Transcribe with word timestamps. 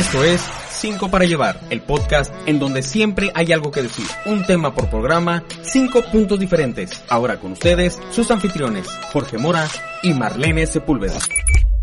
Esto 0.00 0.24
es 0.24 0.40
5 0.70 1.10
para 1.10 1.26
llevar, 1.26 1.60
el 1.68 1.82
podcast 1.82 2.32
en 2.46 2.58
donde 2.58 2.80
siempre 2.80 3.32
hay 3.34 3.52
algo 3.52 3.70
que 3.70 3.82
decir. 3.82 4.06
Un 4.24 4.46
tema 4.46 4.74
por 4.74 4.88
programa, 4.88 5.44
5 5.60 6.04
puntos 6.10 6.40
diferentes. 6.40 7.04
Ahora 7.10 7.38
con 7.38 7.52
ustedes, 7.52 8.00
sus 8.10 8.30
anfitriones, 8.30 8.88
Jorge 9.12 9.36
Mora 9.36 9.68
y 10.02 10.14
Marlene 10.14 10.66
Sepúlveda. 10.66 11.18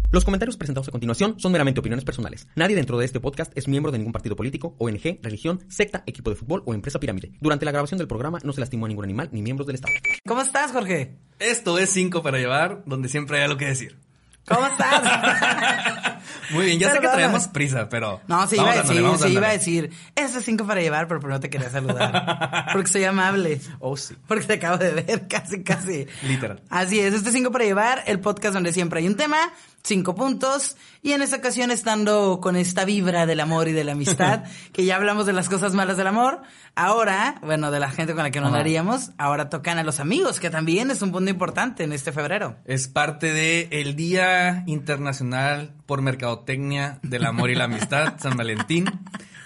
Los 0.10 0.26
comentarios 0.26 0.58
presentados 0.58 0.88
a 0.88 0.92
continuación 0.92 1.40
son 1.40 1.52
meramente 1.52 1.80
opiniones 1.80 2.06
personales. 2.06 2.48
Nadie 2.56 2.76
dentro 2.76 2.98
de 2.98 3.06
este 3.06 3.20
podcast 3.20 3.56
es 3.56 3.68
miembro 3.68 3.92
de 3.92 4.00
ningún 4.00 4.14
partido 4.14 4.36
político, 4.36 4.76
ONG, 4.80 5.20
religión, 5.22 5.64
secta, 5.68 6.02
equipo 6.08 6.32
de 6.32 6.38
fútbol 6.38 6.64
o 6.66 6.74
empresa 6.74 7.00
pirámide. 7.00 7.34
Durante 7.40 7.66
la 7.66 7.72
grabación 7.72 8.00
del 8.00 8.08
programa 8.08 8.40
no 8.44 8.52
se 8.52 8.62
lastimó 8.62 8.88
a 8.88 8.90
ningún 8.90 9.04
animal 9.04 9.30
ni 9.32 9.44
miembros 9.44 9.68
del 9.68 9.76
Estado. 9.76 9.94
¿Cómo 10.26 10.42
estás, 10.42 10.72
Jorge? 10.72 11.20
Esto 11.38 11.78
es 11.78 11.92
5 11.92 12.24
para 12.24 12.40
llevar, 12.40 12.82
donde 12.88 13.10
siempre 13.10 13.38
hay 13.38 13.44
algo 13.44 13.58
que 13.58 13.66
decir. 13.66 14.07
¿Cómo 14.48 14.66
estás? 14.66 16.18
Muy 16.52 16.68
bien, 16.68 16.80
ya 16.80 16.92
sé 16.92 17.00
que 17.00 17.08
traemos 17.08 17.50
prisa, 17.50 17.90
pero. 17.90 18.22
No, 18.28 18.38
vamos 18.38 18.54
iba 18.54 18.72
a 18.72 18.76
decir, 18.82 19.04
sí 19.20 19.34
iba 19.34 19.48
a 19.48 19.52
decir, 19.52 19.92
eso 20.16 20.40
es 20.40 20.46
cinco 20.46 20.66
para 20.66 20.80
llevar, 20.80 21.08
pero 21.10 21.20
primero 21.20 21.42
te 21.42 21.50
quería 21.50 21.70
saludar. 21.70 22.68
Porque 22.72 22.90
soy 22.90 23.04
amable. 23.04 23.60
Oh, 23.80 23.98
sí. 23.98 24.16
Porque 24.26 24.46
te 24.46 24.54
acabo 24.54 24.78
de 24.78 24.92
ver, 24.92 25.28
casi, 25.30 25.64
casi. 25.64 26.08
Literal. 26.24 26.62
Así 26.70 27.00
es, 27.00 27.14
este 27.14 27.30
es 27.30 27.36
cinco 27.36 27.52
para 27.52 27.66
llevar, 27.66 28.04
el 28.08 28.22
podcast 28.22 28.54
donde 28.54 28.72
siempre 28.72 29.02
hay 29.02 29.08
un 29.08 29.18
tema, 29.18 29.38
cinco 29.84 30.16
puntos, 30.16 30.76
y 31.02 31.14
en 31.14 31.22
esta 31.22 31.38
ocasión 31.38 31.72
estando 31.72 32.40
con 32.42 32.56
esta 32.56 32.84
vibra 32.84 33.26
del 33.26 33.40
amor 33.40 33.68
y 33.68 33.72
de 33.72 33.84
la 33.84 33.94
amistad, 33.94 34.44
que 34.74 34.86
ya 34.86 34.96
hablamos 34.98 35.26
de 35.26 35.34
las 35.34 35.50
cosas 35.50 35.74
malas 35.74 35.98
del 35.98 36.08
amor, 36.08 36.42
ahora, 36.76 37.40
bueno, 37.42 37.72
de 37.72 37.80
la 37.80 37.90
gente 37.90 38.14
con 38.14 38.24
la 38.24 38.32
que 38.32 38.42
no 38.42 38.48
Ajá. 38.48 38.58
haríamos, 38.58 39.12
ahora 39.18 39.50
tocan 39.50 39.78
a 39.78 39.84
los 39.84 40.00
amigos, 40.00 40.40
que 40.40 40.50
también 40.50 40.92
es 40.92 41.02
un 41.02 41.12
punto 41.12 41.32
importante 41.32 41.84
en 41.84 41.94
este 41.94 42.12
febrero. 42.12 42.58
Es 42.66 42.88
parte 42.88 43.32
de 43.32 43.68
el 43.72 43.96
Día 43.96 44.64
Internacional 44.68 45.74
por 45.86 46.02
Mercadotecnia 46.02 47.00
del 47.04 47.26
Amor 47.26 47.50
y 47.50 47.56
la 47.56 47.66
Amistad, 47.66 48.16
San 48.20 48.36
Valentín. 48.36 48.86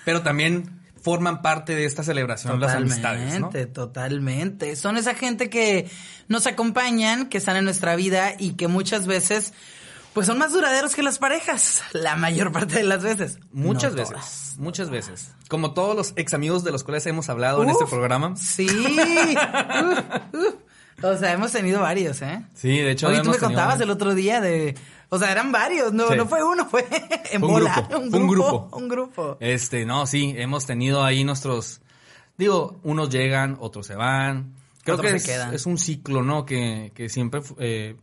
Pero 0.03 0.21
también 0.21 0.81
forman 1.01 1.41
parte 1.41 1.75
de 1.75 1.85
esta 1.85 2.03
celebración 2.03 2.59
las 2.59 2.75
amistades. 2.75 3.33
Totalmente, 3.33 3.65
totalmente. 3.65 4.75
Son 4.75 4.97
esa 4.97 5.15
gente 5.15 5.49
que 5.49 5.89
nos 6.27 6.47
acompañan, 6.47 7.27
que 7.27 7.39
están 7.39 7.57
en 7.57 7.65
nuestra 7.65 7.95
vida 7.95 8.33
y 8.37 8.53
que 8.53 8.67
muchas 8.67 9.07
veces, 9.07 9.53
pues 10.13 10.27
son 10.27 10.37
más 10.37 10.51
duraderos 10.53 10.93
que 10.95 11.03
las 11.03 11.17
parejas, 11.19 11.81
la 11.93 12.15
mayor 12.15 12.51
parte 12.51 12.75
de 12.75 12.83
las 12.83 13.01
veces. 13.03 13.39
Muchas 13.51 13.91
No 13.93 13.97
veces, 13.97 14.09
todas. 14.13 14.55
muchas 14.57 14.89
veces. 14.89 15.31
Como 15.49 15.73
todos 15.73 15.95
los 15.95 16.13
ex 16.15 16.33
amigos 16.33 16.63
de 16.63 16.71
los 16.71 16.83
cuales 16.83 17.05
hemos 17.05 17.29
hablado 17.29 17.63
en 17.63 17.69
este 17.69 17.85
programa. 17.85 18.35
Sí. 18.35 18.67
Uf, 19.45 19.99
uf. 20.33 20.55
O 21.03 21.17
sea, 21.17 21.31
hemos 21.33 21.51
tenido 21.51 21.79
varios, 21.81 22.21
¿eh? 22.21 22.45
Sí, 22.53 22.77
de 22.77 22.91
hecho. 22.91 23.07
Oye, 23.07 23.17
tú 23.17 23.23
hemos 23.31 23.37
me 23.41 23.47
contabas 23.47 23.79
el 23.81 23.89
otro 23.89 24.13
día 24.13 24.39
de... 24.39 24.75
O 25.09 25.17
sea, 25.17 25.31
eran 25.31 25.51
varios, 25.51 25.91
no, 25.93 26.07
Sí. 26.09 26.15
no 26.15 26.27
fue 26.27 26.43
uno, 26.43 26.67
fue 26.69 26.87
en 27.31 27.43
Un 27.43 27.51
bola. 27.51 27.87
grupo, 27.89 27.97
un 28.17 28.27
grupo. 28.27 28.69
Un 28.77 28.87
grupo. 28.87 29.37
Este, 29.39 29.85
no, 29.85 30.05
sí, 30.05 30.33
hemos 30.37 30.65
tenido 30.67 31.03
ahí 31.03 31.23
nuestros. 31.23 31.81
Digo, 32.37 32.79
unos 32.83 33.09
llegan, 33.09 33.57
otros 33.59 33.87
se 33.87 33.95
van. 33.95 34.53
Creo 34.83 34.95
Otros 34.97 35.11
que 35.13 35.19
se 35.19 35.25
es, 35.31 35.37
quedan. 35.37 35.53
es 35.53 35.65
un 35.65 35.77
ciclo, 35.79 36.21
¿no? 36.23 36.45
Que, 36.45 36.91
que 36.95 37.09
siempre. 37.09 37.41
eh, 37.59 37.95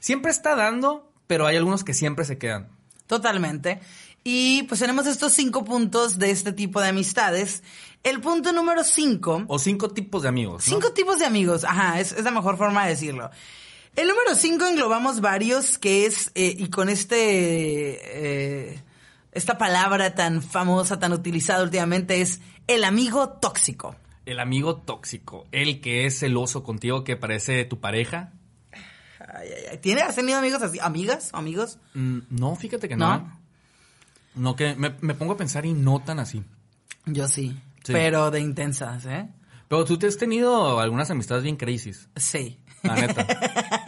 siempre 0.00 0.30
está 0.32 0.56
dando, 0.56 1.07
pero 1.28 1.46
hay 1.46 1.56
algunos 1.56 1.84
que 1.84 1.94
siempre 1.94 2.24
se 2.24 2.38
quedan. 2.38 2.68
Totalmente. 3.06 3.80
Y 4.24 4.64
pues 4.64 4.80
tenemos 4.80 5.06
estos 5.06 5.32
cinco 5.32 5.64
puntos 5.64 6.18
de 6.18 6.32
este 6.32 6.52
tipo 6.52 6.80
de 6.80 6.88
amistades. 6.88 7.62
El 8.02 8.20
punto 8.20 8.52
número 8.52 8.82
cinco... 8.82 9.44
O 9.46 9.60
cinco 9.60 9.90
tipos 9.90 10.22
de 10.22 10.28
amigos. 10.28 10.66
¿no? 10.66 10.74
Cinco 10.74 10.92
tipos 10.92 11.20
de 11.20 11.26
amigos, 11.26 11.62
ajá, 11.64 12.00
es, 12.00 12.12
es 12.12 12.24
la 12.24 12.32
mejor 12.32 12.56
forma 12.56 12.84
de 12.84 12.90
decirlo. 12.90 13.30
El 13.96 14.08
número 14.08 14.34
cinco 14.34 14.66
englobamos 14.66 15.20
varios, 15.20 15.78
que 15.78 16.06
es, 16.06 16.30
eh, 16.34 16.54
y 16.56 16.68
con 16.68 16.88
este, 16.88 18.70
eh, 18.70 18.82
esta 19.32 19.58
palabra 19.58 20.14
tan 20.14 20.42
famosa, 20.42 20.98
tan 20.98 21.12
utilizada 21.12 21.64
últimamente, 21.64 22.20
es 22.20 22.40
el 22.66 22.84
amigo 22.84 23.28
tóxico. 23.28 23.96
El 24.24 24.40
amigo 24.40 24.76
tóxico, 24.76 25.46
el 25.52 25.80
que 25.80 26.06
es 26.06 26.18
celoso 26.18 26.62
contigo, 26.62 27.02
que 27.02 27.16
parece 27.16 27.64
tu 27.64 27.80
pareja. 27.80 28.32
Ay, 29.34 29.48
ay, 29.56 29.62
ay. 29.72 29.78
¿Tiene, 29.78 30.02
¿Has 30.02 30.14
tenido 30.16 30.38
amigos 30.38 30.62
así? 30.62 30.78
¿Amigas? 30.80 31.30
¿Amigos? 31.32 31.78
Mm, 31.94 32.18
no, 32.30 32.56
fíjate 32.56 32.88
que 32.88 32.96
no. 32.96 33.08
¿No? 33.18 33.38
No, 34.34 34.56
que 34.56 34.74
me, 34.76 34.94
me 35.00 35.14
pongo 35.14 35.32
a 35.32 35.36
pensar 35.36 35.66
y 35.66 35.72
no 35.72 36.00
tan 36.00 36.18
así. 36.20 36.42
Yo 37.06 37.28
sí, 37.28 37.60
Sí. 37.84 37.92
pero 37.92 38.30
de 38.30 38.40
intensas, 38.40 39.04
¿eh? 39.06 39.28
Pero 39.68 39.84
tú 39.84 39.98
te 39.98 40.06
has 40.06 40.16
tenido 40.16 40.80
algunas 40.80 41.10
amistades 41.10 41.42
bien 41.44 41.56
crazies. 41.56 42.08
Sí. 42.16 42.58
La 42.82 42.94
neta. 42.94 43.26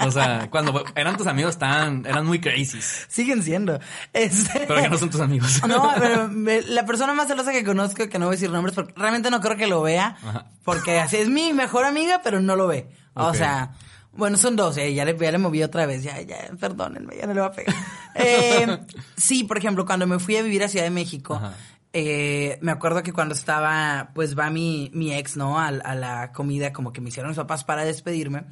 O 0.00 0.10
sea, 0.10 0.50
cuando 0.50 0.84
eran 0.96 1.16
tus 1.16 1.26
amigos 1.28 1.52
estaban, 1.52 2.04
eran 2.06 2.26
muy 2.26 2.40
crazies. 2.40 3.06
Siguen 3.08 3.42
siendo. 3.42 3.78
Este- 4.12 4.64
Pero 4.66 4.80
ya 4.80 4.88
no 4.88 4.98
son 4.98 5.10
tus 5.10 5.20
amigos. 5.20 5.60
No, 5.68 5.92
pero 5.98 6.26
me- 6.28 6.62
la 6.62 6.84
persona 6.84 7.14
más 7.14 7.28
celosa 7.28 7.52
que 7.52 7.62
conozco, 7.64 8.08
que 8.08 8.18
no 8.18 8.26
voy 8.26 8.34
a 8.34 8.36
decir 8.36 8.50
nombres, 8.50 8.74
porque 8.74 8.92
realmente 8.96 9.30
no 9.30 9.40
creo 9.40 9.56
que 9.56 9.68
lo 9.68 9.80
vea, 9.82 10.16
Ajá. 10.22 10.46
porque 10.64 10.98
así 10.98 11.16
es 11.18 11.28
mi 11.28 11.52
mejor 11.52 11.84
amiga, 11.84 12.20
pero 12.24 12.40
no 12.40 12.56
lo 12.56 12.66
ve. 12.66 12.90
O 13.14 13.32
sea, 13.32 13.72
bueno, 14.12 14.36
son 14.36 14.56
dos, 14.56 14.76
eh, 14.76 14.92
ya, 14.92 15.04
le, 15.04 15.16
ya 15.16 15.30
le 15.32 15.38
moví 15.38 15.62
otra 15.62 15.86
vez, 15.86 16.02
ya, 16.02 16.20
ya, 16.22 16.50
perdónenme, 16.58 17.16
ya 17.16 17.26
no 17.26 17.34
le 17.34 17.40
voy 17.40 17.48
a 17.48 17.52
pegar. 17.52 17.74
Eh, 18.16 18.66
sí, 19.16 19.44
por 19.44 19.56
ejemplo, 19.56 19.86
cuando 19.86 20.04
me 20.06 20.18
fui 20.18 20.36
a 20.36 20.42
vivir 20.42 20.64
a 20.64 20.68
Ciudad 20.68 20.84
de 20.84 20.90
México, 20.90 21.40
eh, 21.92 22.58
me 22.60 22.72
acuerdo 22.72 23.04
que 23.04 23.12
cuando 23.12 23.34
estaba, 23.34 24.10
pues 24.14 24.36
va 24.36 24.50
mi, 24.50 24.90
mi 24.92 25.14
ex, 25.14 25.36
¿no? 25.36 25.60
A, 25.60 25.68
a 25.68 25.94
la 25.94 26.32
comida, 26.32 26.72
como 26.72 26.92
que 26.92 27.00
me 27.00 27.10
hicieron 27.10 27.30
mis 27.30 27.38
papás 27.38 27.62
para 27.62 27.84
despedirme. 27.84 28.44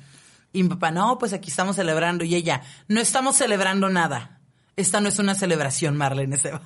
Y 0.53 0.63
mi 0.63 0.69
papá, 0.69 0.93
no, 0.93 1.19
pues 1.19 1.33
aquí 1.33 1.51
estamos 1.51 1.75
celebrando. 1.77 2.25
Y 2.25 2.37
ella, 2.37 2.63
no 2.87 3.01
estamos 3.01 3.37
celebrando 3.37 3.89
nada. 3.89 4.39
Esta 4.77 5.01
no 5.01 5.09
es 5.09 5.19
una 5.19 5.35
celebración, 5.35 5.97
Marlene 5.97 6.37
se 6.39 6.53
va. 6.53 6.63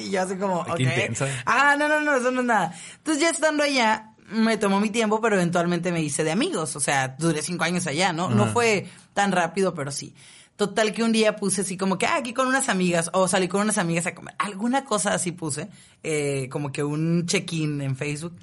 y 0.00 0.10
yo 0.10 0.22
así 0.22 0.36
como, 0.36 0.64
Ay, 0.64 0.70
ok. 0.70 0.76
qué 0.78 0.82
intensa. 0.84 1.26
Ah, 1.44 1.76
no, 1.78 1.88
no, 1.88 2.00
no, 2.00 2.16
eso 2.16 2.30
no 2.30 2.40
es 2.40 2.46
nada. 2.46 2.72
Entonces 2.96 3.22
ya 3.22 3.28
estando 3.28 3.62
allá, 3.62 4.09
me 4.30 4.56
tomó 4.56 4.80
mi 4.80 4.90
tiempo, 4.90 5.20
pero 5.20 5.36
eventualmente 5.36 5.92
me 5.92 6.02
hice 6.02 6.24
de 6.24 6.30
amigos. 6.30 6.76
O 6.76 6.80
sea, 6.80 7.16
duré 7.18 7.42
cinco 7.42 7.64
años 7.64 7.86
allá, 7.86 8.12
¿no? 8.12 8.30
No 8.30 8.44
Ajá. 8.44 8.52
fue 8.52 8.86
tan 9.14 9.32
rápido, 9.32 9.74
pero 9.74 9.90
sí. 9.90 10.14
Total 10.56 10.92
que 10.92 11.02
un 11.02 11.12
día 11.12 11.36
puse 11.36 11.62
así 11.62 11.76
como 11.76 11.96
que, 11.96 12.06
ah, 12.06 12.16
aquí 12.16 12.34
con 12.34 12.46
unas 12.46 12.68
amigas, 12.68 13.10
o 13.14 13.28
salí 13.28 13.48
con 13.48 13.62
unas 13.62 13.78
amigas 13.78 14.06
a 14.06 14.14
comer. 14.14 14.34
Alguna 14.38 14.84
cosa 14.84 15.14
así 15.14 15.32
puse, 15.32 15.68
eh, 16.02 16.48
como 16.50 16.70
que 16.70 16.84
un 16.84 17.26
check-in 17.26 17.80
en 17.80 17.96
Facebook. 17.96 18.36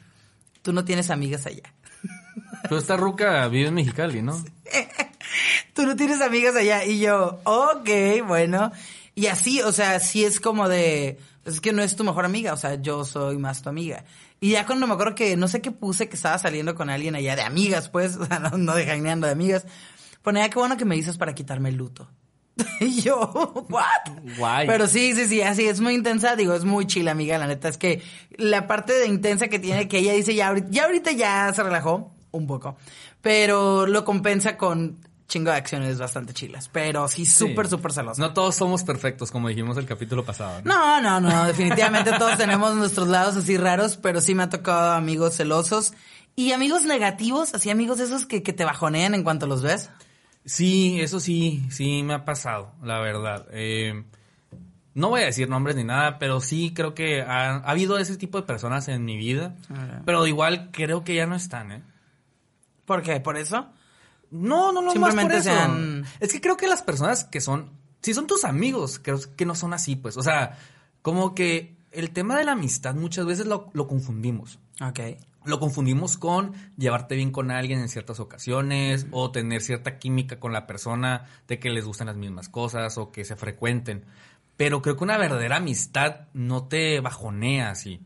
Tú 0.64 0.74
no 0.74 0.84
tienes 0.84 1.10
amigas 1.10 1.46
allá. 1.46 1.74
Pero 2.64 2.78
esta 2.78 2.98
ruca 2.98 3.48
vive 3.48 3.68
en 3.68 3.76
Mexicali, 3.76 4.22
¿no? 4.22 4.44
Tú 5.74 5.86
no 5.86 5.96
tienes 5.96 6.22
amigas 6.22 6.56
allá. 6.56 6.84
Y 6.86 7.00
yo, 7.00 7.40
ok, 7.44 7.90
bueno. 8.26 8.72
Y 9.18 9.26
así, 9.26 9.62
o 9.64 9.72
sea, 9.72 10.00
sí 10.00 10.24
es 10.24 10.40
como 10.40 10.70
de, 10.70 11.18
pues 11.42 11.56
es 11.56 11.62
que 11.62 11.74
no 11.74 11.82
es 11.82 11.96
tu 11.96 12.04
mejor 12.04 12.24
amiga, 12.24 12.54
o 12.54 12.58
sea, 12.58 12.76
yo 12.76 13.04
soy 13.04 13.40
más 13.40 13.64
tu 13.64 13.70
amiga. 13.70 14.06
Y 14.40 14.52
ya 14.52 14.68
cuando 14.68 14.86
me 14.86 14.94
acuerdo 14.94 15.16
que 15.16 15.36
no 15.36 15.48
sé 15.48 15.60
qué 15.60 15.72
puse, 15.72 16.08
que 16.08 16.16
estaba 16.16 16.38
saliendo 16.38 16.76
con 16.76 16.92
alguien 16.92 17.16
allá 17.16 17.36
de 17.36 17.42
amigas, 17.42 17.90
pues, 17.90 18.16
o 18.22 18.28
sea, 18.28 18.38
no, 18.38 18.60
no 18.60 18.76
de 18.76 18.86
jaineando 18.86 19.26
de 19.26 19.34
amigas, 19.34 19.66
ponía 20.22 20.48
qué 20.52 20.60
bueno 20.60 20.78
que 20.78 20.86
me 20.86 20.94
dices 20.94 21.18
para 21.18 21.34
quitarme 21.34 21.70
el 21.70 21.78
luto. 21.78 22.08
y 22.80 23.02
yo, 23.02 23.66
¿what? 23.70 24.38
Guay. 24.38 24.68
Pero 24.68 24.86
sí, 24.86 25.16
sí, 25.16 25.26
sí, 25.26 25.42
así 25.42 25.66
es 25.66 25.82
muy 25.82 25.96
intensa, 25.96 26.36
digo, 26.36 26.54
es 26.54 26.64
muy 26.64 26.86
chila, 26.86 27.10
amiga, 27.10 27.40
la 27.40 27.48
neta, 27.48 27.70
es 27.70 27.80
que 27.80 28.04
la 28.38 28.68
parte 28.68 28.94
de 28.94 29.08
intensa 29.08 29.48
que 29.48 29.58
tiene, 29.58 29.88
que 29.88 29.98
ella 29.98 30.14
dice 30.14 30.36
ya 30.36 30.50
ahorita, 30.50 30.68
ya 30.70 30.86
ahorita 30.86 31.12
ya 31.14 31.52
se 31.56 31.64
relajó 31.64 32.14
un 32.30 32.46
poco, 32.46 32.78
pero 33.24 33.88
lo 33.88 34.06
compensa 34.06 34.58
con 34.58 35.00
chingo 35.28 35.52
de 35.52 35.58
acciones 35.58 36.00
bastante 36.00 36.34
chilas, 36.34 36.70
pero 36.72 37.08
sí 37.08 37.26
súper, 37.26 37.66
Sí. 37.66 37.72
súper 37.72 37.92
celosa. 37.92 38.22
No 38.22 38.34
todos 38.34 38.56
somos 38.56 38.84
perfectos, 38.84 39.30
como 39.32 39.50
dijimos 39.50 39.76
el 39.78 39.86
capítulo 39.86 40.24
pasado. 40.24 40.62
¿no? 40.64 41.02
No, 41.02 41.20
no, 41.20 41.30
no, 41.30 41.46
definitivamente 41.46 42.12
todos 42.18 42.38
tenemos 42.38 42.76
nuestros 42.76 43.08
lados 43.08 43.36
así 43.36 43.58
raros, 43.58 43.98
pero 43.98 44.22
sí 44.22 44.34
me 44.36 44.44
ha 44.44 44.50
tocado 44.50 44.94
amigos 44.94 45.36
celosos 45.36 45.94
y 46.36 46.52
amigos 46.54 46.84
negativos, 46.84 47.54
así 47.54 47.70
amigos 47.70 48.00
esos 48.00 48.26
que, 48.26 48.42
que 48.44 48.54
te 48.54 48.64
bajonean 48.64 49.16
en 49.16 49.24
cuanto 49.24 49.48
los 49.48 49.62
ves. 49.64 49.90
Sí, 50.46 51.02
eso 51.02 51.20
sí, 51.20 51.66
sí 51.72 52.04
me 52.04 52.14
ha 52.14 52.24
pasado, 52.24 52.72
la 52.82 53.00
verdad. 53.00 53.48
Eh, 53.52 54.06
no 54.94 55.10
voy 55.10 55.22
a 55.22 55.26
decir 55.26 55.50
nombres 55.50 55.76
ni 55.76 55.84
nada, 55.84 56.20
pero 56.20 56.40
sí 56.40 56.74
creo 56.74 56.94
que 56.96 57.22
ha, 57.22 57.56
ha 57.58 57.70
habido 57.70 57.98
ese 57.98 58.16
tipo 58.16 58.40
de 58.40 58.48
personas 58.48 58.88
en 58.88 59.04
mi 59.04 59.18
vida. 59.18 59.56
Pero 60.06 60.26
igual 60.26 60.70
creo 60.72 61.04
que 61.04 61.16
ya 61.16 61.26
no 61.26 61.36
están, 61.36 61.72
¿eh? 61.74 61.84
¿Por 62.86 63.02
qué? 63.04 63.20
¿Por 63.20 63.36
eso? 63.36 63.68
No, 64.32 64.72
no, 64.72 64.82
no, 64.82 64.92
Simplemente 64.92 65.36
más 65.36 65.48
por 65.48 65.78
eso. 65.78 66.04
Es 66.20 66.34
que 66.34 66.42
creo 66.42 66.58
que 66.58 66.68
las 66.68 66.82
personas 66.82 67.24
que 67.24 67.42
son, 67.42 67.72
si 68.02 68.14
son 68.14 68.28
tus 68.28 68.44
amigos, 68.46 69.00
creo 69.02 69.20
que 69.36 69.46
no 69.46 69.56
son 69.56 69.74
así, 69.74 69.96
pues. 69.96 70.18
O 70.18 70.24
sea, 70.24 70.58
como 71.02 71.34
que 71.34 71.78
el 71.92 72.12
tema 72.12 72.36
de 72.36 72.44
la 72.44 72.54
amistad 72.54 72.96
muchas 72.96 73.26
veces 73.26 73.46
lo, 73.46 73.70
lo 73.74 73.88
confundimos. 73.88 74.60
Ok. 74.82 75.00
Lo 75.46 75.60
confundimos 75.60 76.18
con 76.18 76.54
llevarte 76.78 77.16
bien 77.16 77.32
con 77.32 77.52
alguien 77.52 77.80
en 77.80 77.88
ciertas 77.88 78.20
ocasiones 78.20 79.08
o 79.12 79.32
tener 79.32 79.62
cierta 79.62 79.98
química 79.98 80.40
con 80.42 80.52
la 80.52 80.68
persona 80.68 81.26
de 81.48 81.58
que 81.58 81.70
les 81.70 81.86
gustan 81.86 82.08
las 82.08 82.18
mismas 82.18 82.50
cosas 82.50 82.98
o 82.98 83.12
que 83.12 83.24
se 83.24 83.38
frecuenten. 83.38 84.04
Pero 84.58 84.82
creo 84.82 84.98
que 84.98 85.06
una 85.06 85.18
verdadera 85.18 85.58
amistad 85.58 86.28
no 86.34 86.68
te 86.68 87.00
bajonea 87.00 87.70
así. 87.70 88.02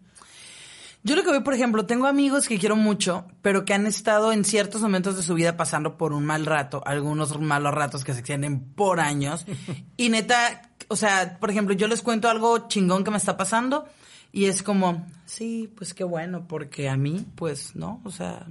Yo 1.04 1.16
lo 1.16 1.24
que 1.24 1.32
veo, 1.32 1.44
por 1.44 1.54
ejemplo, 1.56 1.86
tengo 1.86 2.06
amigos 2.06 2.48
que 2.48 2.60
quiero 2.60 2.76
mucho, 2.76 3.26
pero 3.42 3.66
que 3.66 3.74
han 3.74 3.88
estado 3.88 4.32
en 4.32 4.46
ciertos 4.46 4.82
momentos 4.82 5.16
de 5.16 5.24
su 5.24 5.34
vida 5.34 5.58
pasando 5.58 5.98
por 5.98 6.14
un 6.14 6.26
mal 6.26 6.46
rato, 6.46 6.84
algunos 6.86 7.40
malos 7.40 7.74
ratos 7.74 8.04
que 8.04 8.14
se 8.14 8.20
extienden 8.20 8.60
por 8.60 9.00
años. 9.00 9.46
y 9.98 10.10
neta, 10.10 10.70
o 10.90 10.96
sea, 10.96 11.40
por 11.40 11.50
ejemplo, 11.50 11.74
yo 11.74 11.88
les 11.88 12.04
cuento 12.04 12.30
algo 12.30 12.68
chingón 12.68 13.04
que 13.04 13.12
me 13.12 13.18
está 13.18 13.36
pasando 13.36 13.86
y 14.32 14.46
es 14.46 14.62
como, 14.62 15.06
sí, 15.26 15.74
pues 15.76 15.94
qué 15.94 16.04
bueno, 16.04 16.48
porque 16.48 16.88
a 16.88 16.98
mí, 16.98 17.26
pues, 17.36 17.76
¿no? 17.76 18.00
O 18.04 18.12
sea, 18.12 18.46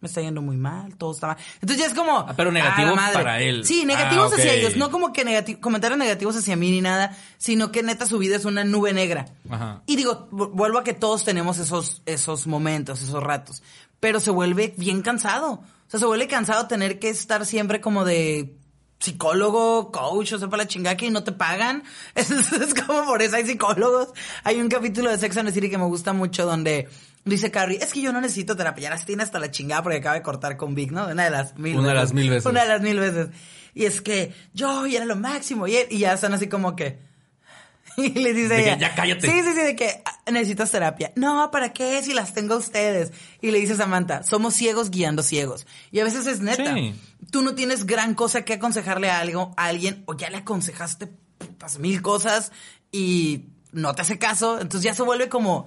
me 0.00 0.08
está 0.08 0.20
yendo 0.20 0.42
muy 0.42 0.56
mal, 0.56 0.94
todo 0.96 1.12
está 1.12 1.28
mal. 1.28 1.36
Entonces 1.54 1.78
ya 1.78 1.86
es 1.86 1.94
como... 1.94 2.18
Ah, 2.18 2.34
pero 2.36 2.52
negativo 2.52 2.88
"Ah, 2.88 2.90
la 2.90 2.96
madre". 2.96 3.14
para 3.14 3.40
él. 3.40 3.64
Sí, 3.64 3.84
negativos 3.86 4.30
Ah, 4.32 4.36
hacia 4.36 4.52
ellos, 4.52 4.76
no 4.76 4.90
como 4.90 5.12
que 5.12 5.24
negati- 5.24 5.58
comentarios 5.58 5.98
negativos 5.98 6.36
hacia 6.36 6.54
mí 6.54 6.70
ni 6.70 6.80
nada, 6.82 7.16
sino 7.38 7.72
que 7.72 7.82
neta 7.82 8.06
su 8.06 8.18
vida 8.18 8.36
es 8.36 8.44
una 8.44 8.62
nube 8.64 8.92
negra. 8.92 9.24
Ajá. 9.48 9.82
Y 9.86 9.96
digo, 9.96 10.28
vu- 10.30 10.50
vuelvo 10.52 10.78
a 10.78 10.84
que 10.84 10.92
todos 10.92 11.24
tenemos 11.24 11.58
esos, 11.58 12.02
esos 12.06 12.46
momentos, 12.46 13.02
esos 13.02 13.22
ratos, 13.22 13.62
pero 13.98 14.20
se 14.20 14.30
vuelve 14.30 14.74
bien 14.76 15.00
cansado. 15.02 15.52
O 15.52 15.90
sea, 15.90 15.98
se 16.00 16.06
vuelve 16.06 16.26
cansado 16.26 16.66
tener 16.66 16.98
que 16.98 17.08
estar 17.08 17.46
siempre 17.46 17.80
como 17.80 18.04
de 18.04 18.54
psicólogo, 18.98 19.92
coach, 19.92 20.32
o 20.32 20.38
sea, 20.38 20.48
para 20.48 20.64
la 20.64 20.68
chingada 20.68 20.96
que 20.96 21.10
no 21.10 21.22
te 21.24 21.32
pagan. 21.32 21.82
Es, 22.14 22.30
es 22.30 22.74
como 22.74 23.04
por 23.04 23.22
eso 23.22 23.36
hay 23.36 23.46
psicólogos. 23.46 24.08
Hay 24.44 24.60
un 24.60 24.68
capítulo 24.68 25.10
de 25.10 25.18
Sex 25.18 25.36
and 25.36 25.48
the 25.48 25.54
City 25.54 25.70
que 25.70 25.78
me 25.78 25.84
gusta 25.84 26.12
mucho 26.12 26.44
donde 26.46 26.88
dice 27.26 27.50
Carrie, 27.50 27.78
es 27.82 27.92
que 27.92 28.00
yo 28.00 28.12
no 28.12 28.20
necesito 28.20 28.56
terapia, 28.56 28.84
ya 28.84 28.90
las 28.90 29.04
tiene 29.04 29.22
hasta 29.22 29.38
la 29.38 29.50
chingada 29.50 29.82
porque 29.82 29.98
acaba 29.98 30.14
de 30.14 30.22
cortar 30.22 30.56
con 30.56 30.74
Vic, 30.74 30.90
¿no? 30.92 31.06
Una 31.08 31.24
de 31.24 31.30
las 31.30 31.56
mil 31.58 31.76
Una 31.78 31.88
de 31.90 31.94
las 31.94 32.12
mil 32.14 32.30
veces. 32.30 32.46
Una 32.46 32.62
de 32.62 32.68
las 32.68 32.80
mil 32.80 32.98
veces. 32.98 33.28
Y 33.74 33.84
es 33.84 34.00
que 34.00 34.32
yo 34.54 34.86
y 34.86 34.96
era 34.96 35.04
lo 35.04 35.16
máximo 35.16 35.66
y, 35.66 35.76
él- 35.76 35.86
y 35.90 35.98
ya 35.98 36.14
están 36.14 36.32
así 36.32 36.48
como 36.48 36.74
que... 36.76 36.98
Y 37.98 38.10
le 38.10 38.32
dice 38.34 38.54
De 38.54 38.64
que, 38.64 38.76
"Ya 38.78 38.94
cállate". 38.94 39.26
Sí, 39.26 39.42
sí, 39.42 39.52
sí, 39.54 39.60
de 39.62 39.74
que 39.76 40.02
"Ah, 40.04 40.30
necesitas 40.30 40.70
terapia. 40.70 41.12
No, 41.16 41.50
¿para 41.50 41.72
qué? 41.72 42.02
Si 42.02 42.12
las 42.12 42.34
tengo 42.34 42.54
a 42.54 42.58
ustedes. 42.58 43.12
Y 43.40 43.50
le 43.50 43.58
dice 43.58 43.74
Samantha, 43.74 44.22
somos 44.22 44.54
ciegos 44.54 44.90
guiando 44.90 45.22
ciegos. 45.22 45.66
Y 45.92 46.00
a 46.00 46.04
veces 46.04 46.26
es 46.26 46.40
neta. 46.40 46.74
Sí. 46.74 46.94
Tú 47.30 47.40
no 47.42 47.54
tienes 47.54 47.86
gran 47.86 48.14
cosa 48.14 48.44
que 48.44 48.52
aconsejarle 48.54 49.10
a 49.10 49.20
algo, 49.20 49.54
a 49.56 49.66
alguien, 49.66 50.02
o 50.06 50.14
ya 50.14 50.28
le 50.30 50.38
aconsejaste 50.38 51.06
putas 51.38 51.78
mil 51.78 52.02
cosas 52.02 52.52
y 52.92 53.46
no 53.72 53.94
te 53.94 54.02
hace 54.02 54.18
caso. 54.18 54.60
Entonces 54.60 54.82
ya 54.84 54.94
se 54.94 55.02
vuelve 55.02 55.28
como, 55.30 55.66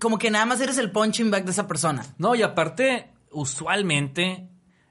como 0.00 0.18
que 0.18 0.30
nada 0.30 0.46
más 0.46 0.60
eres 0.60 0.78
el 0.78 0.90
punching 0.90 1.30
bag 1.30 1.44
de 1.44 1.50
esa 1.50 1.66
persona. 1.66 2.04
No, 2.18 2.34
y 2.34 2.42
aparte, 2.42 3.10
usualmente, 3.30 4.48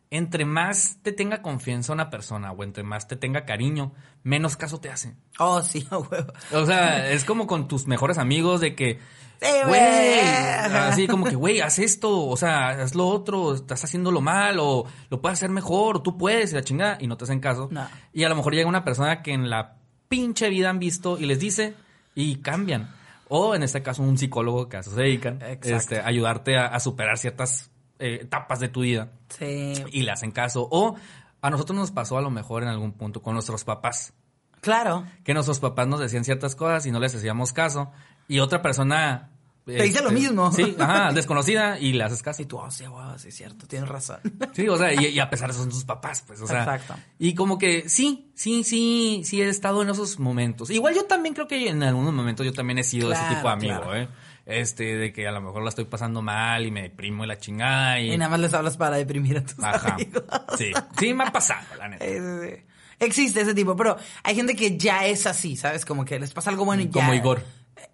entre 0.10 0.46
más 0.46 0.98
te 1.02 1.12
tenga 1.12 1.42
confianza 1.42 1.94
una 1.94 2.10
persona 2.10 2.52
o 2.52 2.64
entre 2.64 2.84
más 2.84 3.08
te 3.08 3.16
tenga 3.16 3.46
cariño, 3.46 3.94
menos 4.24 4.58
caso 4.58 4.80
te 4.80 4.90
hace. 4.90 5.16
Oh, 5.40 5.62
sí, 5.62 5.86
a 5.92 5.98
huevo. 5.98 6.34
O 6.54 6.66
sea, 6.66 7.12
es 7.12 7.26
como 7.26 7.48
con 7.48 7.68
tus 7.68 7.88
mejores 7.88 8.18
amigos 8.18 8.62
de 8.62 8.76
que, 8.76 9.00
Sí, 9.40 9.48
güey. 9.68 9.68
güey, 9.68 10.20
así 10.74 11.08
como 11.08 11.26
que, 11.26 11.36
güey, 11.36 11.62
haz 11.62 11.78
esto, 11.78 12.26
o 12.28 12.36
sea, 12.38 12.70
haz 12.70 12.96
lo 12.96 13.08
otro, 13.08 13.54
estás 13.54 13.84
haciéndolo 13.84 14.20
mal, 14.20 14.58
o 14.60 14.86
lo 15.12 15.22
puedes 15.22 15.38
hacer 15.38 15.52
mejor, 15.52 15.98
o 15.98 16.02
tú 16.02 16.18
puedes, 16.18 16.52
y 16.52 16.56
la 16.56 16.64
chingada, 16.64 16.98
y 17.00 17.06
no 17.06 17.18
te 17.18 17.26
hacen 17.26 17.40
caso. 17.40 17.68
No. 17.72 17.88
Y 18.14 18.24
a 18.24 18.30
lo 18.30 18.36
mejor 18.36 18.56
llega 18.56 18.68
una 18.68 18.84
persona 18.84 19.22
que 19.22 19.34
en 19.34 19.50
la 19.52 19.76
pinche 20.08 20.50
vida 20.50 20.72
han 20.72 20.80
visto 20.80 21.20
y 21.20 21.26
les 21.28 21.40
dice, 21.40 21.76
y 22.16 22.38
cambian. 22.38 22.90
O 23.30 23.56
en 23.56 23.64
este 23.64 23.82
caso, 23.84 24.04
un 24.04 24.18
psicólogo 24.18 24.70
que 24.70 24.78
a 24.78 24.80
eso 24.82 24.92
se 24.92 25.02
dedican, 25.02 25.42
Exacto. 25.42 25.76
este, 25.76 26.00
ayudarte 26.02 26.58
a, 26.58 26.68
a 26.68 26.80
superar 26.80 27.18
ciertas 27.18 27.72
eh, 28.00 28.20
etapas 28.22 28.60
de 28.60 28.70
tu 28.70 28.82
vida 28.82 29.12
Sí. 29.30 29.74
y 29.92 30.02
le 30.04 30.12
hacen 30.12 30.32
caso. 30.32 30.68
O 30.72 30.96
a 31.42 31.50
nosotros 31.50 31.78
nos 31.78 31.92
pasó 31.92 32.18
a 32.18 32.22
lo 32.22 32.30
mejor 32.30 32.64
en 32.64 32.70
algún 32.70 32.94
punto 32.94 33.22
con 33.22 33.34
nuestros 33.34 33.64
papás 33.64 34.14
Claro. 34.62 35.06
que 35.24 35.34
nuestros 35.34 35.60
papás 35.60 35.88
nos 35.88 36.00
decían 36.00 36.24
ciertas 36.24 36.56
cosas 36.56 36.86
y 36.86 36.92
no 36.92 37.00
les 37.00 37.14
hacíamos 37.16 37.54
caso. 37.54 37.92
Y 38.28 38.40
otra 38.40 38.62
persona... 38.62 39.30
Te 39.76 39.84
dice 39.84 40.02
lo 40.02 40.12
mismo. 40.12 40.52
Sí, 40.52 40.76
ajá, 40.80 41.12
desconocida 41.12 41.78
y 41.78 41.94
le 41.94 42.04
haces 42.04 42.24
caso. 42.24 42.42
Y 42.42 42.46
tú, 42.46 42.58
oh, 42.58 42.72
sí, 42.72 42.88
wow, 42.88 43.18
sí, 43.18 43.28
es 43.28 43.36
cierto, 43.36 43.68
tienes 43.68 43.90
razón. 43.90 44.20
Sí, 44.54 44.68
o 44.68 44.78
sea, 44.78 44.94
y, 44.94 45.08
y 45.08 45.20
a 45.20 45.30
pesar 45.30 45.50
de 45.50 45.54
eso 45.54 45.62
son 45.62 45.70
tus 45.70 45.84
papás, 45.84 46.24
pues, 46.26 46.40
o 46.42 46.48
sea. 46.48 46.60
Exacto. 46.62 46.96
Y 47.20 47.36
como 47.36 47.58
que 47.58 47.90
sí, 47.90 48.32
sí, 48.34 48.64
sí, 48.64 49.22
sí 49.26 49.42
he 49.42 49.50
estado 49.50 49.82
en 49.82 49.90
esos 49.90 50.20
momentos. 50.20 50.70
Igual 50.70 50.96
yo 50.96 51.06
también 51.06 51.36
creo 51.36 51.48
que 51.48 51.68
en 51.68 51.84
algunos 51.84 52.14
momentos 52.14 52.46
yo 52.46 52.54
también 52.54 52.80
he 52.80 52.84
sido 52.84 53.12
ese 53.12 53.24
tipo 53.28 53.48
de 53.48 53.54
amigo, 53.54 53.82
claro. 53.82 53.96
¿eh? 53.96 54.08
Este, 54.46 54.96
de 54.96 55.12
que 55.12 55.28
a 55.28 55.32
lo 55.32 55.42
mejor 55.42 55.62
la 55.62 55.70
estoy 55.70 55.84
pasando 55.84 56.22
mal 56.22 56.66
y 56.66 56.72
me 56.72 56.84
deprimo 56.84 57.26
y 57.26 57.28
la 57.28 57.38
chingada 57.38 58.00
y... 58.00 58.14
Y 58.14 58.18
nada 58.18 58.32
más 58.32 58.40
les 58.40 58.54
hablas 58.54 58.78
para 58.78 58.96
deprimir 58.96 59.40
a 59.40 59.42
tus 59.44 59.62
Ajá. 59.62 59.96
amigos. 59.96 60.24
Sí, 60.58 60.72
sí 60.98 61.14
me 61.14 61.26
ha 61.26 61.32
pasado, 61.34 61.66
la 61.78 61.90
neta. 61.90 62.06
Sí, 62.06 62.14
sí, 62.14 62.50
sí. 62.50 62.64
Existe 63.00 63.42
ese 63.42 63.54
tipo, 63.54 63.76
pero 63.76 63.96
hay 64.24 64.36
gente 64.36 64.56
que 64.56 64.78
ya 64.78 65.06
es 65.06 65.28
así, 65.28 65.56
¿sabes? 65.56 65.86
Como 65.86 66.04
que 66.04 66.20
les 66.20 66.34
pasa 66.34 66.50
algo 66.50 66.66
bueno 66.66 66.82
y 66.82 66.86
ya. 66.86 66.92
Como 66.94 67.14
Igor. 67.14 67.44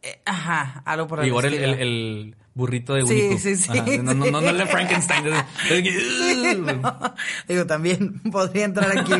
Eh, 0.02 0.22
Ajá, 0.26 0.82
algo 0.86 1.08
por 1.08 1.20
el 1.22 1.28
Igor 1.28 1.46
el, 1.46 1.54
el, 1.56 1.74
el 1.80 2.36
burrito 2.56 2.94
de 2.94 3.02
Sí, 3.04 3.14
Winnie 3.14 3.30
Pooh. 3.30 3.38
sí, 3.40 3.56
sí, 3.56 3.70
Ajá, 3.72 3.86
No, 4.04 4.14
no, 4.14 4.26
no, 4.26 4.42
no 4.42 4.50
el 4.50 4.58
de 4.58 4.66
sí. 4.66 4.72
Frankenstein. 4.72 5.24
que- 5.24 6.56
No, 6.58 7.14
digo, 7.48 7.66
también 7.66 8.20
podría 8.32 8.66
entrar 8.66 8.98
aquí. 8.98 9.14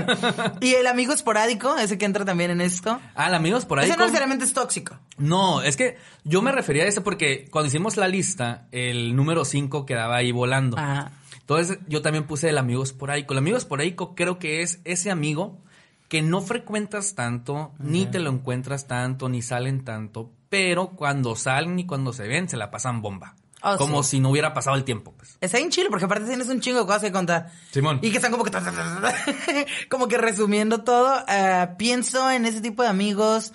y 0.66 0.74
el 0.76 0.88
amigo 0.88 1.14
esporádico, 1.14 1.76
ese 1.78 1.98
que 1.98 2.06
entra 2.06 2.26
también 2.26 2.52
en 2.52 2.62
esto. 2.62 3.00
Ah, 3.16 3.28
el 3.28 3.34
amigos 3.36 3.66
por 3.66 3.80
ahí. 3.80 3.86
Ese 3.90 3.98
no 3.98 4.04
necesariamente 4.04 4.46
es 4.46 4.54
tóxico. 4.54 4.98
No, 5.18 5.62
es 5.62 5.78
que 5.78 5.98
yo 6.24 6.42
me 6.42 6.52
refería 6.52 6.84
a 6.84 6.88
ese 6.88 7.02
porque 7.02 7.48
cuando 7.52 7.68
hicimos 7.68 7.98
la 7.98 8.08
lista, 8.08 8.68
el 8.72 9.16
número 9.16 9.46
5 9.46 9.86
quedaba 9.86 10.18
ahí 10.18 10.32
volando. 10.32 10.78
Ajá. 10.78 11.12
Entonces 11.40 11.80
yo 11.88 12.02
también 12.02 12.26
puse 12.26 12.50
el 12.50 12.58
amigo 12.58 12.84
esporádico. 12.84 13.34
El 13.34 13.40
amigo 13.40 13.58
esporádico 13.58 14.16
creo 14.16 14.40
que 14.40 14.62
es 14.62 14.80
ese 14.86 15.12
amigo 15.12 15.60
que 16.08 16.22
no 16.22 16.42
frecuentas 16.42 17.16
tanto, 17.16 17.72
ni 17.80 18.06
te 18.06 18.20
lo 18.20 18.30
encuentras 18.30 18.86
tanto, 18.88 19.30
ni 19.30 19.42
salen 19.42 19.84
tanto, 19.84 20.32
pero 20.54 20.90
cuando 20.90 21.36
salen 21.36 21.80
y 21.80 21.88
cuando 21.88 22.14
se 22.14 22.28
ven 22.28 22.48
se 22.48 22.58
la 22.58 22.70
pasan 22.70 23.02
bomba. 23.02 23.34
Oh, 23.64 23.76
como 23.76 24.04
sí. 24.04 24.12
si 24.12 24.20
no 24.20 24.30
hubiera 24.30 24.54
pasado 24.54 24.76
el 24.76 24.84
tiempo, 24.84 25.12
pues. 25.18 25.36
Está 25.42 25.58
bien 25.58 25.72
chido, 25.72 25.90
porque 25.90 26.06
aparte 26.06 26.28
tienes 26.28 26.48
un 26.48 26.60
chingo 26.60 26.82
de 26.82 26.86
cosas 26.86 27.02
que 27.02 27.12
contar. 27.12 27.50
Simón. 27.72 27.98
Y 28.04 28.12
que 28.12 28.18
están 28.18 28.32
como 28.32 28.44
que... 28.44 28.52
como 29.90 30.08
que 30.08 30.20
resumiendo 30.20 30.84
todo. 30.84 31.26
eh, 31.28 31.70
pienso 31.80 32.30
en 32.30 32.46
ese 32.46 32.62
tipo 32.62 32.84
de 32.84 32.90
amigos 32.90 33.52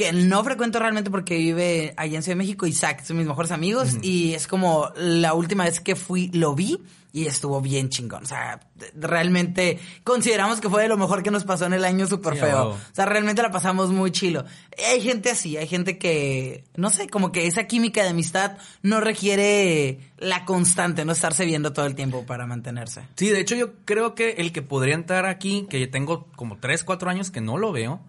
que 0.00 0.14
no 0.14 0.42
frecuento 0.42 0.78
realmente 0.78 1.10
porque 1.10 1.36
vive 1.36 1.92
allá 1.98 2.16
en 2.16 2.22
Ciudad 2.22 2.36
de 2.36 2.42
México. 2.42 2.66
Isaac, 2.66 3.04
son 3.04 3.18
mis 3.18 3.26
mejores 3.26 3.50
amigos. 3.50 3.98
Y 4.00 4.32
es 4.32 4.46
como 4.46 4.90
la 4.96 5.34
última 5.34 5.64
vez 5.64 5.78
que 5.80 5.94
fui, 5.94 6.30
lo 6.32 6.54
vi. 6.54 6.78
Y 7.12 7.26
estuvo 7.26 7.60
bien 7.60 7.88
chingón. 7.88 8.22
O 8.22 8.26
sea, 8.26 8.60
realmente 8.94 9.78
consideramos 10.04 10.60
que 10.60 10.70
fue 10.70 10.82
de 10.82 10.88
lo 10.88 10.96
mejor 10.96 11.22
que 11.24 11.30
nos 11.30 11.44
pasó 11.44 11.66
en 11.66 11.72
el 11.72 11.84
año 11.84 12.06
súper 12.06 12.34
Sí, 12.34 12.40
feo. 12.40 12.68
O 12.70 12.78
sea, 12.92 13.04
realmente 13.04 13.42
la 13.42 13.50
pasamos 13.50 13.90
muy 13.90 14.10
chilo. 14.12 14.44
Hay 14.90 15.02
gente 15.02 15.28
así, 15.30 15.56
hay 15.56 15.66
gente 15.66 15.98
que, 15.98 16.64
no 16.76 16.88
sé, 16.88 17.08
como 17.08 17.32
que 17.32 17.48
esa 17.48 17.64
química 17.64 18.04
de 18.04 18.10
amistad 18.10 18.56
no 18.82 19.00
requiere 19.00 19.98
la 20.18 20.44
constante, 20.44 21.04
no 21.04 21.12
estarse 21.12 21.44
viendo 21.44 21.72
todo 21.72 21.84
el 21.84 21.96
tiempo 21.96 22.24
para 22.24 22.46
mantenerse. 22.46 23.02
Sí, 23.16 23.28
de 23.28 23.40
hecho 23.40 23.56
yo 23.56 23.74
creo 23.84 24.14
que 24.14 24.36
el 24.38 24.52
que 24.52 24.62
podría 24.62 24.94
entrar 24.94 25.26
aquí, 25.26 25.66
que 25.68 25.86
tengo 25.88 26.28
como 26.36 26.58
3, 26.58 26.84
4 26.84 27.10
años 27.10 27.32
que 27.32 27.40
no 27.40 27.58
lo 27.58 27.72
veo, 27.72 28.00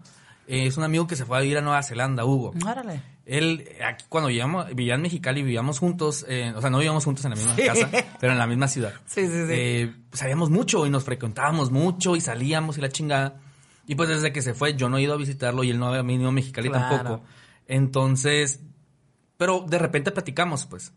eh, 0.46 0.66
es 0.66 0.76
un 0.76 0.84
amigo 0.84 1.06
que 1.06 1.16
se 1.16 1.24
fue 1.24 1.38
a 1.38 1.40
vivir 1.40 1.58
a 1.58 1.60
Nueva 1.62 1.82
Zelanda, 1.82 2.24
Hugo. 2.24 2.52
Órale. 2.66 3.02
Él, 3.24 3.68
aquí 3.86 4.04
cuando 4.08 4.28
vivíamos, 4.28 4.66
vivía 4.74 4.94
en 4.96 5.02
Mexicali, 5.02 5.42
vivíamos 5.42 5.78
juntos, 5.78 6.26
eh, 6.28 6.52
o 6.56 6.60
sea, 6.60 6.70
no 6.70 6.78
vivíamos 6.78 7.04
juntos 7.04 7.24
en 7.24 7.30
la 7.30 7.36
misma 7.36 7.54
Sí. 7.54 7.62
casa, 7.62 7.88
pero 8.20 8.32
en 8.32 8.38
la 8.38 8.46
misma 8.46 8.66
ciudad. 8.68 8.92
Sí, 9.06 9.26
sí, 9.26 9.32
sí. 9.32 9.46
Eh, 9.50 9.94
sabíamos 10.12 10.50
mucho 10.50 10.84
y 10.86 10.90
nos 10.90 11.04
frecuentábamos 11.04 11.70
mucho 11.70 12.16
y 12.16 12.20
salíamos 12.20 12.78
y 12.78 12.80
la 12.80 12.88
chingada. 12.88 13.40
Y 13.86 13.94
pues 13.94 14.08
desde 14.08 14.32
que 14.32 14.42
se 14.42 14.54
fue, 14.54 14.74
yo 14.74 14.88
no 14.88 14.96
he 14.98 15.02
ido 15.02 15.14
a 15.14 15.16
visitarlo 15.16 15.62
y 15.64 15.70
él 15.70 15.78
no 15.78 15.88
había 15.88 16.02
venido 16.02 16.28
a 16.28 16.32
Mexicali 16.32 16.68
Claro. 16.68 16.96
tampoco. 16.96 17.24
Entonces, 17.68 18.60
pero 19.36 19.64
de 19.68 19.78
repente 19.78 20.10
platicamos, 20.10 20.66
pues. 20.66 20.92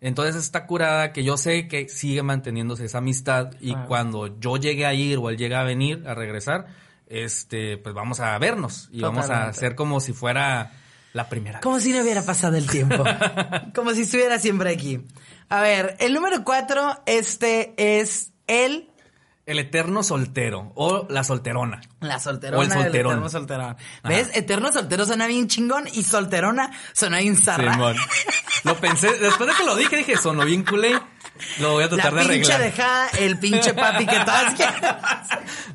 Entonces 0.00 0.36
está 0.36 0.66
curada 0.66 1.12
que 1.12 1.24
yo 1.24 1.36
sé 1.36 1.68
que 1.68 1.88
sigue 1.88 2.22
manteniéndose 2.22 2.84
esa 2.84 2.98
amistad 2.98 3.52
y 3.60 3.72
Claro. 3.72 3.88
cuando 3.88 4.38
yo 4.40 4.56
llegue 4.56 4.86
a 4.86 4.94
ir 4.94 5.18
o 5.18 5.30
él 5.30 5.36
llegue 5.36 5.54
a 5.54 5.62
venir, 5.62 6.04
a 6.06 6.14
regresar, 6.14 6.66
este, 7.06 7.78
pues 7.78 7.94
vamos 7.94 8.20
a 8.20 8.36
vernos 8.38 8.88
y 8.90 9.00
vamos 9.00 9.30
a 9.30 9.48
hacer 9.48 9.74
como 9.74 10.00
si 10.00 10.12
fuera 10.12 10.72
la 11.12 11.28
primera 11.28 11.60
Como 11.60 11.80
si 11.80 11.92
no 11.92 12.02
hubiera 12.02 12.22
pasado 12.22 12.56
el 12.56 12.68
tiempo. 12.68 13.02
Como 13.74 13.92
si 13.92 14.02
estuviera 14.02 14.38
siempre 14.38 14.70
aquí. 14.70 15.00
A 15.48 15.62
ver, 15.62 15.96
el 15.98 16.12
número 16.12 16.44
cuatro, 16.44 17.02
este 17.06 17.72
es 17.76 18.32
el... 18.46 18.90
El 19.46 19.60
eterno 19.60 20.02
soltero 20.02 20.72
o 20.74 21.06
la 21.08 21.22
solterona. 21.22 21.80
La 22.00 22.18
solterona 22.18 22.58
O 22.58 22.62
el 22.62 22.68
solterón. 22.68 22.92
del 22.92 23.00
eterno 23.06 23.28
solterón. 23.28 23.76
¿Ves? 24.02 24.30
Eterno 24.34 24.72
soltero 24.72 25.06
suena 25.06 25.26
bien 25.28 25.46
chingón 25.46 25.86
y 25.92 26.02
solterona 26.02 26.72
suena 26.92 27.20
bien 27.20 27.36
zarra. 27.36 27.72
Simón. 27.72 27.96
Lo 28.64 28.76
pensé, 28.76 29.08
después 29.18 29.48
de 29.48 29.54
que 29.56 29.64
lo 29.64 29.76
dije, 29.76 29.96
dije, 29.98 30.16
sonó 30.16 30.44
bien 30.44 30.64
culé. 30.64 31.00
Lo 31.60 31.72
voy 31.72 31.84
a 31.84 31.88
tratar 31.88 32.12
La 32.12 32.22
de 32.24 32.28
pinche 32.28 32.52
arreglar. 32.52 32.72
dejada, 32.76 33.08
el 33.18 33.38
pinche 33.38 33.74
papi 33.74 34.06
que 34.06 34.18
todas 34.20 34.54
quieren. 34.56 34.74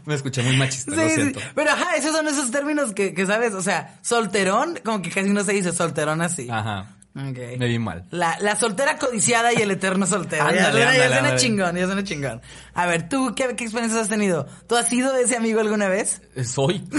Me 0.05 0.15
escuché 0.15 0.41
muy 0.43 0.57
machista, 0.57 0.91
Sí, 0.91 0.97
lo 0.97 1.07
sí. 1.09 1.15
siento. 1.15 1.39
Pero 1.55 1.71
ajá, 1.71 1.95
esos 1.95 2.15
son 2.15 2.27
esos 2.27 2.51
términos 2.51 2.93
que, 2.93 3.13
que 3.13 3.25
sabes, 3.25 3.53
o 3.53 3.61
sea, 3.61 3.97
solterón, 4.01 4.79
como 4.83 5.01
que 5.01 5.09
casi 5.09 5.29
no 5.29 5.43
se 5.43 5.53
dice 5.53 5.71
solterón 5.71 6.21
así. 6.21 6.47
Ajá. 6.49 6.87
Ok. 7.13 7.37
Me 7.59 7.67
vi 7.67 7.77
mal. 7.77 8.05
La, 8.11 8.37
la 8.39 8.55
soltera 8.55 8.97
codiciada 8.97 9.51
y 9.51 9.57
el 9.57 9.69
eterno 9.71 10.05
soltero. 10.05 10.45
ya, 10.49 10.67
Ándale, 10.67 10.79
ya 10.97 11.09
suena 11.09 11.35
chingón, 11.35 11.75
ya 11.75 11.85
suena 11.85 12.03
chingón. 12.05 12.41
A 12.73 12.85
ver, 12.85 13.09
¿tú 13.09 13.33
qué, 13.35 13.53
qué 13.57 13.65
experiencias 13.65 14.03
has 14.03 14.07
tenido? 14.07 14.47
¿Tú 14.65 14.77
has 14.77 14.87
sido 14.87 15.13
ese 15.17 15.35
amigo 15.35 15.59
alguna 15.59 15.89
vez? 15.89 16.21
Eh, 16.37 16.45
Soy. 16.45 16.81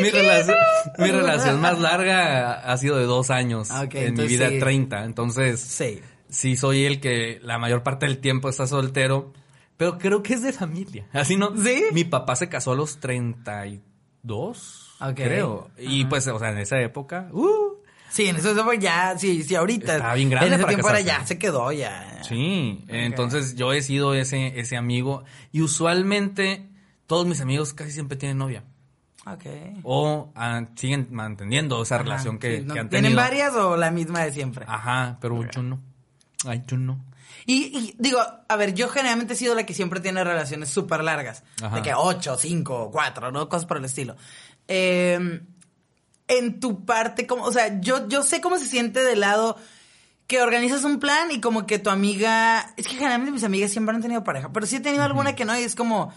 mi, 0.00 0.10
relación, 0.10 0.56
mi 0.98 1.10
relación 1.10 1.60
más 1.60 1.78
larga 1.80 2.52
ha 2.60 2.76
sido 2.78 2.96
de 2.96 3.04
dos 3.06 3.30
años. 3.30 3.70
Ah, 3.72 3.82
ok, 3.82 3.94
en 3.96 4.14
mi 4.14 4.26
vida 4.28 4.48
sí. 4.50 4.58
30. 4.60 5.04
Entonces, 5.04 5.60
Sí. 5.60 6.00
Sí 6.28 6.56
soy 6.56 6.84
el 6.84 7.00
que 7.00 7.38
la 7.42 7.58
mayor 7.58 7.82
parte 7.82 8.06
del 8.06 8.18
tiempo 8.18 8.48
está 8.48 8.66
soltero. 8.66 9.32
Pero 9.76 9.98
creo 9.98 10.22
que 10.22 10.34
es 10.34 10.42
de 10.42 10.52
familia. 10.52 11.06
Así 11.12 11.36
no. 11.36 11.54
¿Sí? 11.56 11.84
Mi 11.92 12.04
papá 12.04 12.34
se 12.36 12.48
casó 12.48 12.72
a 12.72 12.76
los 12.76 12.98
32 13.00 13.82
dos, 14.22 14.96
Ok. 15.00 15.14
creo. 15.14 15.70
Y 15.78 16.04
pues, 16.06 16.26
o 16.26 16.38
sea, 16.38 16.50
en 16.50 16.58
esa 16.58 16.80
época, 16.80 17.28
uh, 17.32 17.76
Sí, 18.08 18.26
en 18.26 18.36
eso 18.36 18.54
fue 18.64 18.78
ya, 18.78 19.16
sí, 19.18 19.42
sí, 19.42 19.54
ahorita. 19.54 19.96
Estaba 19.96 20.14
bien 20.14 20.30
grande 20.30 20.46
En 20.48 20.52
ese 20.54 20.62
para 20.62 20.74
tiempo 20.74 20.88
era 20.88 20.98
casarse. 20.98 21.20
ya, 21.22 21.26
se 21.26 21.38
quedó 21.38 21.70
ya. 21.72 22.22
sí. 22.24 22.84
Entonces 22.88 23.54
yo 23.56 23.72
he 23.72 23.82
sido 23.82 24.14
ese, 24.14 24.58
ese 24.58 24.76
amigo. 24.76 25.22
Y 25.52 25.60
usualmente 25.62 26.68
todos 27.06 27.26
mis 27.26 27.40
amigos 27.40 27.72
casi 27.74 27.92
siempre 27.92 28.16
tienen 28.16 28.38
novia. 28.38 28.64
Ok. 29.26 29.44
O 29.82 30.32
ah, 30.34 30.64
siguen 30.76 31.08
manteniendo 31.10 31.82
esa 31.82 31.98
relación 31.98 32.38
que, 32.38 32.58
Sí, 32.58 32.64
¿no? 32.64 32.74
que 32.74 32.80
han 32.80 32.88
¿Tienen 32.88 33.12
tenido. 33.12 33.20
varias 33.22 33.54
o 33.54 33.76
la 33.76 33.90
misma 33.90 34.20
de 34.24 34.32
siempre? 34.32 34.64
Ajá, 34.68 35.18
pero 35.20 35.48
yo 35.50 35.62
no. 35.62 35.80
Ay, 36.46 36.62
yo 36.66 36.76
no. 36.76 37.04
Y, 37.44 37.76
y 37.76 37.94
digo, 37.98 38.18
a 38.48 38.56
ver, 38.56 38.74
yo 38.74 38.88
generalmente 38.88 39.34
he 39.34 39.36
sido 39.36 39.54
la 39.54 39.64
que 39.66 39.74
siempre 39.74 40.00
tiene 40.00 40.24
relaciones 40.24 40.68
súper 40.68 41.02
largas. 41.04 41.44
Ajá. 41.62 41.76
De 41.76 41.82
que 41.82 41.92
ocho, 41.94 42.36
cinco, 42.36 42.90
cuatro, 42.92 43.30
¿no? 43.30 43.48
Cosas 43.48 43.66
por 43.66 43.76
el 43.76 43.84
estilo. 43.84 44.16
Eh, 44.68 45.40
en 46.28 46.60
tu 46.60 46.84
parte, 46.84 47.26
como, 47.26 47.44
o 47.44 47.52
sea, 47.52 47.80
yo, 47.80 48.08
yo 48.08 48.22
sé 48.22 48.40
cómo 48.40 48.58
se 48.58 48.66
siente 48.66 49.04
de 49.04 49.14
lado 49.16 49.56
que 50.26 50.40
organizas 50.40 50.82
un 50.82 50.98
plan 50.98 51.30
y 51.30 51.40
como 51.40 51.66
que 51.66 51.78
tu 51.78 51.90
amiga. 51.90 52.74
Es 52.76 52.88
que 52.88 52.94
generalmente 52.96 53.32
mis 53.32 53.44
amigas 53.44 53.70
siempre 53.70 53.94
han 53.94 54.02
tenido 54.02 54.24
pareja, 54.24 54.50
pero 54.52 54.66
sí 54.66 54.76
he 54.76 54.80
tenido 54.80 55.04
alguna 55.04 55.36
que 55.36 55.44
no, 55.44 55.56
y 55.56 55.62
es 55.62 55.76
como. 55.76 56.12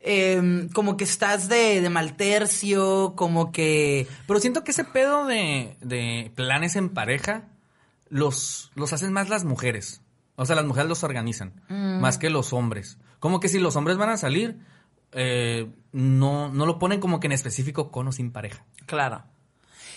eh, 0.00 0.68
como 0.74 0.96
que 0.96 1.02
estás 1.02 1.48
de, 1.48 1.80
de 1.80 1.90
mal 1.90 2.16
tercio, 2.16 3.14
como 3.16 3.50
que. 3.50 4.06
Pero 4.28 4.38
siento 4.38 4.62
que 4.62 4.70
ese 4.70 4.84
pedo 4.84 5.26
de, 5.26 5.76
de 5.80 6.30
planes 6.36 6.76
en 6.76 6.88
pareja 6.90 7.48
los, 8.10 8.70
los 8.74 8.92
hacen 8.92 9.12
más 9.12 9.28
las 9.28 9.44
mujeres. 9.44 10.00
O 10.36 10.46
sea, 10.46 10.54
las 10.56 10.64
mujeres 10.64 10.88
los 10.88 11.02
organizan, 11.04 11.60
Mm. 11.68 12.00
más 12.00 12.16
que 12.18 12.30
los 12.30 12.52
hombres. 12.52 12.98
Como 13.18 13.40
que 13.40 13.48
si 13.48 13.58
los 13.58 13.74
hombres 13.76 13.96
van 13.96 14.10
a 14.10 14.16
salir, 14.16 14.58
eh, 15.12 15.68
no, 15.92 16.48
no 16.52 16.66
lo 16.66 16.78
ponen 16.78 17.00
como 17.00 17.18
que 17.18 17.26
en 17.26 17.32
específico 17.32 17.90
con 17.90 18.06
o 18.08 18.12
sin 18.12 18.30
pareja. 18.30 18.64
Claro. 18.86 19.24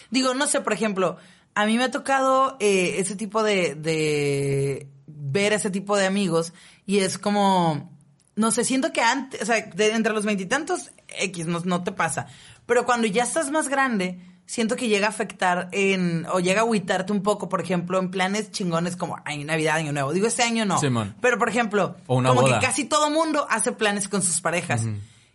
Digo, 0.09 0.33
no 0.33 0.47
sé, 0.47 0.61
por 0.61 0.73
ejemplo, 0.73 1.17
a 1.53 1.65
mí 1.65 1.77
me 1.77 1.83
ha 1.85 1.91
tocado 1.91 2.57
eh, 2.59 2.95
ese 2.97 3.15
tipo 3.15 3.43
de, 3.43 3.75
de 3.75 4.87
ver 5.05 5.53
ese 5.53 5.69
tipo 5.69 5.95
de 5.95 6.05
amigos 6.07 6.53
y 6.85 6.99
es 6.99 7.17
como, 7.17 7.91
no 8.35 8.51
sé, 8.51 8.63
siento 8.63 8.91
que 8.91 9.01
antes, 9.01 9.41
o 9.41 9.45
sea, 9.45 9.61
de 9.61 9.91
entre 9.93 10.13
los 10.13 10.25
veintitantos, 10.25 10.91
X, 11.07 11.45
no, 11.45 11.59
no 11.65 11.83
te 11.83 11.91
pasa. 11.91 12.27
Pero 12.65 12.85
cuando 12.85 13.05
ya 13.07 13.23
estás 13.23 13.51
más 13.51 13.67
grande, 13.69 14.19
siento 14.45 14.75
que 14.75 14.87
llega 14.87 15.07
a 15.07 15.09
afectar 15.09 15.69
en, 15.71 16.25
o 16.31 16.39
llega 16.39 16.61
a 16.61 16.63
agüitarte 16.63 17.11
un 17.13 17.23
poco, 17.23 17.47
por 17.49 17.61
ejemplo, 17.61 17.99
en 17.99 18.11
planes 18.11 18.51
chingones 18.51 18.95
como 18.95 19.17
ay, 19.25 19.43
Navidad, 19.43 19.77
Año 19.77 19.91
Nuevo. 19.93 20.11
Digo, 20.13 20.27
este 20.27 20.43
año 20.43 20.65
no. 20.65 20.77
Simón. 20.79 21.15
Pero, 21.21 21.37
por 21.37 21.49
ejemplo, 21.49 21.95
O 22.07 22.17
una 22.17 22.29
como 22.29 22.41
boda. 22.41 22.59
que 22.59 22.65
casi 22.65 22.85
todo 22.85 23.09
mundo 23.09 23.47
hace 23.49 23.71
planes 23.71 24.07
con 24.09 24.21
sus 24.21 24.41
parejas. 24.41 24.85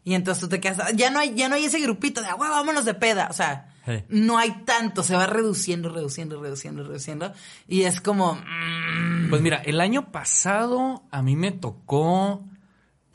Y 0.04 0.14
entonces 0.14 0.40
tú 0.40 0.48
te 0.48 0.60
quedas, 0.60 0.94
ya 0.94 1.10
no 1.10 1.18
hay, 1.18 1.34
ya 1.34 1.48
no 1.48 1.56
hay 1.56 1.64
ese 1.64 1.80
grupito 1.80 2.20
de, 2.20 2.28
ah, 2.28 2.34
"Güey, 2.34 2.48
vámonos 2.50 2.84
de 2.84 2.94
peda. 2.94 3.26
O 3.28 3.32
sea, 3.32 3.72
no 4.08 4.38
hay 4.38 4.62
tanto, 4.64 5.02
se 5.02 5.16
va 5.16 5.26
reduciendo, 5.26 5.88
reduciendo, 5.88 6.40
reduciendo, 6.40 6.84
reduciendo. 6.84 7.32
Y 7.66 7.82
es 7.82 8.00
como, 8.00 8.34
mm, 8.34 9.30
Pues 9.30 9.42
mira, 9.42 9.56
el 9.64 9.80
año 9.80 10.12
pasado 10.12 11.02
a 11.10 11.22
mí 11.22 11.36
me 11.36 11.52
tocó... 11.52 12.44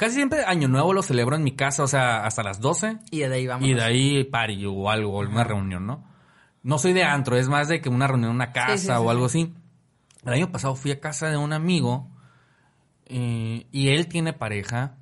Casi 0.01 0.15
siempre 0.15 0.43
Año 0.45 0.67
Nuevo 0.67 0.93
lo 0.93 1.03
celebro 1.03 1.35
en 1.35 1.43
mi 1.43 1.51
casa, 1.51 1.83
o 1.83 1.87
sea, 1.87 2.25
hasta 2.25 2.41
las 2.41 2.59
12. 2.59 2.97
y 3.11 3.19
de 3.19 3.35
ahí 3.35 3.45
vamos. 3.45 3.69
Y 3.69 3.75
de 3.75 3.83
ahí 3.83 4.23
party 4.23 4.65
o 4.65 4.89
algo, 4.89 5.21
alguna 5.21 5.43
reunión, 5.43 5.85
¿no? 5.85 6.03
No 6.63 6.79
soy 6.79 6.93
de 6.93 7.03
antro, 7.03 7.37
es 7.37 7.47
más 7.49 7.67
de 7.67 7.81
que 7.81 7.89
una 7.89 8.07
reunión 8.07 8.31
en 8.31 8.35
una 8.37 8.51
casa 8.51 8.77
sí, 8.77 8.85
sí, 8.87 8.91
o 8.91 9.03
sí. 9.03 9.07
algo 9.09 9.25
así. 9.25 9.53
El 10.25 10.33
año 10.33 10.51
pasado 10.51 10.73
fui 10.73 10.89
a 10.89 10.99
casa 10.99 11.29
de 11.29 11.37
un 11.37 11.53
amigo 11.53 12.09
eh, 13.05 13.67
y 13.71 13.89
él 13.89 14.07
tiene 14.07 14.33
pareja 14.33 14.97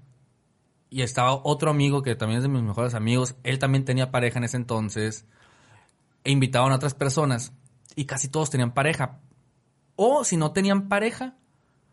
y 0.90 1.02
estaba 1.02 1.34
otro 1.46 1.72
amigo 1.72 2.02
que 2.02 2.16
también 2.16 2.40
es 2.40 2.44
de 2.44 2.50
mis 2.50 2.64
mejores 2.64 2.94
amigos. 2.94 3.36
Él 3.44 3.58
también 3.58 3.86
tenía 3.86 4.12
pareja 4.12 4.40
en 4.40 4.44
ese 4.44 4.58
entonces 4.58 5.26
e 6.26 6.32
invitaban 6.32 6.74
a 6.74 6.76
otras 6.76 6.94
personas 6.94 7.54
y 7.96 8.04
casi 8.04 8.28
todos 8.28 8.50
tenían 8.50 8.74
pareja. 8.74 9.22
O 9.96 10.26
si 10.26 10.36
no 10.36 10.52
tenían 10.52 10.90
pareja, 10.90 11.39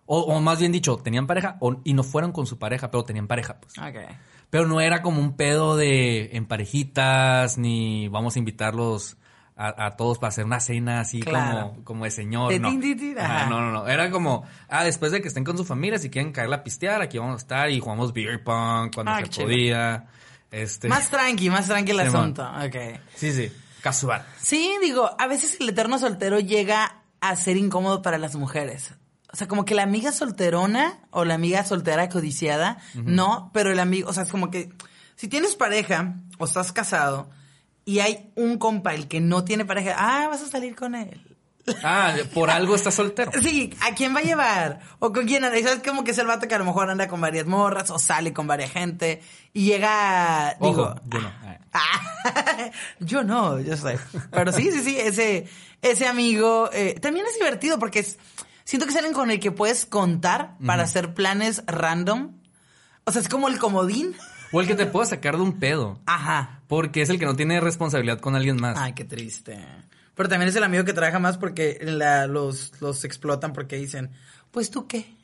o, 0.07 0.21
o 0.21 0.41
más 0.41 0.59
bien 0.61 0.73
dicho, 0.73 0.97
tenían 0.97 1.27
pareja 1.27 1.57
o- 1.61 1.81
y 1.85 1.93
no 1.95 2.03
fueron 2.03 2.33
con 2.33 2.47
su 2.47 2.59
pareja, 2.59 2.91
pero 2.91 3.05
tenían 3.05 3.27
pareja, 3.27 3.59
pues. 3.61 3.77
Ok. 3.79 3.97
Pero 4.51 4.67
no 4.67 4.81
era 4.81 5.03
como 5.03 5.21
un 5.21 5.37
pedo 5.37 5.77
de 5.77 6.31
en 6.37 6.47
parejitas, 6.47 7.59
ni 7.59 8.09
vamos 8.09 8.37
a 8.37 8.39
invitarlos 8.39 9.17
a, 9.57 9.87
a 9.87 9.97
todos 9.97 10.19
para 10.19 10.29
hacer 10.29 10.45
una 10.45 10.61
cena 10.61 11.01
así 11.01 11.21
Claro. 11.21 11.71
como, 11.71 11.85
como 11.85 12.05
de 12.05 12.11
señor. 12.11 12.53
De 12.53 12.61
no. 12.61 12.69
Ajá, 12.69 13.41
ajá. 13.41 13.51
no, 13.51 13.61
no, 13.61 13.73
no. 13.73 13.89
Era 13.89 14.11
como, 14.11 14.45
ah, 14.69 14.85
después 14.85 15.13
de 15.13 15.21
que 15.23 15.29
estén 15.29 15.45
con 15.45 15.57
su 15.57 15.65
familia, 15.65 15.99
si 15.99 16.11
quieren 16.11 16.33
caerla 16.33 16.57
a 16.57 16.63
pistear, 16.65 17.01
aquí 17.03 17.19
vamos 17.19 17.35
a 17.35 17.39
estar 17.39 17.71
y 17.71 17.81
jugamos 17.81 18.13
beer 18.13 18.45
pong 18.45 18.91
cuando 18.95 19.13
Ah, 19.13 19.21
se 19.23 19.29
chido. 19.29 19.47
podía. 19.47 20.07
Este, 20.51 20.89
Más 20.89 21.11
tranqui, 21.11 21.51
más 21.51 21.67
tranqui 21.67 21.91
el 21.91 21.99
Simón. 22.07 22.17
asunto. 22.17 22.43
Ok. 22.65 23.01
Sí, 23.17 23.33
sí, 23.33 23.51
casual. 23.83 24.25
Sí, 24.39 24.77
digo, 24.81 25.11
a 25.19 25.27
veces 25.27 25.57
el 25.61 25.69
eterno 25.69 25.99
soltero 25.99 26.39
llega 26.39 27.03
a 27.21 27.35
ser 27.35 27.57
incómodo 27.57 28.01
para 28.03 28.17
las 28.19 28.37
mujeres. 28.37 28.95
O 29.37 29.39
sea, 29.39 29.49
como 29.49 29.67
que 29.67 29.75
la 29.75 29.83
amiga 29.83 30.13
solterona 30.13 30.99
o 31.11 31.27
la 31.27 31.35
amiga 31.35 31.63
soltera 31.63 32.09
codiciada, 32.09 32.79
no, 32.95 33.51
pero 33.53 33.71
el 33.71 33.79
amigo, 33.81 34.09
o 34.09 34.13
sea, 34.15 34.23
es 34.23 34.31
como 34.31 34.51
que 34.51 34.73
si 35.15 35.29
tienes 35.29 35.57
pareja 35.57 36.15
o 36.39 36.47
estás 36.47 36.73
casado 36.73 37.29
y 37.85 37.99
hay 37.99 38.33
un 38.35 38.57
compa 38.57 38.95
el 38.95 39.09
que 39.09 39.21
no 39.21 39.45
tiene 39.45 39.67
pareja, 39.67 39.95
ah, 39.99 40.29
vas 40.29 40.41
a 40.41 40.47
salir 40.47 40.75
con 40.75 40.95
él. 40.95 41.21
Ah, 41.83 42.17
por 42.33 42.49
algo 42.49 42.75
está 42.75 42.91
soltero. 42.91 43.31
Sí, 43.43 43.77
¿a 43.83 43.95
quién 43.95 44.17
va 44.17 44.21
a 44.21 44.23
llevar? 44.23 44.81
¿O 45.01 45.13
con 45.13 45.27
quién 45.27 45.45
anda? 45.45 45.59
Y 45.59 45.63
sabes 45.65 45.83
como 45.87 46.03
que 46.03 46.13
es 46.13 46.19
el 46.19 46.27
vato 46.27 46.49
que 46.49 46.55
a 46.55 46.59
lo 46.59 46.65
mejor 46.65 46.89
anda 46.89 47.07
con 47.07 47.21
varias 47.21 47.45
morras 47.45 47.91
o 47.91 47.99
sale 47.99 48.33
con 48.33 48.47
varias 48.47 48.71
gente 48.71 49.21
y 49.53 49.67
llega, 49.67 50.57
digo, 50.63 50.95
Ojo, 50.95 51.01
yo 51.05 51.19
no. 51.19 51.31
Ah. 51.43 51.59
Ah, 51.75 52.71
yo 53.01 53.23
no, 53.23 53.61
yo 53.61 53.77
sé. 53.77 53.99
Pero 54.31 54.51
sí, 54.51 54.73
sí, 54.73 54.83
sí, 54.83 54.99
ese, 54.99 55.47
ese 55.83 56.07
amigo 56.07 56.71
eh, 56.73 56.99
también 57.03 57.27
es 57.27 57.35
divertido 57.35 57.79
porque 57.79 57.99
es, 57.99 58.17
siento 58.67 58.85
que 58.87 58.93
salen 58.93 59.15
con 59.15 59.31
el 59.31 59.41
que 59.41 59.51
puedes 59.53 59.87
contar 59.87 60.59
para 60.67 60.83
hacer 60.83 61.15
planes 61.15 61.63
random. 61.67 62.33
O 63.05 63.13
sea, 63.13 63.23
es 63.23 63.29
como 63.31 63.49
el 63.49 63.59
comodín. 63.59 64.15
O 64.53 64.61
el 64.61 64.67
que 64.67 64.75
te 64.75 64.85
pueda 64.85 65.07
sacar 65.07 65.37
de 65.37 65.43
un 65.43 65.59
pedo. 65.59 65.99
Ajá. 66.05 66.61
Porque 66.69 67.01
es 67.01 67.09
el 67.09 67.19
que 67.19 67.25
no 67.25 67.35
tiene 67.35 67.61
responsabilidad 67.61 68.21
con 68.21 68.37
alguien 68.37 68.61
más. 68.61 68.77
Ay, 68.79 68.93
qué 68.93 69.05
triste. 69.05 69.65
Pero 70.15 70.29
también 70.29 70.49
es 70.49 70.57
el 70.57 70.65
amigo 70.65 70.85
que 70.85 70.93
trabaja 70.93 71.19
más 71.19 71.39
porque 71.39 71.79
la- 71.83 72.27
los, 72.27 72.73
los 72.81 73.05
explotan 73.05 73.53
porque 73.53 73.77
dicen, 73.77 74.11
pues 74.51 74.71
tú 74.71 74.87
qué, 74.87 75.15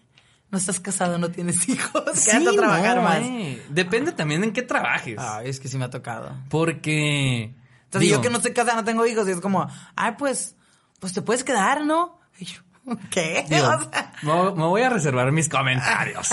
no 0.50 0.58
estás 0.58 0.80
casado, 0.80 1.18
no 1.18 1.30
tienes 1.30 1.68
hijos, 1.68 2.02
quédate 2.24 2.48
a 2.48 2.52
trabajar 2.52 2.96
no, 2.96 3.02
más. 3.02 3.18
eh. 3.20 3.62
Depende 3.70 4.12
también 4.12 4.44
en 4.44 4.52
qué 4.52 4.62
trabajes. 4.62 5.16
Ay, 5.18 5.48
es 5.48 5.58
que 5.60 5.68
sí 5.68 5.78
me 5.78 5.84
ha 5.86 5.90
tocado. 5.90 6.36
Porque. 6.50 7.54
Entonces 7.84 8.00
digo, 8.08 8.16
yo 8.18 8.22
que 8.22 8.30
no 8.30 8.36
estoy 8.36 8.52
casada, 8.52 8.76
no 8.76 8.84
tengo 8.84 9.04
hijos, 9.06 9.26
y 9.28 9.32
es 9.32 9.40
como, 9.40 9.66
ay, 9.96 10.12
pues, 10.18 10.56
pues 11.00 11.12
te 11.12 11.22
puedes 11.22 11.42
quedar, 11.44 11.84
¿no? 11.84 12.20
Y 12.38 12.44
yo, 12.46 12.60
¿qué? 13.10 13.44
digo, 13.48 13.66
O 13.68 13.90
sea, 13.90 14.12
me, 14.22 14.62
voy 14.64 14.82
a 14.82 14.90
reservar 14.90 15.30
mis 15.32 15.48
comentarios. 15.48 16.28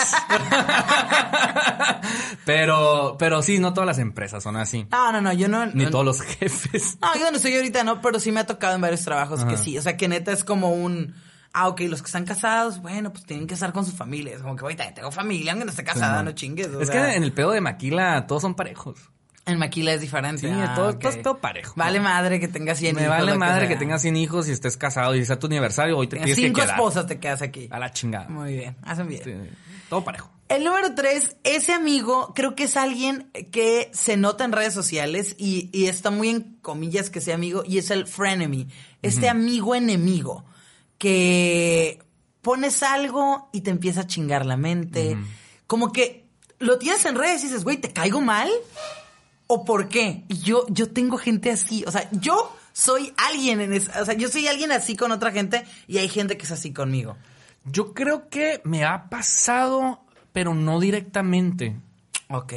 pero, 2.46 3.16
pero 3.20 3.42
sí, 3.42 3.60
no 3.60 3.74
todas 3.74 3.88
las 3.88 4.00
empresas 4.00 4.44
son 4.44 4.58
así. 4.58 4.88
no, 4.92 5.12
no, 5.12 5.22
no, 5.22 5.34
yo 5.34 5.48
no. 5.48 5.66
Ni 5.68 5.86
no, 5.86 5.90
todos 5.90 6.06
los 6.06 6.22
jefes. 6.22 6.98
No, 7.02 7.16
yo 7.16 7.30
no 7.32 7.38
estoy 7.38 7.56
ahorita, 7.56 7.84
no, 7.84 8.02
pero 8.02 8.20
sí 8.20 8.32
me 8.32 8.42
ha 8.42 8.46
tocado 8.46 8.76
en 8.76 8.82
varios 8.82 9.04
trabajos 9.04 9.44
que 9.46 9.58
sí. 9.58 9.78
O 9.78 9.82
sea, 9.82 9.98
que 9.98 10.08
neta 10.08 10.32
es 10.32 10.44
como 10.44 10.72
un. 10.72 11.16
Ah, 11.52 11.68
ok, 11.68 11.82
los 11.82 12.04
que 12.04 12.06
están 12.06 12.26
casados, 12.26 12.80
bueno, 12.80 13.12
pues 13.12 13.26
tienen 13.26 13.48
que 13.48 13.56
estar 13.56 13.74
con 13.74 13.84
su 13.84 13.92
familia. 13.92 14.36
Es 14.36 14.44
como 14.44 14.56
que, 14.56 14.66
oye, 14.66 14.76
tengo 14.94 15.12
familia, 15.12 15.54
aunque 15.54 15.66
no 15.66 15.72
esté 15.72 15.84
casada, 15.84 16.22
no 16.22 16.32
chingues. 16.34 16.68
o 16.68 16.82
Es 16.82 16.90
sea. 16.90 17.08
que 17.10 17.16
en 17.18 17.24
el 17.24 17.34
pedo 17.34 17.52
de 17.52 17.62
Maquila 17.62 18.28
todos 18.28 18.44
son 18.44 18.54
parejos. 18.56 19.00
En 19.50 19.60
Maquila 19.60 19.94
es 19.94 20.02
diferente. 20.02 20.42
Sí, 20.48 20.54
ah, 20.54 20.74
todo, 20.76 20.90
ok. 20.92 21.00
todo, 21.02 21.18
todo 21.22 21.38
parejo. 21.40 21.74
Vale 21.76 22.00
madre 22.00 22.40
que 22.40 22.48
tengas 22.48 22.78
100 22.80 22.96
Me 22.96 23.02
hijos. 23.04 23.18
vale 23.18 23.38
madre 23.38 23.62
que 23.64 23.74
sea. 23.74 23.80
tengas 23.80 24.02
100 24.02 24.16
hijos 24.18 24.48
y 24.48 24.52
estés 24.52 24.78
casado 24.78 25.16
y 25.16 25.26
sea 25.26 25.38
tu 25.40 25.48
aniversario, 25.48 25.98
hoy 25.98 26.08
te 26.08 26.18
tienes 26.18 26.36
que 26.36 26.42
cinco 26.42 26.62
quedar. 26.62 26.76
esposas 26.76 27.08
te 27.08 27.20
quedas 27.20 27.42
aquí. 27.42 27.68
A 27.72 27.80
la 27.80 27.92
chingada. 27.92 28.30
Muy 28.30 28.54
bien, 28.54 28.78
hacen 28.84 29.08
bien. 29.08 29.22
Sí, 29.24 29.34
todo 29.90 30.04
parejo. 30.04 30.30
El 30.48 30.64
número 30.64 30.96
tres, 30.96 31.36
ese 31.44 31.74
amigo, 31.74 32.34
creo 32.34 32.56
que 32.56 32.64
es 32.64 32.76
alguien 32.76 33.30
que 33.52 33.92
se 33.94 34.18
nota 34.18 34.46
en 34.46 34.52
redes 34.52 34.74
sociales 34.74 35.36
y, 35.38 35.70
y 35.72 35.86
está 35.86 36.10
muy 36.10 36.30
en 36.30 36.58
comillas 36.64 37.12
que 37.12 37.22
sea 37.22 37.36
amigo, 37.36 37.64
y 37.68 37.78
es 37.78 37.92
el 37.92 38.08
frenemy. 38.08 38.68
Este 39.04 39.30
amigo 39.30 39.76
enemigo 39.76 40.46
que 40.98 42.00
pones 42.42 42.84
algo 42.84 43.50
y 43.54 43.62
te 43.62 43.70
empieza 43.72 44.02
a 44.02 44.08
chingar 44.08 44.46
la 44.46 44.58
mente. 44.58 45.18
Como 45.68 45.92
que 45.92 46.26
lo 46.60 46.78
tienes 46.80 47.06
en 47.06 47.16
redes 47.16 47.44
y 47.44 47.48
dices, 47.48 47.64
güey, 47.64 47.78
¿te 47.78 47.92
caigo 47.94 48.20
mal? 48.22 48.50
¿O 49.52 49.66
por 49.66 49.90
qué? 49.90 50.26
Y 50.28 50.38
yo, 50.42 50.64
yo 50.70 50.92
tengo 50.92 51.18
gente 51.18 51.50
así. 51.50 51.84
O 51.88 51.92
sea, 51.92 52.08
yo 52.12 52.56
soy 52.72 53.12
alguien 53.18 53.62
en 53.62 53.74
esa, 53.74 54.00
o 54.00 54.06
sea, 54.06 54.14
yo 54.14 54.30
soy 54.30 54.48
alguien 54.48 54.72
así 54.72 54.96
con 54.96 55.12
otra 55.12 55.32
gente 55.32 55.66
y 55.88 55.98
hay 55.98 56.08
gente 56.08 56.38
que 56.38 56.46
es 56.46 56.52
así 56.52 56.72
conmigo. 56.72 57.18
Yo 57.66 57.96
creo 57.96 58.30
que 58.30 58.62
me 58.64 58.86
ha 58.86 59.10
pasado, 59.10 60.06
pero 60.34 60.54
no 60.54 60.80
directamente. 60.80 61.80
Ok. 62.30 62.54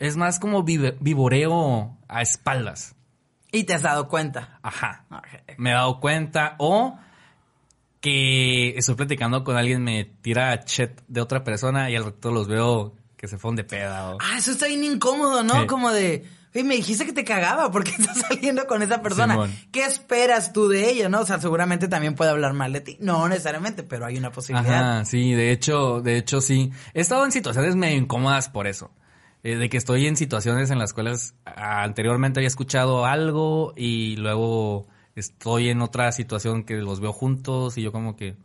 Es 0.00 0.16
más 0.16 0.40
como 0.40 0.64
vivoreo 0.64 1.96
a 2.08 2.22
espaldas. 2.22 2.96
Y 3.52 3.62
te 3.62 3.74
has 3.74 3.82
dado 3.82 4.08
cuenta. 4.08 4.58
Ajá. 4.60 5.04
Me 5.56 5.70
he 5.70 5.74
dado 5.74 6.00
cuenta. 6.00 6.56
O 6.58 6.98
que 8.00 8.76
estoy 8.76 8.96
platicando 8.96 9.44
con 9.44 9.56
alguien, 9.56 9.84
me 9.84 10.04
tira 10.04 10.64
chat 10.64 11.00
de 11.06 11.20
otra 11.20 11.44
persona 11.44 11.90
y 11.90 11.94
al 11.94 12.06
rato 12.06 12.32
los 12.32 12.48
veo 12.48 12.96
que 13.24 13.28
se 13.28 13.38
fueron 13.38 13.56
de 13.56 13.64
peda. 13.64 14.10
o- 14.14 14.18
Ah, 14.20 14.36
eso 14.38 14.50
está 14.52 14.66
bien 14.66 14.84
incómodo, 14.84 15.42
¿no? 15.42 15.62
Sí. 15.62 15.66
Como 15.66 15.90
de, 15.90 16.24
y 16.52 16.62
me 16.62 16.76
dijiste 16.76 17.06
que 17.06 17.12
te 17.14 17.24
cagaba 17.24 17.70
porque 17.70 17.90
estás 17.98 18.18
saliendo 18.28 18.66
con 18.66 18.82
esa 18.82 19.00
persona. 19.00 19.32
Simón. 19.34 19.52
¿Qué 19.72 19.84
esperas 19.84 20.52
tú 20.52 20.68
de 20.68 20.90
ella, 20.90 21.08
no? 21.08 21.20
O 21.20 21.26
sea, 21.26 21.40
seguramente 21.40 21.88
también 21.88 22.14
puede 22.14 22.30
hablar 22.30 22.52
mal 22.52 22.72
de 22.72 22.80
ti. 22.82 22.96
No 23.00 23.26
necesariamente, 23.28 23.82
pero 23.82 24.04
hay 24.06 24.18
una 24.18 24.30
posibilidad. 24.30 24.92
Ajá, 24.98 25.04
sí, 25.06 25.32
de 25.32 25.52
hecho, 25.52 26.00
de 26.02 26.18
hecho 26.18 26.40
sí. 26.40 26.70
He 26.92 27.00
estado 27.00 27.24
en 27.24 27.32
situaciones 27.32 27.74
medio 27.76 27.96
incómodas 27.96 28.48
por 28.50 28.66
eso. 28.66 28.90
Eh, 29.42 29.56
de 29.56 29.68
que 29.68 29.76
estoy 29.76 30.06
en 30.06 30.16
situaciones 30.16 30.70
en 30.70 30.78
las 30.78 30.92
cuales 30.94 31.34
anteriormente 31.44 32.40
había 32.40 32.48
escuchado 32.48 33.04
algo 33.06 33.72
y 33.76 34.16
luego 34.16 34.86
estoy 35.16 35.68
en 35.68 35.80
otra 35.82 36.12
situación 36.12 36.64
que 36.64 36.74
los 36.76 37.00
veo 37.00 37.12
juntos 37.12 37.76
y 37.78 37.82
yo 37.82 37.92
como 37.92 38.16
que 38.16 38.36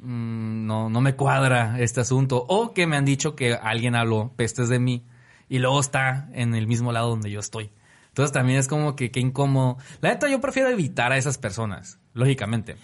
mm, 0.00 0.66
no, 0.66 0.88
no 0.90 1.00
me 1.00 1.14
cuadra 1.16 1.78
este 1.80 2.00
asunto. 2.00 2.44
O 2.48 2.72
que 2.72 2.86
me 2.86 2.96
han 2.96 3.04
dicho 3.04 3.34
que 3.36 3.54
alguien 3.54 3.94
habló 3.94 4.32
pestes 4.36 4.68
de 4.68 4.78
mí 4.78 5.06
y 5.48 5.58
luego 5.58 5.80
está 5.80 6.28
en 6.32 6.54
el 6.54 6.66
mismo 6.66 6.92
lado 6.92 7.08
donde 7.10 7.30
yo 7.30 7.40
estoy. 7.40 7.70
Entonces 8.08 8.32
también 8.32 8.58
es 8.58 8.66
como 8.68 8.96
que 8.96 9.10
qué 9.10 9.20
incómodo. 9.20 9.78
La 10.00 10.10
neta 10.10 10.28
yo 10.28 10.40
prefiero 10.40 10.68
evitar 10.68 11.12
a 11.12 11.16
esas 11.16 11.38
personas, 11.38 11.98
lógicamente. 12.14 12.76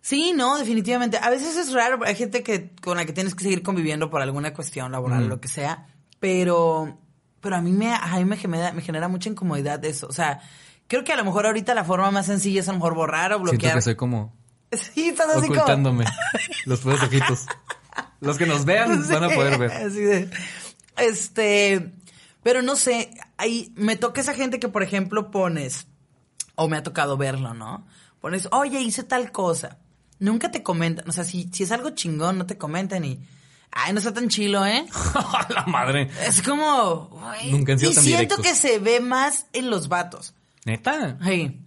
Sí, 0.00 0.32
no, 0.34 0.58
definitivamente. 0.58 1.18
A 1.18 1.30
veces 1.30 1.56
es 1.56 1.72
raro, 1.72 2.00
hay 2.04 2.14
gente 2.16 2.42
que 2.42 2.70
con 2.82 2.96
la 2.96 3.04
que 3.04 3.12
tienes 3.12 3.34
que 3.34 3.44
seguir 3.44 3.62
conviviendo 3.62 4.10
por 4.10 4.20
alguna 4.22 4.52
cuestión 4.52 4.90
laboral, 4.92 5.20
Ujú. 5.20 5.28
lo 5.28 5.40
que 5.40 5.48
sea, 5.48 5.86
pero 6.20 6.98
pero 7.40 7.56
a 7.56 7.60
mí 7.60 7.72
me 7.72 7.92
a 7.92 8.16
mí 8.18 8.24
me 8.24 8.36
genera, 8.36 8.72
me 8.72 8.82
genera 8.82 9.08
mucha 9.08 9.28
incomodidad 9.28 9.84
eso, 9.84 10.06
o 10.06 10.12
sea, 10.12 10.40
creo 10.86 11.02
que 11.02 11.12
a 11.12 11.16
lo 11.16 11.24
mejor 11.24 11.46
ahorita 11.46 11.74
la 11.74 11.82
forma 11.84 12.10
más 12.12 12.26
sencilla 12.26 12.60
es 12.60 12.68
a 12.68 12.72
lo 12.72 12.78
mejor 12.78 12.94
borrar 12.94 13.32
o 13.32 13.36
Siento 13.36 13.50
bloquear. 13.52 13.74
que 13.74 13.80
soy 13.82 13.94
como 13.96 14.32
Sí, 14.72 15.08
estás 15.10 15.28
así 15.30 15.48
como 15.48 15.52
ocultándome 15.60 16.04
los 16.66 16.80
puros 16.80 17.02
ojitos. 17.02 17.46
Los 18.20 18.38
que 18.38 18.46
nos 18.46 18.64
vean 18.64 19.06
van 19.10 19.24
a 19.24 19.28
poder 19.30 19.58
ver. 19.58 19.70
así 19.72 20.00
de- 20.00 20.30
este, 20.96 21.92
pero 22.42 22.62
no 22.62 22.76
sé, 22.76 23.10
ahí 23.36 23.72
me 23.76 23.96
toca 23.96 24.20
esa 24.20 24.34
gente 24.34 24.58
que, 24.60 24.68
por 24.68 24.82
ejemplo, 24.82 25.30
pones, 25.30 25.86
o 26.54 26.68
me 26.68 26.76
ha 26.76 26.82
tocado 26.82 27.16
verlo, 27.16 27.54
¿no? 27.54 27.86
Pones, 28.20 28.48
oye, 28.52 28.80
hice 28.80 29.02
tal 29.02 29.32
cosa. 29.32 29.78
Nunca 30.18 30.50
te 30.50 30.62
comentan, 30.62 31.08
o 31.08 31.12
sea, 31.12 31.24
si, 31.24 31.48
si 31.52 31.64
es 31.64 31.72
algo 31.72 31.90
chingón, 31.90 32.38
no 32.38 32.46
te 32.46 32.56
comentan 32.56 33.04
y, 33.04 33.20
ay, 33.72 33.92
no 33.92 33.98
está 33.98 34.12
tan 34.14 34.28
chilo, 34.28 34.64
¿eh? 34.64 34.86
la 35.48 35.64
madre. 35.66 36.08
Es 36.26 36.42
como, 36.42 37.10
Nunca 37.50 37.72
han 37.72 37.78
sido 37.78 37.90
y 37.90 37.94
tan 37.94 38.04
siento 38.04 38.36
directos. 38.36 38.46
que 38.46 38.54
se 38.54 38.78
ve 38.78 39.00
más 39.00 39.46
en 39.52 39.68
los 39.70 39.88
vatos. 39.88 40.34
Neta. 40.64 41.18
Sí. 41.24 41.58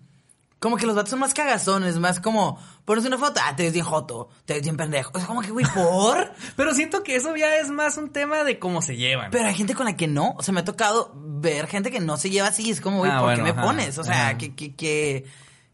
Como 0.59 0.77
que 0.77 0.85
los 0.87 0.95
vatos 0.95 1.11
son 1.11 1.19
más 1.19 1.33
cagazones, 1.33 1.99
más 1.99 2.19
como, 2.19 2.57
pones 2.85 3.05
una 3.05 3.17
foto, 3.17 3.39
ah, 3.43 3.55
te 3.55 3.63
ves 3.63 3.73
bien 3.73 3.85
joto, 3.85 4.29
te 4.45 4.53
ves 4.53 4.63
bien 4.63 4.77
pendejo. 4.77 5.15
Es 5.17 5.25
como 5.25 5.41
que, 5.41 5.51
güey, 5.51 5.65
¿por? 5.75 6.31
Pero 6.55 6.73
siento 6.73 7.03
que 7.03 7.15
eso 7.15 7.35
ya 7.35 7.57
es 7.57 7.69
más 7.69 7.97
un 7.97 8.09
tema 8.09 8.43
de 8.43 8.57
cómo 8.57 8.81
se 8.81 8.95
llevan. 8.95 9.31
Pero 9.31 9.47
hay 9.47 9.53
gente 9.53 9.75
con 9.75 9.85
la 9.85 9.95
que 9.95 10.07
no. 10.07 10.33
O 10.37 10.43
sea, 10.43 10.53
me 10.53 10.61
ha 10.61 10.65
tocado 10.65 11.11
ver 11.15 11.67
gente 11.67 11.91
que 11.91 11.99
no 11.99 12.17
se 12.17 12.29
lleva 12.29 12.47
así. 12.47 12.71
Es 12.71 12.81
como, 12.81 12.99
güey, 12.99 13.11
Ah, 13.11 13.15
¿por 13.19 13.23
bueno, 13.25 13.43
qué 13.43 13.53
me 13.53 13.59
ajá, 13.59 13.61
pones? 13.67 13.97
O 13.97 14.03
sea, 14.03 14.29
ajá. 14.29 14.37
¿qué, 14.37 14.55
qué, 14.55 14.73
qué, 14.75 15.25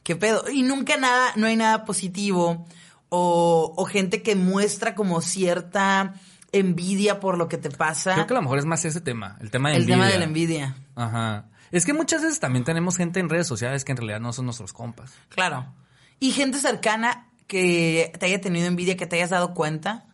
qué 0.03 0.15
pedo? 0.15 0.43
Y 0.51 0.63
nunca 0.63 0.97
nada, 0.97 1.31
no 1.35 1.45
hay 1.47 1.55
nada 1.55 1.85
positivo. 1.85 2.65
O, 3.09 3.73
o 3.77 3.85
gente 3.85 4.21
que 4.23 4.35
muestra 4.35 4.95
como 4.95 5.21
cierta 5.21 6.15
envidia 6.53 7.19
por 7.19 7.37
lo 7.37 7.47
que 7.47 7.57
te 7.57 7.69
pasa. 7.69 8.13
Creo 8.13 8.27
que 8.27 8.33
a 8.33 8.37
lo 8.37 8.41
mejor 8.41 8.57
es 8.59 8.65
más 8.65 8.83
ese 8.83 8.99
tema, 8.99 9.37
el 9.41 9.51
tema 9.51 9.69
de 9.69 9.75
el 9.77 9.81
envidia. 9.83 9.95
tema 9.97 10.11
de 10.11 10.17
la 10.19 10.25
envidia. 10.25 10.75
Ajá. 10.95 11.45
Es 11.71 11.85
que 11.85 11.93
muchas 11.93 12.21
veces 12.21 12.39
también 12.39 12.65
tenemos 12.65 12.97
gente 12.97 13.19
en 13.19 13.29
redes 13.29 13.47
sociales 13.47 13.85
que 13.85 13.91
en 13.93 13.97
realidad 13.97 14.19
no 14.19 14.33
son 14.33 14.45
nuestros 14.45 14.73
compas. 14.73 15.13
Claro. 15.29 15.73
Y 16.19 16.31
gente 16.31 16.59
cercana 16.59 17.27
que 17.47 18.11
te 18.19 18.25
haya 18.25 18.41
tenido 18.41 18.67
envidia, 18.67 18.97
que 18.97 19.07
te 19.07 19.15
hayas 19.17 19.29
dado 19.29 19.53
cuenta. 19.53 20.05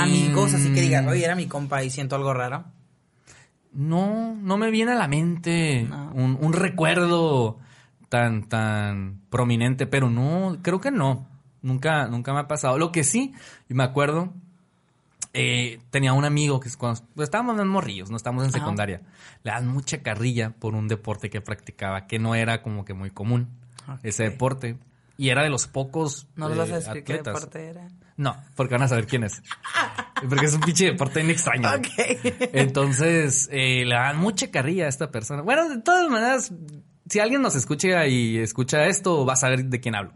Amigos, 0.00 0.54
así 0.54 0.72
que 0.72 0.80
digas, 0.80 1.06
oye, 1.06 1.24
era 1.24 1.34
mi 1.34 1.46
compa 1.46 1.82
y 1.82 1.90
siento 1.90 2.16
algo 2.16 2.32
raro. 2.32 2.64
No, 3.72 4.34
no 4.40 4.56
me 4.56 4.70
viene 4.70 4.92
a 4.92 4.94
la 4.94 5.08
mente 5.08 5.82
No. 5.88 6.12
un, 6.14 6.38
un 6.40 6.52
recuerdo 6.52 7.58
tan, 8.08 8.48
tan 8.48 9.20
prominente, 9.30 9.86
pero 9.88 10.08
no, 10.08 10.58
creo 10.62 10.80
que 10.80 10.92
no. 10.92 11.26
Nunca, 11.60 12.06
nunca 12.06 12.32
me 12.32 12.40
ha 12.40 12.46
pasado. 12.46 12.78
Lo 12.78 12.92
que 12.92 13.02
sí, 13.04 13.32
y 13.68 13.74
me 13.74 13.82
acuerdo, 13.82 14.32
eh, 15.34 15.80
tenía 15.90 16.12
un 16.12 16.24
amigo 16.24 16.60
que 16.60 16.68
es 16.68 16.76
cuando 16.76 17.02
pues, 17.14 17.26
estábamos 17.26 17.60
en 17.60 17.68
morrillos, 17.68 18.08
no 18.08 18.16
estábamos 18.16 18.44
en 18.44 18.50
Ajá. 18.50 18.60
secundaria. 18.60 19.02
Le 19.42 19.50
dan 19.50 19.66
mucha 19.66 20.02
carrilla 20.02 20.50
por 20.50 20.74
un 20.74 20.86
deporte 20.88 21.28
que 21.28 21.40
practicaba, 21.40 22.06
que 22.06 22.18
no 22.18 22.34
era 22.34 22.62
como 22.62 22.84
que 22.84 22.94
muy 22.94 23.10
común, 23.10 23.48
ese 24.02 24.22
deporte. 24.24 24.78
Y 25.16 25.28
era 25.28 25.42
de 25.42 25.50
los 25.50 25.66
pocos 25.66 26.26
¿No 26.34 26.48
les 26.48 26.58
vas 26.58 26.68
eh, 26.70 26.72
a 26.72 26.78
decir 26.78 27.04
qué 27.04 27.14
deporte 27.14 27.66
era? 27.68 27.88
No, 28.16 28.36
porque 28.54 28.74
van 28.74 28.82
a 28.82 28.88
saber 28.88 29.06
quién 29.06 29.24
es. 29.24 29.42
Porque 30.28 30.46
es 30.46 30.54
un 30.54 30.60
pinche 30.60 30.86
deporte 30.86 31.20
bien 31.20 31.32
extraño. 31.32 31.68
Entonces, 32.52 33.48
eh, 33.52 33.84
le 33.84 33.94
dan 33.94 34.16
mucha 34.16 34.50
carrilla 34.50 34.86
a 34.86 34.88
esta 34.88 35.10
persona. 35.10 35.42
Bueno, 35.42 35.68
de 35.68 35.82
todas 35.82 36.08
maneras, 36.08 36.52
si 37.10 37.18
alguien 37.18 37.42
nos 37.42 37.56
escucha 37.56 38.06
y 38.06 38.38
escucha 38.38 38.86
esto, 38.86 39.26
va 39.26 39.34
a 39.34 39.36
saber 39.36 39.66
de 39.66 39.80
quién 39.80 39.96
hablo. 39.96 40.12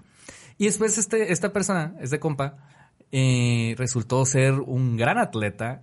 Y 0.57 0.67
después 0.67 0.97
este, 0.97 1.33
esta 1.33 1.53
persona, 1.53 1.95
este 2.01 2.19
compa, 2.19 2.57
eh, 3.13 3.75
resultó 3.79 4.25
ser 4.27 4.55
un 4.55 4.97
gran 4.97 5.19
atleta 5.19 5.83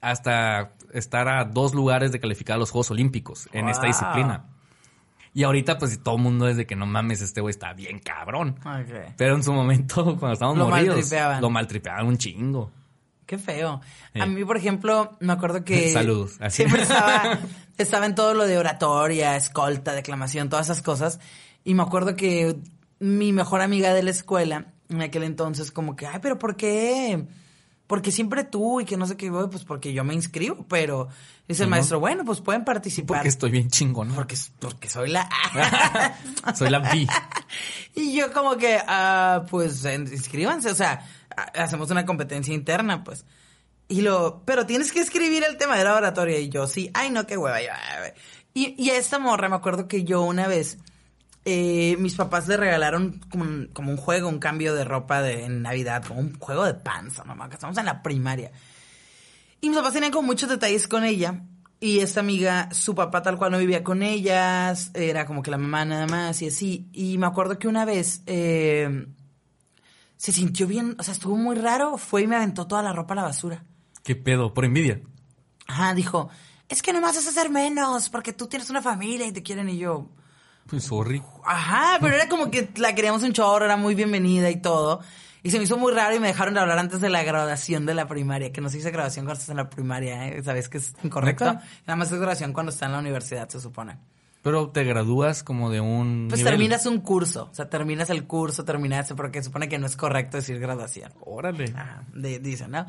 hasta 0.00 0.72
estar 0.92 1.28
a 1.28 1.44
dos 1.44 1.74
lugares 1.74 2.12
de 2.12 2.20
calificar 2.20 2.56
a 2.56 2.58
los 2.58 2.70
Juegos 2.70 2.90
Olímpicos 2.90 3.48
en 3.52 3.68
esta 3.68 3.86
disciplina. 3.86 4.44
Y 5.32 5.42
ahorita, 5.42 5.78
pues, 5.78 6.00
todo 6.00 6.16
el 6.16 6.22
mundo 6.22 6.46
es 6.46 6.56
de 6.56 6.64
que 6.64 6.76
no 6.76 6.86
mames, 6.86 7.20
este 7.20 7.40
güey 7.40 7.50
está 7.50 7.72
bien 7.72 7.98
cabrón. 7.98 8.56
Pero 9.16 9.34
en 9.34 9.42
su 9.42 9.52
momento, 9.52 10.04
cuando 10.18 10.34
estábamos 10.34 10.58
Lo 10.58 10.68
morridos, 10.68 10.96
maltripeaban. 10.96 11.42
lo 11.42 11.50
maltripeaban 11.50 12.06
un 12.06 12.18
chingo. 12.18 12.70
Qué 13.26 13.38
feo. 13.38 13.80
Sí. 14.12 14.20
A 14.20 14.26
mí, 14.26 14.44
por 14.44 14.56
ejemplo, 14.56 15.16
me 15.18 15.32
acuerdo 15.32 15.64
que... 15.64 15.92
Saludos, 15.92 16.36
así. 16.40 16.56
Siempre 16.62 16.82
estaba, 16.82 17.40
estaba 17.78 18.06
en 18.06 18.14
todo 18.14 18.34
lo 18.34 18.46
de 18.46 18.58
oratoria, 18.58 19.34
escolta, 19.36 19.92
declamación, 19.92 20.48
todas 20.48 20.66
esas 20.66 20.82
cosas. 20.82 21.18
Y 21.64 21.74
me 21.74 21.82
acuerdo 21.82 22.14
que 22.14 22.56
mi 23.00 23.32
mejor 23.32 23.60
amiga 23.60 23.92
de 23.92 24.04
la 24.04 24.10
escuela, 24.10 24.66
en 24.88 25.02
aquel 25.02 25.22
entonces, 25.24 25.70
como 25.70 25.96
que, 25.96 26.06
ay, 26.06 26.18
pero 26.22 26.38
¿por 26.38 26.56
qué? 26.56 27.24
Porque 27.86 28.10
siempre 28.10 28.44
tú 28.44 28.80
y 28.80 28.84
que 28.86 28.96
no 28.96 29.06
sé 29.06 29.16
qué, 29.16 29.30
pues 29.30 29.64
porque 29.64 29.92
yo 29.92 30.04
me 30.04 30.14
inscribo, 30.14 30.64
pero 30.68 31.08
dice 31.46 31.64
el 31.64 31.68
maestro, 31.68 32.00
bueno, 32.00 32.24
pues 32.24 32.40
pueden 32.40 32.64
participar. 32.64 33.18
Porque 33.18 33.28
estoy 33.28 33.50
bien 33.50 33.68
chingón. 33.68 34.08
¿no? 34.08 34.14
Porque, 34.14 34.36
porque 34.58 34.88
soy 34.88 35.10
la... 35.10 35.28
Soy 36.56 36.70
la 36.70 36.78
B. 36.78 37.06
Y 37.94 38.16
yo 38.16 38.32
como 38.32 38.56
que, 38.56 38.78
ah, 38.88 39.44
pues 39.50 39.84
inscríbanse, 39.84 40.70
o 40.70 40.74
sea, 40.74 41.06
ha- 41.36 41.62
hacemos 41.62 41.90
una 41.90 42.04
competencia 42.06 42.52
interna, 42.54 43.04
pues. 43.04 43.24
Y 43.86 44.00
lo, 44.00 44.42
pero 44.46 44.64
tienes 44.66 44.90
que 44.90 45.00
escribir 45.00 45.44
el 45.44 45.58
tema 45.58 45.76
de 45.76 45.84
la 45.84 45.94
oratoria. 45.94 46.38
Y 46.40 46.48
yo, 46.48 46.66
sí, 46.66 46.90
ay 46.94 47.10
no, 47.10 47.26
qué 47.26 47.36
hueva. 47.36 47.58
Y, 48.54 48.74
y 48.82 48.90
a 48.90 48.96
esta 48.96 49.18
morra, 49.18 49.48
me 49.48 49.56
acuerdo 49.56 49.86
que 49.88 50.04
yo 50.04 50.22
una 50.22 50.48
vez, 50.48 50.78
eh, 51.44 51.96
mis 51.98 52.14
papás 52.14 52.48
le 52.48 52.56
regalaron 52.56 53.20
como 53.30 53.44
un, 53.44 53.70
como 53.72 53.90
un 53.90 53.96
juego, 53.96 54.28
un 54.28 54.38
cambio 54.38 54.74
de 54.74 54.84
ropa 54.84 55.20
de, 55.20 55.44
en 55.44 55.62
Navidad, 55.62 56.04
como 56.04 56.20
un 56.20 56.38
juego 56.38 56.64
de 56.64 56.74
panza, 56.74 57.24
mamá, 57.24 57.48
que 57.48 57.54
estamos 57.54 57.76
en 57.76 57.84
la 57.84 58.02
primaria. 58.02 58.50
Y 59.60 59.68
mis 59.68 59.76
papás 59.76 59.92
tenían 59.92 60.12
como 60.12 60.26
muchos 60.26 60.48
detalles 60.48 60.88
con 60.88 61.04
ella. 61.04 61.42
Y 61.80 62.00
esta 62.00 62.20
amiga, 62.20 62.70
su 62.72 62.94
papá 62.94 63.22
tal 63.22 63.36
cual 63.36 63.52
no 63.52 63.58
vivía 63.58 63.84
con 63.84 64.02
ellas, 64.02 64.90
era 64.94 65.26
como 65.26 65.42
que 65.42 65.50
la 65.50 65.58
mamá 65.58 65.84
nada 65.84 66.06
más 66.06 66.40
y 66.40 66.48
así. 66.48 66.88
Y 66.92 67.18
me 67.18 67.26
acuerdo 67.26 67.58
que 67.58 67.68
una 67.68 67.84
vez 67.84 68.22
eh, 68.26 69.06
se 70.16 70.32
sintió 70.32 70.66
bien, 70.66 70.96
o 70.98 71.02
sea, 71.02 71.12
estuvo 71.12 71.36
muy 71.36 71.56
raro, 71.56 71.98
fue 71.98 72.22
y 72.22 72.26
me 72.26 72.36
aventó 72.36 72.66
toda 72.66 72.82
la 72.82 72.94
ropa 72.94 73.12
a 73.12 73.16
la 73.16 73.22
basura. 73.24 73.64
¿Qué 74.02 74.16
pedo? 74.16 74.54
Por 74.54 74.64
envidia. 74.64 75.02
Ajá, 75.66 75.92
dijo, 75.92 76.30
es 76.70 76.80
que 76.80 76.94
nomás 76.94 77.16
vas 77.16 77.26
a 77.26 77.30
hacer 77.30 77.50
menos 77.50 78.08
porque 78.08 78.32
tú 78.32 78.46
tienes 78.46 78.70
una 78.70 78.80
familia 78.80 79.26
y 79.26 79.32
te 79.32 79.42
quieren 79.42 79.68
y 79.68 79.76
yo... 79.76 80.08
Pues 80.66 80.84
sorry. 80.84 81.22
Ajá, 81.44 81.98
pero 82.00 82.14
era 82.14 82.28
como 82.28 82.50
que 82.50 82.68
la 82.76 82.94
queríamos 82.94 83.22
un 83.22 83.32
chorro, 83.32 83.64
era 83.64 83.76
muy 83.76 83.94
bienvenida 83.94 84.50
y 84.50 84.56
todo. 84.56 85.00
Y 85.42 85.50
se 85.50 85.58
me 85.58 85.64
hizo 85.64 85.76
muy 85.76 85.92
raro 85.92 86.14
y 86.16 86.20
me 86.20 86.28
dejaron 86.28 86.54
de 86.54 86.60
hablar 86.60 86.78
antes 86.78 87.02
de 87.02 87.10
la 87.10 87.22
graduación 87.22 87.84
de 87.84 87.92
la 87.92 88.08
primaria, 88.08 88.50
que 88.50 88.62
no 88.62 88.70
se 88.70 88.78
dice 88.78 88.90
graduación 88.90 89.26
cuando 89.26 89.40
estás 89.40 89.50
en 89.50 89.58
la 89.58 89.68
primaria, 89.68 90.28
¿eh? 90.28 90.42
¿sabes 90.42 90.70
que 90.70 90.78
es 90.78 90.94
incorrecto? 91.02 91.44
Nada 91.44 91.96
más 91.96 92.10
es 92.10 92.18
graduación 92.18 92.54
cuando 92.54 92.72
está 92.72 92.86
en 92.86 92.92
la 92.92 92.98
universidad, 92.98 93.46
se 93.50 93.60
supone. 93.60 93.98
Pero 94.44 94.68
te 94.68 94.84
gradúas 94.84 95.42
como 95.42 95.70
de 95.70 95.80
un. 95.80 96.26
Pues 96.28 96.40
nivel. 96.42 96.52
terminas 96.52 96.86
un 96.86 97.00
curso, 97.00 97.48
o 97.50 97.54
sea, 97.54 97.68
terminas 97.70 98.10
el 98.10 98.24
curso, 98.26 98.64
terminaste, 98.64 99.14
porque 99.16 99.42
supone 99.42 99.68
que 99.68 99.78
no 99.78 99.86
es 99.86 99.96
correcto 99.96 100.36
decir 100.36 100.60
graduación. 100.60 101.12
Órale. 101.22 101.72
Ajá, 101.74 102.04
de- 102.12 102.38
dicen, 102.38 102.70
¿no? 102.70 102.86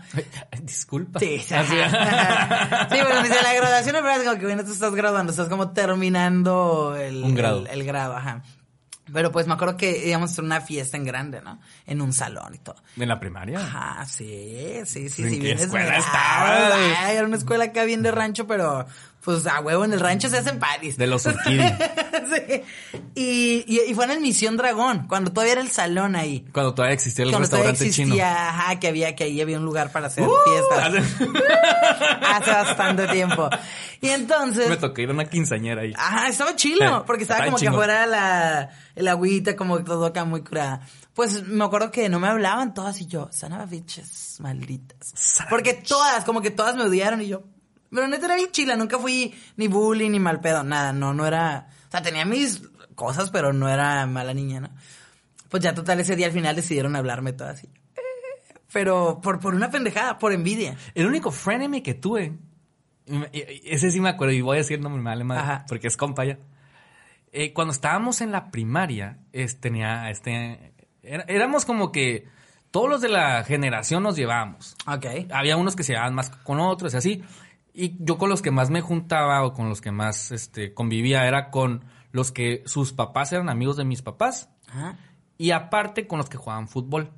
Ay, 0.51 0.59
disculpa. 0.61 1.19
Sí, 1.19 1.39
sí. 1.39 1.53
Así- 1.55 1.75
sí, 2.95 3.01
bueno, 3.01 3.23
dice 3.23 3.41
la 3.41 3.53
graduación, 3.53 3.95
pero 4.01 4.11
es 4.11 4.23
como 4.27 4.37
que 4.39 4.45
bueno, 4.45 4.63
tú 4.65 4.71
estás 4.73 4.93
graduando, 4.93 5.31
estás 5.31 5.49
como 5.49 5.71
terminando 5.71 6.95
el, 6.95 7.23
Un 7.23 7.33
grado. 7.35 7.59
El, 7.61 7.67
el 7.67 7.83
grado, 7.85 8.15
ajá. 8.15 8.43
Pero 9.13 9.31
pues 9.31 9.45
me 9.45 9.53
acuerdo 9.53 9.77
que 9.77 10.07
íbamos 10.09 10.37
a 10.37 10.41
una 10.41 10.61
fiesta 10.61 10.97
en 10.97 11.03
grande, 11.05 11.39
¿no? 11.39 11.59
En 11.85 12.01
un 12.01 12.11
salón 12.11 12.55
y 12.55 12.57
todo. 12.57 12.77
¿En 12.97 13.07
la 13.07 13.19
primaria? 13.19 13.59
Ajá, 13.59 14.03
sí, 14.07 14.79
sí, 14.85 15.09
sí, 15.09 15.21
¿En 15.23 15.29
sí. 15.29 15.39
qué 15.39 15.51
escuela 15.51 15.95
estabas? 15.97 16.71
Ay, 16.97 17.15
era 17.15 17.25
una 17.27 17.37
escuela 17.37 17.65
acá 17.65 17.83
bien 17.83 18.01
de 18.01 18.09
rancho, 18.11 18.47
pero 18.47 18.87
pues 19.25 19.47
a 19.47 19.59
huevo 19.59 19.83
en 19.83 19.91
el 19.91 19.99
rancho 19.99 20.29
se 20.29 20.37
hacen 20.37 20.59
paris. 20.59 20.97
De 20.97 21.07
los 21.07 21.25
Urquidi. 21.25 21.63
sí. 21.67 22.61
Y, 23.15 23.65
y, 23.67 23.81
y 23.89 23.93
fue 23.95 24.05
en 24.05 24.11
el 24.11 24.21
Misión 24.21 24.55
Dragón, 24.55 25.07
cuando 25.07 25.31
todavía 25.31 25.53
era 25.53 25.61
el 25.61 25.71
salón 25.71 26.15
ahí. 26.15 26.45
Cuando 26.53 26.75
todavía 26.75 26.93
existía 26.93 27.25
el 27.25 27.31
Cuando 27.31 27.49
todavía 27.49 27.71
restaurante 27.71 27.89
existía, 27.89 28.15
chino. 28.15 28.39
ajá, 28.39 28.79
que 28.79 28.87
había, 28.87 29.15
que 29.15 29.23
ahí 29.23 29.41
había 29.41 29.57
un 29.57 29.65
lugar 29.65 29.91
para 29.91 30.07
hacer 30.07 30.27
¡Uh! 30.27 30.31
fiestas. 30.45 31.19
Hace 32.21 32.51
bastante 32.51 33.07
tiempo. 33.07 33.49
Y 33.99 34.09
entonces. 34.09 34.69
Me 34.69 34.77
tocó 34.77 35.01
ir 35.01 35.09
a 35.09 35.13
una 35.13 35.25
quinceañera 35.25 35.81
ahí. 35.81 35.93
Ajá, 35.97 36.27
estaba 36.27 36.55
chilo, 36.55 37.03
porque 37.07 37.23
estaba 37.23 37.45
como 37.45 37.57
que 37.57 37.67
afuera 37.67 38.05
la, 38.05 38.69
el 38.95 39.07
agüita, 39.07 39.55
como 39.55 39.83
todo 39.83 40.05
acá 40.05 40.23
muy 40.23 40.41
curada. 40.43 40.81
Pues 41.15 41.47
me 41.47 41.65
acuerdo 41.65 41.89
que 41.89 42.09
no 42.09 42.19
me 42.19 42.27
hablaban 42.27 42.75
todas 42.75 43.01
y 43.01 43.07
yo, 43.07 43.29
son 43.31 43.53
of 43.53 43.71
bitches, 43.71 44.37
malditas. 44.39 45.39
Porque 45.49 45.73
todas, 45.73 46.25
como 46.25 46.41
que 46.41 46.51
todas 46.51 46.75
me 46.75 46.83
odiaron 46.83 47.21
y 47.21 47.27
yo. 47.27 47.43
Pero 47.95 48.07
neta 48.07 48.25
era 48.25 48.35
bien 48.35 48.51
chila, 48.51 48.75
nunca 48.75 48.99
fui 48.99 49.33
ni 49.57 49.67
bully 49.67 50.09
ni 50.09 50.19
mal 50.19 50.41
pedo, 50.41 50.63
nada, 50.63 50.93
no, 50.93 51.13
no 51.13 51.25
era. 51.25 51.69
O 51.87 51.91
sea, 51.91 52.01
tenía 52.01 52.25
mis 52.25 52.61
cosas, 52.93 53.31
pero 53.31 53.53
no 53.53 53.67
era 53.69 54.05
mala 54.05 54.33
niña, 54.33 54.59
¿no? 54.59 54.69
Pues 55.49 55.63
ya 55.63 55.73
total 55.73 55.99
ese 56.01 56.15
día 56.15 56.27
al 56.27 56.33
final 56.33 56.55
decidieron 56.55 56.95
hablarme 56.95 57.31
todas 57.33 57.63
y. 57.63 57.67
eh, 57.67 58.01
Pero 58.73 59.21
por, 59.21 59.39
por 59.39 59.55
una 59.55 59.71
pendejada, 59.71 60.17
por 60.19 60.33
envidia. 60.33 60.75
El 60.93 61.07
único 61.07 61.31
frenemy 61.31 61.81
que 61.81 61.93
tuve, 61.93 62.33
ese 63.31 63.91
sí 63.91 63.99
me 64.01 64.09
acuerdo, 64.09 64.33
y 64.33 64.41
voy 64.41 64.57
a 64.57 64.61
decir 64.61 64.79
nombre 64.81 65.01
mal, 65.01 65.23
madre, 65.23 65.41
Ajá. 65.41 65.65
porque 65.67 65.87
es 65.87 65.95
compa 65.97 66.25
ya. 66.25 66.37
Eh, 67.31 67.53
cuando 67.53 67.71
estábamos 67.73 68.21
en 68.21 68.31
la 68.31 68.49
primaria, 68.51 69.19
es- 69.33 69.59
tenía 69.59 70.09
este. 70.09 70.73
era- 71.03 71.25
éramos 71.27 71.65
como 71.65 71.91
que 71.91 72.27
todos 72.71 72.89
los 72.89 73.01
de 73.01 73.09
la 73.09 73.43
generación 73.43 74.03
nos 74.03 74.15
llevábamos. 74.15 74.75
Ok. 74.87 75.05
Había 75.31 75.55
unos 75.57 75.75
que 75.75 75.83
se 75.83 75.93
llevaban 75.93 76.15
más 76.15 76.29
con 76.29 76.59
otros 76.59 76.93
y 76.93 76.97
así. 76.97 77.23
Y 77.77 77.97
yo 77.99 78.17
con 78.17 78.29
los 78.29 78.41
que 78.41 78.51
más 78.51 78.69
me 78.69 78.79
juntaba 78.81 79.43
o 79.43 79.53
con 79.53 79.67
los 79.67 79.81
que 79.81 79.91
más 79.91 80.31
este, 80.31 80.73
convivía 80.73 81.27
era 81.27 81.51
con 81.51 81.83
los 82.13 82.31
que 82.31 82.63
sus 82.65 82.93
papás 82.93 83.33
eran 83.33 83.49
amigos 83.49 83.75
de 83.75 83.83
mis 83.83 84.01
papás 84.01 84.49
Ajá. 84.69 84.97
y 85.37 85.51
aparte 85.51 86.07
con 86.07 86.17
los 86.19 86.29
que 86.29 86.37
jugaban 86.37 86.67
fútbol. 86.69 87.11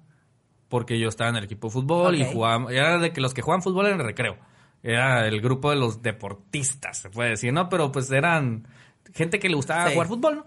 Porque 0.68 1.00
yo 1.00 1.08
estaba 1.08 1.30
en 1.30 1.36
el 1.38 1.44
equipo 1.46 1.68
de 1.68 1.74
fútbol 1.74 2.16
y 2.16 2.24
Ok. 2.24 2.34
jugaban, 2.34 2.74
era 2.74 2.98
de 2.98 3.14
que 3.14 3.22
los 3.22 3.34
que 3.34 3.42
jugaban 3.42 3.62
fútbol 3.62 3.86
en 3.88 3.94
el 4.00 4.04
recreo. 4.06 4.36
Era 4.84 5.28
el 5.28 5.40
grupo 5.42 5.70
de 5.70 5.76
los 5.78 6.02
deportistas, 6.02 6.98
se 6.98 7.10
puede 7.10 7.30
decir, 7.32 7.54
¿no? 7.54 7.70
Pero 7.70 7.92
pues 7.92 8.12
eran 8.12 8.68
gente 9.14 9.40
que 9.40 9.50
le 9.50 9.56
gustaba 9.56 9.88
Sí. 9.88 9.94
jugar 9.94 10.08
fútbol, 10.08 10.36
¿no? 10.38 10.46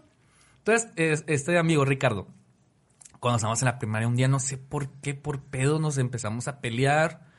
Entonces, 0.58 0.90
es- 0.96 1.24
este 1.26 1.56
amigo 1.56 1.84
Ricardo, 1.84 2.26
cuando 3.18 3.36
estábamos 3.36 3.62
en 3.62 3.66
la 3.66 3.78
primaria 3.78 4.08
un 4.08 4.16
día, 4.16 4.28
no 4.28 4.40
sé 4.40 4.58
por 4.58 4.88
qué, 5.00 5.14
por 5.14 5.40
pedo, 5.44 5.78
nos 5.78 5.96
empezamos 5.98 6.48
a 6.48 6.60
pelear. 6.60 7.29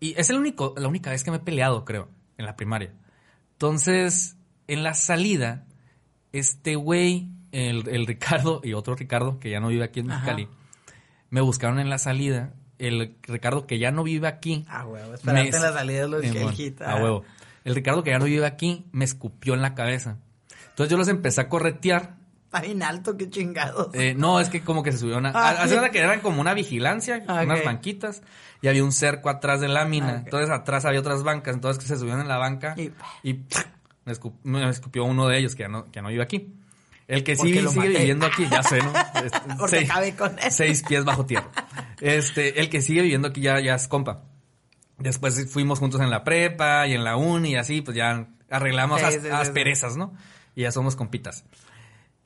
Y 0.00 0.14
es 0.18 0.30
el 0.30 0.36
único, 0.36 0.74
la 0.78 0.88
única 0.88 1.10
vez 1.10 1.22
que 1.22 1.30
me 1.30 1.36
he 1.36 1.40
peleado, 1.40 1.84
creo, 1.84 2.08
en 2.38 2.46
la 2.46 2.56
primaria. 2.56 2.92
Entonces, 3.52 4.36
en 4.66 4.82
la 4.82 4.94
salida, 4.94 5.66
este 6.32 6.76
güey, 6.76 7.28
el, 7.52 7.86
el 7.88 8.06
Ricardo 8.06 8.60
y 8.64 8.72
otro 8.72 8.94
Ricardo, 8.94 9.38
que 9.38 9.50
ya 9.50 9.60
no 9.60 9.68
vive 9.68 9.84
aquí 9.84 10.00
en 10.00 10.10
Ajá. 10.10 10.20
Mexicali, 10.34 10.48
me 11.30 11.40
buscaron 11.42 11.78
en 11.78 11.90
la 11.90 11.98
salida. 11.98 12.54
El 12.78 13.16
Ricardo 13.24 13.66
que 13.66 13.78
ya 13.78 13.90
no 13.90 14.02
vive 14.02 14.26
aquí. 14.26 14.64
Ah, 14.68 14.86
huevo, 14.86 15.12
esperarte 15.14 15.50
me- 15.50 15.56
en 15.56 15.62
la 15.62 15.72
salida 15.72 16.00
de 16.02 16.08
los 16.08 16.24
Eh, 16.24 16.30
bueno. 16.32 16.56
A 16.86 16.96
huevo. 16.96 17.24
El 17.64 17.74
Ricardo 17.74 18.02
que 18.02 18.10
ya 18.10 18.18
no 18.18 18.24
vive 18.24 18.46
aquí 18.46 18.86
me 18.92 19.04
escupió 19.04 19.52
en 19.52 19.60
la 19.60 19.74
cabeza. 19.74 20.16
Entonces 20.70 20.90
yo 20.90 20.96
los 20.96 21.08
empecé 21.08 21.42
a 21.42 21.48
corretear. 21.50 22.16
Está 22.52 22.62
bien 22.62 22.82
alto, 22.82 23.16
qué 23.16 23.30
chingados. 23.30 23.94
Eh, 23.94 24.14
no, 24.16 24.40
es 24.40 24.48
que 24.48 24.60
como 24.62 24.82
que 24.82 24.90
se 24.90 24.98
subieron 24.98 25.24
a... 25.24 25.30
Ah, 25.32 25.50
hace 25.62 25.78
que 25.92 26.00
eran 26.00 26.18
como 26.18 26.40
una 26.40 26.52
vigilancia, 26.52 27.22
Ah, 27.28 27.42
unas 27.44 27.64
banquitas, 27.64 28.22
y 28.60 28.66
había 28.66 28.82
un 28.82 28.90
cerco 28.90 29.28
atrás 29.30 29.60
de 29.60 29.68
lámina. 29.68 30.08
Ah, 30.08 30.16
ok. 30.16 30.24
Entonces 30.24 30.50
atrás 30.50 30.84
había 30.84 30.98
otras 30.98 31.22
bancas, 31.22 31.54
entonces 31.54 31.80
que 31.80 31.86
se 31.88 31.96
subieron 31.96 32.20
en 32.20 32.26
la 32.26 32.38
banca 32.38 32.74
Y- 32.76 32.90
y, 33.22 33.34
me, 34.04 34.12
escup- 34.12 34.34
me 34.42 34.68
escupió 34.68 35.04
uno 35.04 35.28
de 35.28 35.38
ellos 35.38 35.54
que 35.54 35.62
ya 35.62 35.68
no, 35.68 35.88
que 35.92 36.02
no 36.02 36.08
vive 36.08 36.24
aquí. 36.24 36.52
El 37.06 37.22
que 37.22 37.36
sí 37.36 37.52
sigue 37.70 37.88
viviendo 37.98 38.26
aquí, 38.26 38.48
ya 38.50 38.64
sé, 38.64 38.78
¿no? 38.82 38.92
Este, 39.24 39.38
Porque 39.56 39.86
seis- 39.86 40.14
con 40.18 40.36
él. 40.40 40.50
Seis 40.50 40.82
pies 40.82 41.04
bajo 41.04 41.24
tierra. 41.26 41.50
Este, 42.00 42.60
el 42.60 42.68
que 42.68 42.82
sigue 42.82 43.02
viviendo 43.02 43.28
aquí 43.28 43.42
ya, 43.42 43.60
ya 43.60 43.76
es 43.76 43.86
compa. 43.86 44.22
Después 44.98 45.48
fuimos 45.52 45.78
juntos 45.78 46.00
en 46.00 46.10
la 46.10 46.24
prepa 46.24 46.86
y 46.88 46.94
en 46.94 47.04
la 47.04 47.16
uni 47.16 47.50
y 47.52 47.56
así, 47.56 47.80
pues 47.80 47.96
ya 47.96 48.26
arreglamos 48.50 48.98
Sí, 49.00 49.06
as- 49.06 49.22
sí, 49.22 49.28
asperezas, 49.30 49.96
¿no? 49.96 50.12
Y 50.56 50.62
ya 50.62 50.72
somos 50.72 50.96
compitas. 50.96 51.44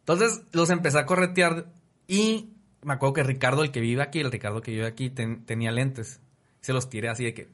Entonces 0.06 0.42
los 0.52 0.70
empecé 0.70 0.98
a 0.98 1.06
corretear 1.06 1.66
y 2.06 2.50
me 2.82 2.92
acuerdo 2.94 3.14
que 3.14 3.22
Ricardo, 3.22 3.62
el 3.64 3.70
que 3.70 3.80
vive 3.80 4.02
aquí, 4.02 4.20
el 4.20 4.30
Ricardo 4.30 4.60
que 4.60 4.70
vive 4.70 4.86
aquí, 4.86 5.08
ten- 5.10 5.44
tenía 5.46 5.70
lentes. 5.72 6.20
Se 6.60 6.72
los 6.74 6.88
tiré 6.90 7.08
así 7.08 7.24
de 7.24 7.32
que, 7.34 7.48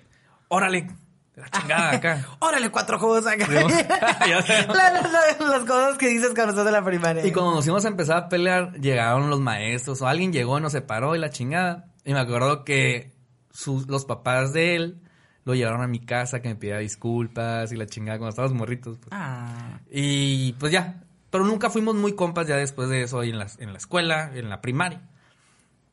órale, 0.49 0.89
la 1.37 1.49
chingada 1.49 1.91
acá. 1.97 2.27
Órale, 2.41 2.71
cuatro 2.71 2.99
juegos 2.99 3.25
acá. 3.27 3.47
Las 4.69 5.65
cosas 5.67 5.99
que 5.99 6.09
dices 6.09 6.33
cuando 6.35 6.51
estás 6.51 6.67
en 6.67 6.73
la 6.73 6.85
primaria. 6.85 7.25
Y 7.27 7.33
cuando 7.33 7.55
nos 7.55 7.65
íbamos 7.67 7.85
a 7.85 7.89
empezar 7.89 8.17
a 8.19 8.29
pelear, 8.29 8.73
llegaron 8.81 9.31
los 9.31 9.41
maestros 9.41 10.03
o 10.03 10.07
alguien 10.09 10.33
llegó 10.33 10.59
y 10.59 10.63
nos 10.63 10.73
separó 10.73 11.15
y 11.15 11.19
la 11.19 11.31
chingada. 11.31 11.87
Y 12.05 12.13
me 12.13 12.21
acuerdo 12.21 12.65
que 12.65 13.13
sus, 13.51 13.87
los 13.89 14.05
papás 14.05 14.53
de 14.53 14.75
él 14.77 14.99
lo 15.45 15.55
llevaron 15.55 15.83
a 15.83 15.87
mi 15.87 16.01
casa 16.01 16.41
que 16.41 16.49
me 16.49 16.57
pidiera 16.57 16.81
disculpas 16.81 17.73
y 17.73 17.77
la 17.77 17.87
chingada 17.87 18.19
cuando 18.19 18.31
estábamos 18.31 18.57
morritos. 18.57 18.99
pues. 18.99 19.09
Ah. 19.13 19.81
Y 19.91 20.53
pues 20.55 20.73
ya. 20.73 21.03
Pero 21.31 21.45
nunca 21.45 21.71
fuimos 21.71 21.95
muy 21.95 22.15
compas 22.15 22.47
ya 22.47 22.57
después 22.57 22.89
de 22.89 23.03
eso 23.03 23.21
ahí 23.21 23.31
en 23.31 23.39
la, 23.39 23.47
en 23.59 23.73
la 23.73 23.79
escuela, 23.79 24.31
en 24.35 24.49
la 24.49 24.61
primaria. 24.61 25.03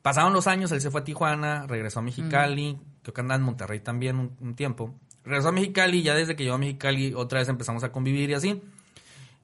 Pasaron 0.02 0.32
los 0.32 0.46
años, 0.46 0.72
él 0.72 0.80
se 0.80 0.90
fue 0.90 1.02
a 1.02 1.04
Tijuana, 1.04 1.66
regresó 1.66 2.00
a 2.00 2.02
Mexicali, 2.02 2.78
creo 3.02 3.14
que 3.14 3.20
andaba 3.20 3.36
en 3.36 3.44
Monterrey 3.44 3.80
también 3.80 4.16
un, 4.16 4.36
un 4.40 4.54
tiempo. 4.54 4.94
Regresó 5.24 5.48
a 5.48 5.52
Mexicali, 5.52 6.02
ya 6.02 6.14
desde 6.14 6.34
que 6.34 6.44
llegó 6.44 6.56
a 6.56 6.58
Mexicali 6.58 7.14
otra 7.14 7.40
vez 7.40 7.48
empezamos 7.48 7.84
a 7.84 7.92
convivir 7.92 8.30
y 8.30 8.34
así. 8.34 8.62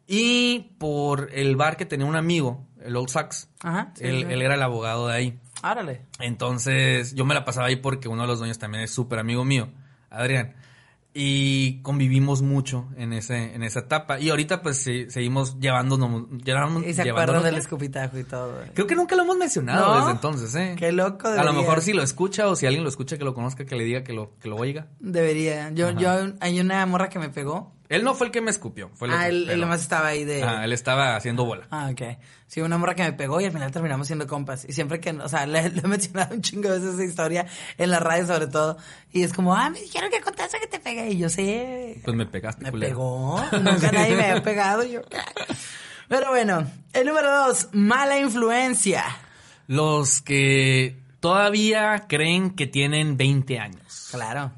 Y 0.07 0.71
por 0.79 1.31
el 1.33 1.57
bar 1.57 1.77
que 1.77 1.87
tenía 1.87 2.07
un 2.07 2.17
amigo, 2.17 2.67
el 2.83 2.95
Old 2.97 3.09
Sax, 3.09 3.49
Ajá. 3.63 3.93
sí, 3.95 4.05
él, 4.05 4.25
sí. 4.27 4.33
él 4.33 4.43
era 4.43 4.55
el 4.55 4.63
abogado 4.63 5.09
de 5.09 5.15
ahí. 5.15 5.39
Órale. 5.63 6.03
Entonces 6.21 7.15
yo 7.15 7.25
me 7.25 7.35
la 7.35 7.45
pasaba 7.45 7.69
ahí 7.69 7.77
porque 7.77 8.09
uno 8.09 8.23
de 8.23 8.29
los 8.29 8.39
dueños 8.39 8.59
también 8.59 8.85
es 8.85 8.91
súper 8.91 9.19
amigo 9.19 9.45
mío, 9.45 9.69
Adrián. 10.11 10.55
Y 11.17 11.81
convivimos 11.83 12.43
mucho 12.43 12.89
en 12.97 13.13
ese 13.13 13.55
en 13.55 13.63
esa 13.63 13.79
etapa. 13.81 14.19
Y 14.19 14.31
ahorita 14.31 14.63
pues 14.63 14.79
sí, 14.79 15.07
seguimos 15.11 15.61
llevándonos. 15.61 16.29
llevamos- 16.45 16.85
Y 16.85 16.93
se 16.93 17.09
acuerdan 17.09 17.45
del 17.45 17.55
escupitajo 17.55 18.19
y 18.19 18.25
todo. 18.25 18.53
Creo 18.75 18.89
que 18.89 18.97
nunca 18.97 19.15
lo 19.15 19.23
hemos 19.23 19.37
mencionado 19.37 19.95
¿No? 19.95 20.01
desde 20.01 20.11
entonces, 20.11 20.55
¿eh? 20.57 20.75
Qué 20.77 20.91
loco 20.91 21.29
A 21.29 21.31
lo 21.31 21.37
debería. 21.37 21.61
mejor 21.61 21.81
si 21.83 21.93
lo 21.93 22.03
escucha 22.03 22.49
o 22.49 22.57
si 22.57 22.67
alguien 22.67 22.83
lo 22.83 22.89
escucha 22.91 23.17
que 23.17 23.23
lo 23.25 23.33
conozca, 23.33 23.65
que 23.65 23.77
le 23.77 23.85
diga 23.85 24.03
que 24.03 24.13
lo, 24.13 24.37
que 24.41 24.49
lo 24.49 24.57
oiga. 24.57 24.89
Debería. 24.99 25.71
Yo, 25.71 25.91
Ajá. 25.91 25.99
yo, 26.01 26.33
hay 26.41 26.59
una 26.59 26.85
morra 26.87 27.09
que 27.09 27.21
me 27.21 27.29
pegó. 27.29 27.74
Él 27.95 28.05
no 28.05 28.15
fue 28.15 28.27
el 28.27 28.33
que 28.33 28.41
me 28.41 28.51
escupió. 28.51 28.91
Fue 28.95 29.09
el 29.09 29.15
ah, 29.15 29.17
otro, 29.19 29.29
él, 29.29 29.37
él 29.43 29.47
pero- 29.49 29.61
nomás 29.61 29.81
estaba 29.83 30.09
ahí 30.09 30.25
de... 30.25 30.43
Ajá, 30.43 30.65
él 30.65 30.73
estaba 30.73 31.17
haciendo 31.17 31.45
bola. 31.45 31.67
Ah, 31.71 31.89
ok. 31.93 32.19
Sí, 32.47 32.61
una 32.61 32.77
morra 32.79 32.95
que 32.95 33.03
me 33.03 33.13
pegó 33.13 33.41
y 33.41 33.45
al 33.47 33.53
final 33.53 33.71
terminamos 33.73 34.07
siendo 34.07 34.27
compas. 34.27 34.65
Y 34.69 34.73
siempre 34.73 35.01
que, 35.01 35.11
o 35.11 35.29
sea, 35.29 35.47
le, 35.47 35.69
le 35.71 35.81
he 35.81 35.87
mencionado 35.89 36.35
un 36.35 36.43
chingo 36.43 36.71
de 36.71 36.79
veces 36.79 36.95
esa 36.95 37.05
historia 37.05 37.47
en 37.79 37.91
la 37.91 37.99
radio 38.01 38.27
sobre 38.27 38.47
todo. 38.47 38.77
Y 39.13 39.23
es 39.23 39.33
como, 39.33 39.55
ah, 39.57 39.71
me 39.71 39.81
dijeron 39.81 40.11
que 40.11 40.21
contaste 40.21 40.59
que 40.61 40.67
te 40.67 40.79
pegué. 40.79 41.11
Y 41.11 41.19
yo 41.19 41.29
sé. 41.29 42.01
Pues 42.05 42.17
me 42.17 42.27
pegaste, 42.27 42.63
Me 42.65 42.71
culero. 42.71 42.91
pegó. 42.93 43.45
Nunca 43.61 43.91
nadie 43.93 44.15
me 44.17 44.25
había 44.27 44.43
pegado. 44.45 44.85
Yo. 44.85 45.01
Pero 46.09 46.29
bueno, 46.31 46.67
el 46.93 47.07
número 47.07 47.31
dos, 47.47 47.69
mala 47.73 48.19
influencia. 48.19 49.05
Los 49.67 50.21
que 50.21 50.99
todavía 51.21 52.05
creen 52.09 52.51
que 52.51 52.67
tienen 52.67 53.17
20 53.17 53.59
años. 53.59 54.09
Claro. 54.11 54.53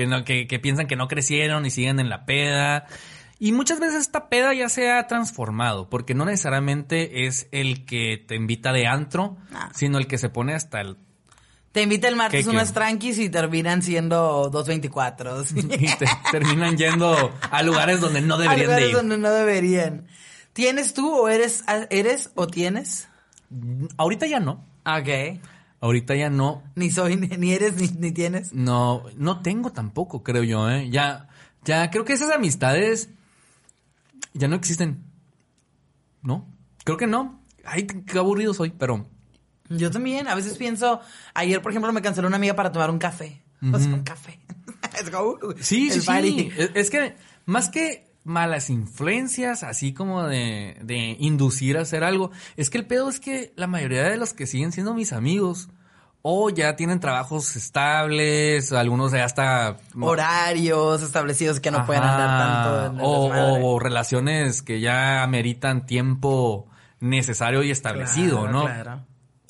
Que, 0.00 0.06
no, 0.06 0.24
que, 0.24 0.46
que 0.46 0.58
piensan 0.58 0.86
que 0.86 0.96
no 0.96 1.08
crecieron 1.08 1.66
y 1.66 1.70
siguen 1.70 2.00
en 2.00 2.08
la 2.08 2.24
peda. 2.24 2.86
Y 3.38 3.52
muchas 3.52 3.80
veces 3.80 4.00
esta 4.00 4.28
peda 4.28 4.54
ya 4.54 4.68
se 4.68 4.90
ha 4.90 5.06
transformado, 5.06 5.88
porque 5.90 6.14
no 6.14 6.24
necesariamente 6.24 7.26
es 7.26 7.48
el 7.52 7.84
que 7.84 8.22
te 8.26 8.34
invita 8.34 8.72
de 8.72 8.86
antro, 8.86 9.36
No. 9.50 9.58
sino 9.74 9.98
el 9.98 10.06
que 10.06 10.18
se 10.18 10.28
pone 10.28 10.54
hasta 10.54 10.80
el... 10.80 10.96
Te 11.72 11.82
invita 11.82 12.08
el 12.08 12.16
martes 12.16 12.40
¿Qué, 12.40 12.50
qué? 12.50 12.56
unas 12.56 12.72
tranquis 12.72 13.18
y 13.18 13.28
terminan 13.30 13.82
siendo 13.82 14.48
224. 14.50 15.44
¿sí? 15.44 15.58
y 15.70 15.86
te 15.96 16.06
terminan 16.32 16.76
yendo 16.76 17.32
a 17.50 17.62
lugares 17.62 18.00
donde 18.00 18.20
no 18.22 18.34
A 18.34 18.38
deberían 18.38 18.58
de 18.58 18.64
lugares 18.66 18.88
ir. 18.90 18.94
donde 18.96 19.18
no 19.18 19.30
deberían. 19.30 20.06
¿Tienes 20.52 20.94
tú 20.94 21.10
o 21.14 21.28
eres, 21.28 21.62
eres 21.90 22.30
o 22.34 22.46
tienes? 22.46 23.08
Ahorita 23.98 24.26
ya 24.26 24.40
no. 24.40 24.64
Ok. 24.84 25.40
Ahorita 25.80 26.14
ya 26.14 26.28
no. 26.28 26.62
Ni 26.74 26.90
soy, 26.90 27.16
ni, 27.16 27.52
eres, 27.52 27.76
ni, 27.76 27.88
ni 27.88 28.12
tienes. 28.12 28.52
No, 28.52 29.04
no 29.16 29.40
tengo 29.40 29.72
tampoco, 29.72 30.22
creo 30.22 30.42
yo, 30.42 30.68
¿eh? 30.70 30.90
Ya, 30.90 31.28
ya 31.64 31.90
creo 31.90 32.04
que 32.04 32.12
esas 32.12 32.30
amistades 32.30 33.08
ya 34.34 34.46
no 34.48 34.56
existen. 34.56 35.04
¿No? 36.22 36.46
Creo 36.84 36.98
que 36.98 37.06
no. 37.06 37.40
Ay, 37.64 37.86
qué 37.86 38.18
aburrido 38.18 38.52
soy, 38.52 38.70
pero 38.70 39.06
Yo 39.70 39.90
también, 39.90 40.28
a 40.28 40.34
veces 40.34 40.58
pienso, 40.58 41.00
ayer 41.34 41.62
por 41.62 41.72
ejemplo 41.72 41.92
me 41.92 42.02
canceló 42.02 42.28
una 42.28 42.36
amiga 42.36 42.54
para 42.54 42.72
tomar 42.72 42.90
un 42.90 42.98
café. 42.98 43.42
O 43.62 43.78
sea, 43.78 43.88
un 43.88 44.02
café. 44.02 44.38
Es 45.00 45.10
como, 45.10 45.30
uh, 45.30 45.54
Sí, 45.60 45.90
sí, 45.90 46.00
sí. 46.00 46.50
Es 46.74 46.90
que 46.90 47.14
más 47.46 47.68
que 47.68 48.09
malas 48.24 48.70
influencias, 48.70 49.62
así 49.62 49.92
como 49.92 50.24
de, 50.24 50.76
de 50.82 51.16
inducir 51.18 51.78
a 51.78 51.82
hacer 51.82 52.04
algo, 52.04 52.30
es 52.56 52.70
que 52.70 52.78
el 52.78 52.86
pedo 52.86 53.08
es 53.08 53.20
que 53.20 53.52
la 53.56 53.66
mayoría 53.66 54.04
de 54.04 54.16
los 54.16 54.34
que 54.34 54.46
siguen 54.46 54.72
siendo 54.72 54.94
mis 54.94 55.12
amigos 55.12 55.68
o 56.22 56.50
ya 56.50 56.76
tienen 56.76 57.00
trabajos 57.00 57.56
estables, 57.56 58.72
algunos 58.72 59.12
ya 59.12 59.24
hasta 59.24 59.78
Horarios 59.98 61.02
establecidos 61.02 61.60
que 61.60 61.70
no 61.70 61.86
pueden 61.86 62.02
andar 62.02 62.38
tanto 62.38 63.00
en 63.00 63.00
o, 63.02 63.78
relaciones 63.78 64.62
que 64.62 64.80
ya 64.80 65.22
ameritan 65.22 65.86
tiempo 65.86 66.66
necesario 67.00 67.62
y 67.62 67.70
establecido, 67.70 68.42
Claro, 68.42 68.52
¿no? 68.52 68.64
Claro. 68.64 69.00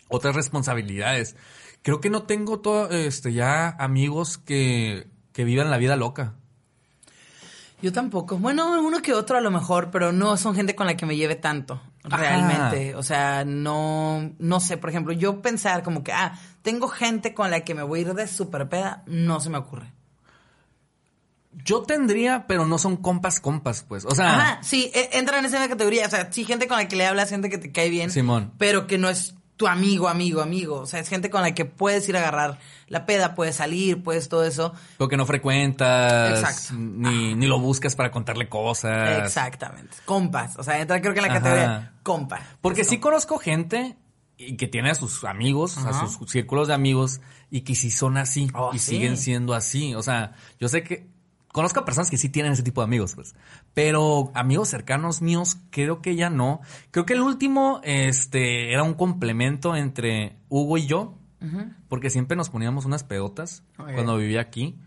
Otras 0.09 0.37
responsabilidades. 0.37 1.37
Creo 1.83 2.00
que 2.00 2.11
no 2.11 2.22
tengo 2.24 2.61
todo, 2.61 2.90
este, 2.90 3.33
ya 3.33 3.70
amigos 3.70 4.38
que, 4.38 5.09
que 5.33 5.44
vivan 5.44 5.70
la 5.70 5.78
vida 5.78 5.96
loca. 5.96 6.35
Yo 7.83 7.93
tampoco. 7.93 8.37
Bueno, 8.38 8.81
uno 8.81 9.01
que 9.03 9.12
otro 9.14 9.38
a 9.38 9.40
lo 9.40 9.51
mejor, 9.51 9.90
pero 9.90 10.12
no 10.12 10.37
son 10.37 10.55
gente 10.55 10.75
con 10.75 10.87
la 10.87 10.97
que 10.97 11.07
me 11.07 11.16
lleve 11.16 11.35
tanto, 11.37 11.81
Ajá. 12.05 12.16
realmente. 12.16 12.95
O 12.95 13.03
sea, 13.03 13.45
no, 13.45 14.33
no 14.38 14.61
sé, 14.61 14.77
por 14.77 14.90
ejemplo, 14.90 15.12
yo 15.12 15.40
pensar 15.40 15.83
como 15.83 16.03
que, 16.05 16.12
ah, 16.12 16.38
tengo 16.62 16.88
gente 16.88 17.33
con 17.35 17.51
la 17.51 17.61
que 17.61 17.75
me 17.75 17.83
voy 17.83 18.01
a 18.01 18.03
ir 18.03 18.14
de 18.14 18.27
super 18.27 18.69
peda, 18.69 19.03
no 19.07 19.40
se 19.40 19.51
me 19.51 19.59
ocurre. 19.59 19.93
Yo 21.64 21.83
tendría, 21.83 22.47
pero 22.47 22.64
no 22.64 22.79
son 22.79 22.97
compas 22.97 23.40
compas, 23.40 23.85
pues. 23.87 24.05
O 24.05 24.14
sea, 24.14 24.35
Ajá, 24.37 24.62
sí, 24.62 24.90
e- 24.95 25.11
entra 25.19 25.38
en 25.38 25.47
esa 25.47 25.69
categoría. 25.69 26.07
O 26.07 26.11
sea, 26.11 26.31
sí, 26.33 26.45
gente 26.45 26.69
con 26.69 26.77
la 26.79 26.87
que 26.87 26.95
le 26.97 27.07
hablas, 27.07 27.31
gente 27.31 27.51
que 27.51 27.59
te 27.59 27.73
cae 27.73 27.90
bien. 27.90 28.11
Simón. 28.11 28.53
Pero 28.57 28.87
que 28.87 28.99
no 28.99 29.09
es 29.09 29.35
tu 29.61 29.66
amigo, 29.68 30.09
amigo, 30.09 30.40
amigo. 30.40 30.77
O 30.81 30.87
sea, 30.87 31.01
es 31.01 31.09
gente 31.11 31.29
con 31.29 31.42
la 31.42 31.53
que 31.53 31.66
puedes 31.66 32.09
ir 32.09 32.16
a 32.16 32.20
agarrar 32.20 32.59
la 32.88 33.05
peda, 33.05 33.35
puedes 33.35 33.57
salir, 33.57 34.03
puedes 34.03 34.31
todo 34.31 34.42
eso. 34.42 34.73
porque 34.96 35.18
no 35.18 35.27
frecuentas. 35.27 36.40
Exacto. 36.40 36.75
Ni, 36.79 37.35
ni 37.35 37.46
lo 37.46 37.59
buscas 37.61 37.94
para 37.94 38.11
contarle 38.11 38.49
cosas. 38.49 39.18
Exactamente. 39.23 39.99
Compas. 40.07 40.57
O 40.57 40.62
sea, 40.62 40.81
entra 40.81 40.99
creo 41.03 41.12
que 41.12 41.20
en 41.20 41.27
la 41.27 41.33
Ajá. 41.33 41.40
categoría 41.42 41.92
compa. 42.03 42.40
Porque 42.62 42.85
sí 42.85 42.99
conozco 43.01 43.37
gente 43.37 43.96
y 44.38 44.57
que 44.57 44.66
tiene 44.66 44.88
a 44.90 44.94
sus 44.94 45.25
amigos, 45.25 45.77
a 45.77 46.09
sus 46.09 46.31
círculos 46.31 46.68
de 46.68 46.73
amigos, 46.73 47.20
y 47.51 47.61
que 47.61 47.75
sí 47.75 47.90
son 47.90 48.16
así, 48.16 48.51
Oh, 48.55 48.70
y 48.73 48.79
sí. 48.79 48.92
siguen 48.92 49.18
siendo 49.18 49.53
así. 49.53 49.94
O 49.94 50.03
sea, 50.03 50.33
yo 50.59 50.70
sé 50.70 50.83
que 50.83 51.07
conozco 51.52 51.80
a 51.80 51.84
personas 51.84 52.10
que 52.10 52.16
sí 52.16 52.28
tienen 52.28 52.52
ese 52.52 52.62
tipo 52.62 52.80
de 52.80 52.86
amigos, 52.86 53.14
pues. 53.14 53.34
Pero 53.74 54.30
amigos 54.34 54.68
cercanos 54.68 55.22
míos, 55.22 55.58
creo 55.70 56.00
que 56.00 56.16
ya 56.16 56.30
no. 56.30 56.60
Creo 56.90 57.06
que 57.06 57.14
el 57.14 57.20
último, 57.20 57.80
este, 57.84 58.72
era 58.72 58.82
un 58.82 58.94
complemento 58.94 59.76
entre 59.76 60.36
Hugo 60.48 60.78
y 60.78 60.86
yo, 60.86 61.16
porque 61.88 62.10
siempre 62.10 62.36
nos 62.36 62.50
poníamos 62.50 62.84
unas 62.84 63.04
pedotas 63.04 63.62
cuando 63.76 64.16
vivía 64.16 64.40
aquí. 64.40 64.78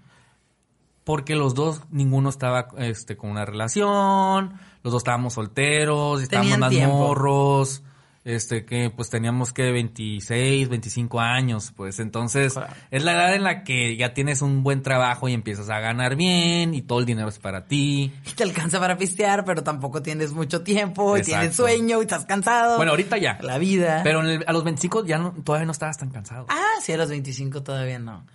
Porque 1.04 1.36
los 1.36 1.54
dos, 1.54 1.82
ninguno 1.92 2.30
estaba 2.30 2.70
este, 2.78 3.18
con 3.18 3.30
una 3.30 3.44
relación, 3.44 4.54
los 4.84 4.94
dos 4.94 5.02
estábamos 5.02 5.34
solteros, 5.34 6.22
estábamos 6.22 6.58
más 6.60 6.74
morros, 6.74 7.84
este, 8.26 8.64
que 8.66 8.90
pues 8.90 9.10
teníamos 9.10 9.52
que 9.52 9.72
26, 9.72 10.70
25 10.70 11.20
años, 11.20 11.74
pues 11.76 12.00
entonces 12.00 12.54
Claro. 12.54 12.74
es 12.90 13.04
la 13.04 13.12
edad 13.14 13.36
en 13.36 13.44
la 13.44 13.64
que 13.64 13.98
ya 13.98 14.14
tienes 14.14 14.42
un 14.42 14.64
buen 14.64 14.82
trabajo 14.82 15.28
y 15.28 15.34
empiezas 15.34 15.70
a 15.70 15.80
ganar 15.80 16.16
bien 16.16 16.74
y 16.74 16.82
todo 16.82 17.00
el 17.00 17.06
dinero 17.06 17.28
es 17.28 17.40
para 17.40 17.66
ti. 17.66 18.14
Y 18.26 18.32
te 18.32 18.44
alcanza 18.44 18.80
para 18.80 18.98
pistear, 18.98 19.44
pero 19.44 19.62
tampoco 19.64 20.02
tienes 20.02 20.32
mucho 20.32 20.62
tiempo 20.62 21.18
y 21.18 21.22
tienes 21.22 21.56
sueño 21.56 22.00
y 22.00 22.04
estás 22.04 22.26
cansado. 22.26 22.78
Bueno, 22.78 22.92
ahorita 22.92 23.18
ya. 23.18 23.38
La 23.42 23.58
vida. 23.58 24.02
Pero 24.04 24.22
en 24.22 24.28
el- 24.28 24.44
a 24.48 24.54
los 24.54 24.64
25 24.64 25.06
ya 25.06 25.18
no, 25.18 25.34
todavía 25.44 25.66
no 25.66 25.72
estabas 25.74 25.98
tan 25.98 26.10
cansado. 26.10 26.46
Ah, 26.50 26.64
sí, 26.82 26.94
a 26.94 26.98
los 26.98 27.10
25 27.10 27.62
todavía 27.64 28.00
no. 28.00 28.26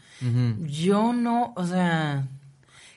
Yo 0.67 1.13
no, 1.13 1.53
o 1.57 1.65
sea, 1.67 2.27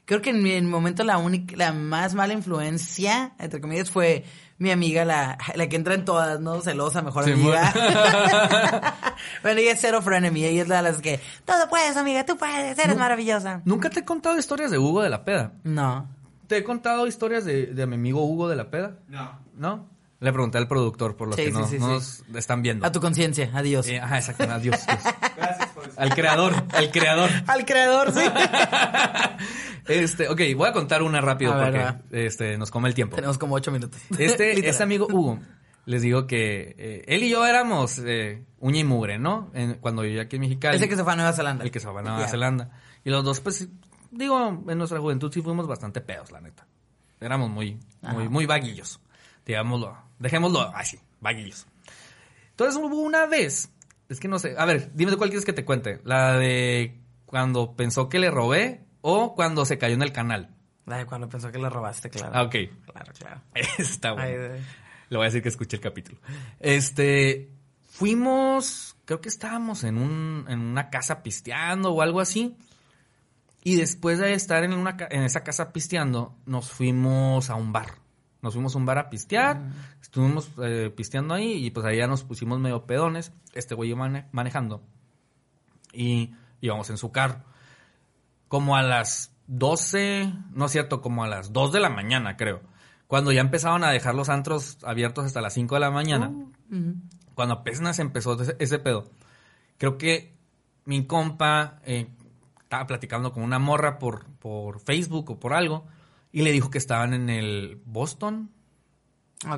creo 0.06 0.22
que 0.22 0.32
en 0.32 0.42
mi 0.42 0.52
en 0.54 0.66
mi 0.66 0.72
momento 0.72 1.04
la 1.04 1.20
única, 1.20 1.56
la 1.56 1.72
más 1.72 2.16
mala 2.16 2.34
influencia, 2.34 3.34
entre 3.40 3.62
comillas, 3.62 3.90
fue 3.92 4.26
mi 4.62 4.70
amiga, 4.70 5.04
la, 5.06 5.40
la 5.56 5.68
que 5.68 5.76
entra 5.76 5.96
en 5.96 6.06
todas, 6.06 6.40
¿no? 6.40 6.62
Celosa, 6.62 7.02
mejor 7.02 7.26
Sí, 7.26 7.32
amiga. 7.32 7.74
bueno, 9.42 9.60
ella 9.60 9.72
es 9.72 9.80
cero 9.82 10.04
frenemy, 10.04 10.46
ella 10.46 10.62
es 10.62 10.68
de 10.70 10.82
las 10.84 11.02
que, 11.02 11.20
todo 11.46 11.68
puedes, 11.68 11.98
amiga, 11.98 12.24
tú 12.28 12.38
puedes, 12.38 12.78
eres 12.78 12.96
maravillosa. 12.96 13.64
Nunca 13.66 13.90
te 13.90 14.02
he 14.02 14.06
contado 14.06 14.38
historias 14.38 14.70
de 14.70 14.78
Hugo 14.78 15.02
de 15.02 15.10
la 15.10 15.26
Peda. 15.26 15.54
No. 15.64 16.08
¿Te 16.46 16.58
he 16.58 16.64
contado 16.64 17.08
historias 17.08 17.44
de, 17.44 17.66
de 17.68 17.88
mi 17.88 17.96
amigo 17.96 18.24
Hugo 18.24 18.50
de 18.50 18.56
la 18.56 18.70
Peda? 18.70 19.00
No. 19.08 19.40
¿No? 19.58 19.90
Le 20.20 20.32
pregunté 20.32 20.60
al 20.60 20.68
productor 20.68 21.18
por 21.18 21.30
los 21.30 21.36
Sí, 21.36 21.46
que 21.46 21.52
sí, 21.52 21.58
no, 21.58 21.68
sí, 21.68 21.80
no 21.80 22.00
sí. 22.00 22.24
nos 22.28 22.38
están 22.38 22.62
viendo. 22.62 22.86
A 22.86 22.92
tu 22.92 23.02
conciencia, 23.02 23.50
adiós. 23.56 23.88
Eh, 23.88 24.00
ajá, 24.00 24.20
exacto. 24.20 24.44
Adiós. 24.44 24.86
Dios. 24.86 25.00
Gracias 25.36 25.70
por 25.70 25.86
eso. 25.88 26.00
Al 26.00 26.14
creador, 26.14 26.54
al 26.72 26.92
creador. 26.92 27.30
Al 27.48 27.66
creador, 27.66 28.14
sí. 28.14 28.20
Este, 29.88 30.30
ok, 30.30 30.42
voy 30.56 30.70
a 30.70 30.74
contar 30.74 31.02
una 31.02 31.22
rápido 31.22 31.56
ver, 31.56 31.98
porque 32.10 32.26
este, 32.26 32.58
nos 32.58 32.72
come 32.72 32.90
el 32.90 32.96
tiempo. 32.96 33.16
Tenemos 33.16 33.38
como 33.38 33.56
ocho 33.56 33.72
minutos. 33.72 34.00
Este, 34.18 34.52
este 34.70 34.84
amigo 34.84 35.08
Hugo, 35.12 35.40
les 35.86 36.02
digo 36.02 36.28
que 36.28 36.76
eh, 36.78 37.04
él 37.08 37.24
y 37.24 37.30
yo 37.30 37.46
éramos 37.46 38.00
eh, 38.06 38.46
uña 38.60 38.80
y 38.80 38.84
mugre, 38.84 39.18
¿no? 39.18 39.52
En- 39.54 39.76
cuando 39.76 40.04
vivía 40.04 40.24
aquí 40.24 40.36
en 40.36 40.42
Mexicali. 40.42 40.78
Ese 40.78 40.88
que 40.88 40.96
se 40.96 41.04
fue 41.04 41.14
a 41.14 41.16
Nueva 41.16 41.34
Zelanda. 41.34 41.64
El 41.64 41.72
que 41.72 41.80
se 41.80 41.88
fue 41.90 42.00
a 42.00 42.04
Nueva. 42.04 42.28
Zelanda. 42.28 42.70
Y 43.04 43.10
los 43.10 43.24
dos, 43.24 43.40
pues, 43.40 43.68
digo, 44.12 44.64
en 44.68 44.78
nuestra 44.78 45.00
juventud 45.00 45.32
sí 45.34 45.42
fuimos 45.42 45.68
bastante 45.68 46.02
pedos, 46.02 46.32
la 46.32 46.42
neta. 46.42 46.68
Éramos 47.20 47.50
muy, 47.50 47.80
muy, 48.02 48.30
muy 48.30 48.46
vaguillos. 48.46 49.00
Digámoslo, 49.46 49.98
dejémoslo 50.20 50.62
así, 50.76 51.00
vaguillos. 51.20 51.66
Entonces 52.52 52.80
hubo 52.82 53.00
una 53.02 53.26
vez, 53.26 53.72
es 54.10 54.20
que 54.20 54.28
no 54.28 54.38
sé, 54.38 54.56
a 54.58 54.66
ver, 54.66 54.92
dime 54.94 55.12
de 55.12 55.18
cuál 55.18 55.30
quieres 55.30 55.46
que 55.46 55.54
te 55.54 55.66
cuente. 55.66 56.00
La 56.04 56.38
de 56.38 57.00
cuando 57.26 57.76
pensó 57.76 58.08
que 58.10 58.20
le 58.20 58.30
robé 58.30 58.82
o 59.02 59.36
cuando 59.36 59.66
se 59.66 59.78
cayó 59.78 59.96
en 59.96 60.02
el 60.04 60.12
canal. 60.12 60.50
Ay, 60.88 61.06
cuando 61.06 61.30
pensó 61.30 61.52
que 61.52 61.60
le 61.60 61.70
robaste, 61.70 62.10
claro. 62.10 62.32
Ah, 62.34 62.44
ok. 62.44 62.56
Claro, 62.92 63.14
claro. 63.18 63.42
Está 63.78 64.14
bueno. 64.14 64.54
Ay. 64.56 64.62
Le 65.10 65.18
voy 65.18 65.26
a 65.26 65.30
decir 65.30 65.42
que 65.44 65.50
escuché 65.50 65.78
el 65.78 65.82
capítulo. 65.82 66.18
Este, 66.60 67.50
fuimos, 67.90 68.96
creo 69.06 69.22
que 69.22 69.30
estábamos 69.30 69.84
en 69.84 69.98
un, 69.98 70.46
en 70.48 70.60
una 70.60 70.90
casa 70.90 71.22
pisteando 71.24 71.92
o 71.92 72.02
algo 72.02 72.20
así. 72.20 72.56
Y 73.64 73.76
después 73.76 74.18
de 74.20 74.34
estar 74.34 74.64
en 74.64 74.74
una, 74.74 74.98
en 75.12 75.22
esa 75.24 75.44
casa 75.44 75.72
pisteando, 75.72 76.36
nos 76.46 76.72
fuimos 76.72 77.50
a 77.50 77.56
un 77.56 77.72
bar. 77.72 77.96
Nos 78.42 78.54
fuimos 78.56 78.74
a 78.74 78.80
un 78.80 78.86
bar 78.88 78.98
a 78.98 79.10
pistear, 79.12 79.62
estuvimos 80.02 80.50
eh, 80.64 80.92
pisteando 80.98 81.36
ahí 81.36 81.64
y 81.64 81.70
pues 81.70 81.86
ahí 81.86 81.98
ya 81.98 82.08
nos 82.08 82.24
pusimos 82.24 82.60
medio 82.60 82.88
pedones. 82.88 83.32
Este 83.54 83.76
güey 83.76 83.94
mane- 83.94 84.26
manejando 84.32 84.82
y 85.94 86.34
íbamos 86.60 86.90
en 86.90 86.98
su 86.98 87.12
carro. 87.12 87.44
Como 88.52 88.76
a 88.76 88.84
las 88.84 89.32
12, 89.48 90.34
no 90.52 90.66
es 90.66 90.74
cierto, 90.74 91.00
como 91.00 91.24
a 91.24 91.28
las 91.30 91.54
2 91.54 91.72
de 91.72 91.80
la 91.80 91.88
mañana, 91.90 92.36
creo. 92.36 92.60
Cuando 93.08 93.32
ya 93.32 93.40
empezaban 93.40 93.86
a 93.86 93.92
dejar 93.92 94.14
los 94.14 94.28
antros 94.28 94.78
abiertos 94.84 95.24
hasta 95.24 95.40
las 95.40 95.54
5 95.54 95.76
de 95.76 95.80
la 95.80 95.90
mañana. 95.90 96.28
Ujú. 96.28 96.96
Cuando 97.34 97.54
apenas 97.56 97.98
empezó 98.00 98.42
ese, 98.42 98.58
ese 98.60 98.78
pedo. 98.78 99.10
Creo 99.78 99.98
que 99.98 100.36
mi 100.84 101.06
compa 101.08 101.80
eh, 101.86 102.10
estaba 102.62 102.88
platicando 102.88 103.32
con 103.32 103.44
una 103.44 103.58
morra 103.58 104.00
por, 104.00 104.26
por 104.40 104.82
Facebook 104.82 105.32
o 105.32 105.40
por 105.40 105.54
algo. 105.54 105.86
Y 106.34 106.42
le 106.42 106.52
dijo 106.52 106.70
que 106.70 106.78
estaban 106.78 107.14
en 107.14 107.30
el 107.30 107.82
Boston. 107.86 108.52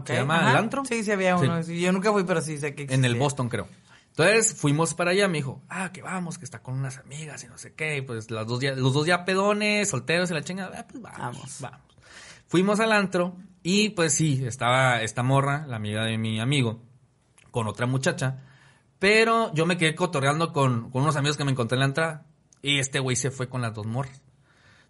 ¿Se 0.06 0.14
llama 0.14 0.36
ajá. 0.40 0.52
el 0.52 0.58
antro? 0.58 0.86
Sí, 0.86 1.04
sí 1.04 1.12
había 1.12 1.36
uno. 1.36 1.64
Sí, 1.64 1.82
Yo 1.82 1.92
nunca 1.92 2.12
fui, 2.12 2.26
pero 2.26 2.42
sí 2.42 2.60
sé 2.60 2.76
que 2.76 2.84
En 2.84 2.92
el 2.92 2.98
existía. 2.98 3.20
Boston, 3.20 3.50
creo. 3.50 3.68
Entonces 4.16 4.54
fuimos 4.54 4.94
para 4.94 5.10
allá, 5.10 5.28
me 5.28 5.40
dijo, 5.40 5.64
ah, 5.70 5.92
que 5.92 6.04
vamos, 6.04 6.38
que 6.38 6.46
está 6.46 6.62
con 6.62 6.76
unas 6.76 7.00
amigas 7.00 7.44
y 7.44 7.48
no 7.48 7.58
sé 7.58 7.74
qué. 7.74 7.98
Y 7.98 8.02
pues 8.04 8.30
las 8.30 8.46
dos 8.46 8.60
ya, 8.60 8.74
los 8.76 8.94
dos 8.94 9.08
ya 9.08 9.26
pedones, 9.26 9.90
solteros 9.90 10.30
y 10.30 10.36
la 10.36 10.44
chinga, 10.44 10.70
ah, 10.72 10.86
pues 10.88 11.02
vamos, 11.02 11.18
Vamos. 11.20 11.58
vamos. 11.62 11.82
Fuimos 12.46 12.80
al 12.80 12.92
antro 12.92 13.36
y 13.64 13.90
pues 13.90 14.14
sí, 14.14 14.46
estaba 14.46 15.02
esta 15.02 15.24
morra, 15.24 15.66
la 15.66 15.78
amiga 15.78 16.06
de 16.06 16.20
mi 16.20 16.40
amigo, 16.40 16.84
con 17.50 17.66
otra 17.66 17.88
muchacha. 17.88 18.44
Pero 19.00 19.52
yo 19.56 19.66
me 19.66 19.78
quedé 19.78 19.96
cotorreando 19.96 20.54
con, 20.54 20.92
con 20.92 21.02
unos 21.02 21.16
amigos 21.16 21.36
que 21.36 21.44
me 21.44 21.52
encontré 21.52 21.78
en 21.78 21.80
la 21.80 21.86
entrada. 21.88 22.28
Y 22.62 22.78
este 22.78 23.00
güey 23.00 23.16
se 23.16 23.32
fue 23.32 23.50
con 23.50 23.62
las 23.62 23.74
dos 23.74 23.88
morras. 23.88 24.22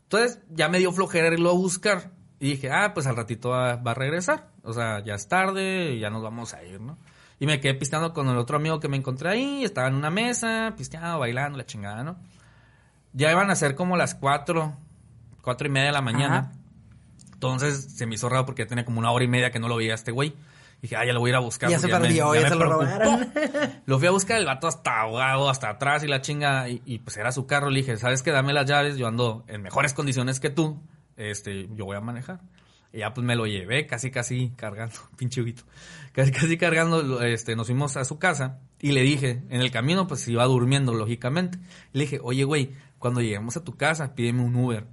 Entonces 0.04 0.42
ya 0.50 0.68
me 0.68 0.80
dio 0.80 0.92
flojera 0.92 1.32
irlo 1.32 1.52
a 1.52 1.54
buscar. 1.54 2.12
Y 2.42 2.50
dije, 2.50 2.70
ah, 2.70 2.94
pues 2.94 3.08
al 3.08 3.16
ratito 3.16 3.52
va, 3.52 3.78
va 3.78 3.92
a 3.92 3.96
regresar. 3.96 4.52
O 4.64 4.74
sea, 4.74 5.02
ya 5.02 5.16
es 5.16 5.30
tarde, 5.30 5.98
ya 5.98 6.10
nos 6.10 6.22
vamos 6.22 6.54
a 6.54 6.62
ir, 6.66 6.82
¿no? 6.82 6.98
Y 7.40 7.46
me 7.46 7.60
quedé 7.60 7.74
pisteando 7.74 8.14
con 8.14 8.28
el 8.30 8.38
otro 8.38 8.58
amigo 8.58 8.80
que 8.80 8.88
me 8.88 8.98
encontré 8.98 9.30
ahí. 9.30 9.64
Estaba 9.64 9.88
en 9.88 9.96
una 9.96 10.10
mesa, 10.10 10.74
pisteando, 10.78 11.20
bailando, 11.20 11.58
la 11.58 11.66
chingada, 11.66 12.04
¿no? 12.04 12.16
Ya 13.14 13.32
iban 13.32 13.50
a 13.50 13.56
ser 13.56 13.76
como 13.76 13.98
las 13.98 14.16
cuatro, 14.16 14.74
cuatro 15.42 15.68
y 15.68 15.70
media 15.72 15.88
de 15.88 15.94
la 15.94 16.02
mañana. 16.02 16.38
Ajá. 16.38 16.52
Entonces 17.34 17.84
se 17.96 18.06
me 18.06 18.16
hizo 18.16 18.30
raro 18.30 18.46
porque 18.46 18.64
ya 18.64 18.68
tenía 18.70 18.86
como 18.86 19.00
una 19.00 19.12
hora 19.12 19.26
y 19.26 19.28
media 19.28 19.52
que 19.52 19.60
no 19.60 19.68
lo 19.68 19.76
veía 19.76 19.92
a 19.92 19.96
este 19.96 20.12
güey. 20.12 20.34
Dije, 20.82 20.96
ah, 20.98 21.06
ya 21.06 21.14
lo 21.14 21.20
voy 21.22 21.30
a 21.30 21.32
ir 21.32 21.36
a 21.38 21.40
buscar. 21.40 21.70
Ya 21.70 21.80
se 21.80 21.88
me- 21.88 21.94
perdió, 21.94 22.34
ya 22.36 22.42
me 22.42 22.50
se 22.50 22.56
lo 22.56 22.66
robaron. 22.66 23.32
Lo 23.86 24.00
fui 24.00 24.08
a 24.08 24.12
buscar, 24.12 24.38
el 24.38 24.46
vato 24.46 24.68
hasta 24.68 25.00
ahogado, 25.02 25.50
hasta 25.50 25.70
atrás 25.70 26.04
y 26.04 26.08
la 26.08 26.20
chinga. 26.20 26.68
Y, 26.68 26.82
y, 26.86 27.00
pues 27.00 27.16
era 27.16 27.32
su 27.32 27.46
carro. 27.48 27.70
Le 27.70 27.80
dije, 27.80 27.96
¿sabes 27.96 28.22
qué? 28.22 28.32
Dame 28.32 28.52
las 28.52 28.66
llaves. 28.66 28.98
Yo 28.98 29.08
ando 29.08 29.46
en 29.48 29.62
mejores 29.62 29.94
condiciones 29.94 30.42
que 30.42 30.50
tú. 30.50 30.82
Este, 31.16 31.70
yo 31.74 31.86
voy 31.86 31.96
a 31.96 32.02
manejar. 32.02 32.42
Y 32.94 33.00
ya 33.00 33.14
pues 33.14 33.26
me 33.26 33.36
lo 33.36 33.48
llevé 33.48 33.88
casi, 33.88 34.12
casi 34.12 34.52
cargando. 34.56 34.96
Pinche 35.18 35.42
huguito. 35.42 35.64
Casi, 36.14 36.32
casi 36.32 36.58
cargando. 36.58 37.22
Este, 37.24 37.56
nos 37.56 37.66
fuimos 37.68 37.98
a 37.98 38.06
su 38.06 38.20
casa. 38.20 38.60
Y 38.80 38.92
le 38.92 39.02
dije, 39.02 39.42
en 39.50 39.62
el 39.62 39.72
camino 39.72 40.08
pues 40.08 40.28
iba 40.28 40.46
durmiendo, 40.46 40.94
lógicamente. 40.94 41.58
Le 41.92 42.04
dije, 42.04 42.20
oye, 42.22 42.44
güey, 42.44 42.74
cuando 43.00 43.20
lleguemos 43.20 43.58
a 43.58 43.64
tu 43.64 43.76
casa, 43.76 44.14
pídeme 44.14 44.44
un 44.44 44.56
Uber. 44.56 44.86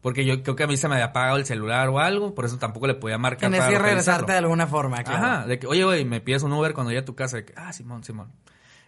Porque 0.00 0.24
yo 0.24 0.42
creo 0.42 0.56
que 0.56 0.64
a 0.64 0.66
mí 0.66 0.76
se 0.76 0.88
me 0.88 0.94
había 0.94 1.06
apagado 1.06 1.36
el 1.36 1.44
celular 1.44 1.88
o 1.90 2.00
algo. 2.00 2.34
Por 2.34 2.44
eso 2.46 2.58
tampoco 2.58 2.86
le 2.88 2.94
podía 2.94 3.18
marcar 3.18 3.50
Tienes 3.50 3.68
que 3.68 3.78
regresarte 3.78 4.32
de 4.32 4.38
alguna 4.38 4.66
forma, 4.66 5.04
claro. 5.04 5.24
Ajá, 5.24 5.46
de 5.46 5.58
que, 5.60 5.66
oye, 5.68 5.84
güey, 5.84 6.04
me 6.04 6.20
pides 6.20 6.42
un 6.42 6.52
Uber 6.52 6.72
cuando 6.72 6.90
llegue 6.90 7.02
a 7.02 7.04
tu 7.04 7.14
casa. 7.14 7.36
De 7.36 7.44
que, 7.44 7.52
ah, 7.56 7.72
Simón, 7.72 8.02
Simón. 8.02 8.32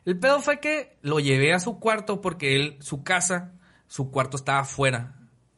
El 0.05 0.19
pedo 0.19 0.41
fue 0.41 0.59
que 0.59 0.99
lo 1.03 1.21
llevé 1.21 1.53
a 1.53 1.61
su 1.61 1.79
cuarto 1.79 2.21
porque 2.21 2.57
él, 2.57 2.79
su 2.81 3.05
casa, 3.05 3.53
su 3.87 4.11
cuarto 4.11 4.37
estaba 4.37 4.61
afuera. 4.61 5.15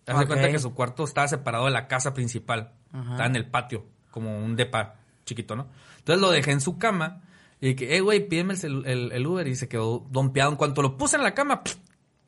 Haz 0.07 0.19
de 0.19 0.25
Ok. 0.25 0.29
cuenta 0.29 0.51
que 0.51 0.59
su 0.59 0.75
cuarto 0.75 1.05
estaba 1.05 1.27
separado 1.27 1.65
de 1.65 1.71
la 1.71 1.89
casa 1.89 2.13
principal. 2.13 2.75
Ajá. 2.97 3.11
Estaba 3.13 3.27
en 3.27 3.37
el 3.37 3.47
patio, 3.51 3.87
como 4.11 4.39
un 4.39 4.57
depa 4.57 4.95
chiquito, 5.25 5.57
¿no? 5.57 5.69
Entonces 5.99 6.21
lo 6.21 6.31
dejé 6.31 6.53
en 6.53 6.61
su 6.61 6.79
cama 6.79 7.23
y 7.61 7.75
que, 7.75 7.97
eh, 7.97 8.01
güey, 8.01 8.29
pídeme 8.29 8.55
el, 8.63 8.87
el- 8.87 9.13
el 9.13 9.27
Uber 9.27 9.47
y 9.49 9.57
se 9.57 9.69
quedó 9.69 10.07
dompeado. 10.11 10.51
En 10.51 10.57
cuanto 10.57 10.83
lo 10.83 10.97
puse 10.97 11.17
en 11.17 11.23
la 11.23 11.35
cama, 11.35 11.63
¡pff! 11.65 11.77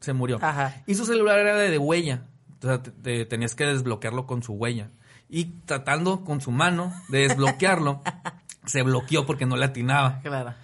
se 0.01 0.13
murió. 0.13 0.39
Ajá. 0.43 0.83
Y 0.87 0.95
su 0.95 1.05
celular 1.05 1.39
era 1.39 1.57
de, 1.57 1.71
de 1.71 1.79
huella. 1.79 2.25
O 2.63 2.67
sea, 2.67 2.83
te- 2.83 2.91
te- 2.91 3.25
tenías 3.27 3.55
que 3.55 3.65
desbloquearlo 3.67 4.27
con 4.27 4.43
su 4.43 4.53
huella. 4.55 4.91
Y 5.29 5.45
tratando 5.67 6.25
con 6.25 6.41
su 6.41 6.51
mano 6.51 6.93
de 7.09 7.21
desbloquearlo, 7.29 8.03
se 8.67 8.83
bloqueó 8.83 9.27
porque 9.27 9.47
no 9.47 9.57
le 9.57 9.67
atinaba. 9.67 10.21
Claro. 10.23 10.55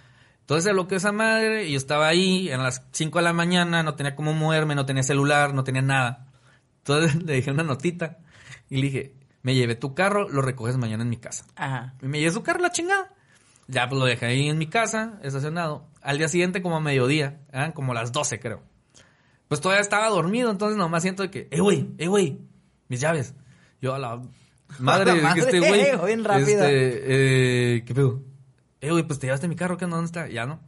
Entonces 0.41 0.63
se 0.65 0.73
bloqueó 0.73 0.97
esa 0.97 1.11
madre 1.11 1.65
y 1.67 1.71
yo 1.71 1.77
estaba 1.77 2.07
ahí 2.07 2.49
a 2.51 2.57
las 2.57 2.83
5 2.91 3.17
de 3.19 3.23
la 3.23 3.33
mañana, 3.33 3.81
no 3.83 3.95
tenía 3.95 4.15
cómo 4.15 4.33
moverme, 4.33 4.75
no 4.75 4.85
tenía 4.85 5.03
celular, 5.03 5.53
no 5.53 5.63
tenía 5.63 5.81
nada. 5.81 6.27
Entonces 6.79 7.15
le 7.23 7.33
dije 7.33 7.51
una 7.51 7.63
notita 7.63 8.17
y 8.69 8.75
le 8.77 8.81
dije, 8.83 9.13
me 9.45 9.53
llevé 9.53 9.75
tu 9.75 9.93
carro, 9.93 10.27
lo 10.27 10.41
recoges 10.41 10.75
mañana 10.75 11.03
en 11.03 11.09
mi 11.09 11.17
casa. 11.17 11.45
Ajá. 11.55 11.93
Y 12.01 12.07
me 12.07 12.17
llevé 12.17 12.31
su 12.31 12.41
carro 12.41 12.61
la 12.61 12.71
chingada. 12.71 13.13
Ya 13.67 13.87
pues 13.87 13.99
lo 13.99 14.07
dejé 14.07 14.25
ahí 14.25 14.49
en 14.49 14.57
mi 14.57 14.65
casa, 14.65 15.19
estacionado. 15.21 15.85
Al 16.01 16.17
día 16.17 16.27
siguiente 16.29 16.63
como 16.63 16.77
a 16.77 16.79
mediodía, 16.79 17.41
eran 17.53 17.71
como 17.71 17.93
las 17.93 18.11
12 18.11 18.39
creo. 18.39 18.63
Pues 19.47 19.61
todavía 19.61 19.83
estaba 19.83 20.09
dormido, 20.09 20.49
entonces 20.49 20.79
nomás 20.79 21.03
siento 21.03 21.21
de 21.21 21.29
que, 21.29 21.47
eh 21.51 21.59
güey, 21.59 21.91
eh 21.99 22.07
güey, 22.07 22.39
mis 22.87 22.99
llaves. 22.99 23.35
Yo 23.79 23.93
a 23.93 23.99
la 23.99 24.19
madre, 24.79 25.11
A 25.11 25.15
la 25.17 25.33
que 25.35 25.41
este 25.41 25.61
madre, 25.61 25.95
güey. 25.95 26.05
bien 26.15 26.23
rápido. 26.23 26.63
Este, 26.63 27.75
eh, 27.75 27.85
¿qué 27.85 27.93
pedo? 27.93 28.23
Eh 28.81 28.89
güey, 28.89 29.03
pues 29.03 29.19
te 29.19 29.27
llevaste 29.27 29.47
mi 29.47 29.55
carro, 29.55 29.77
¿qué 29.77 29.85
onda? 29.85 29.97
¿Dónde 29.97 30.07
está? 30.07 30.27
Ya 30.27 30.47
no. 30.47 30.59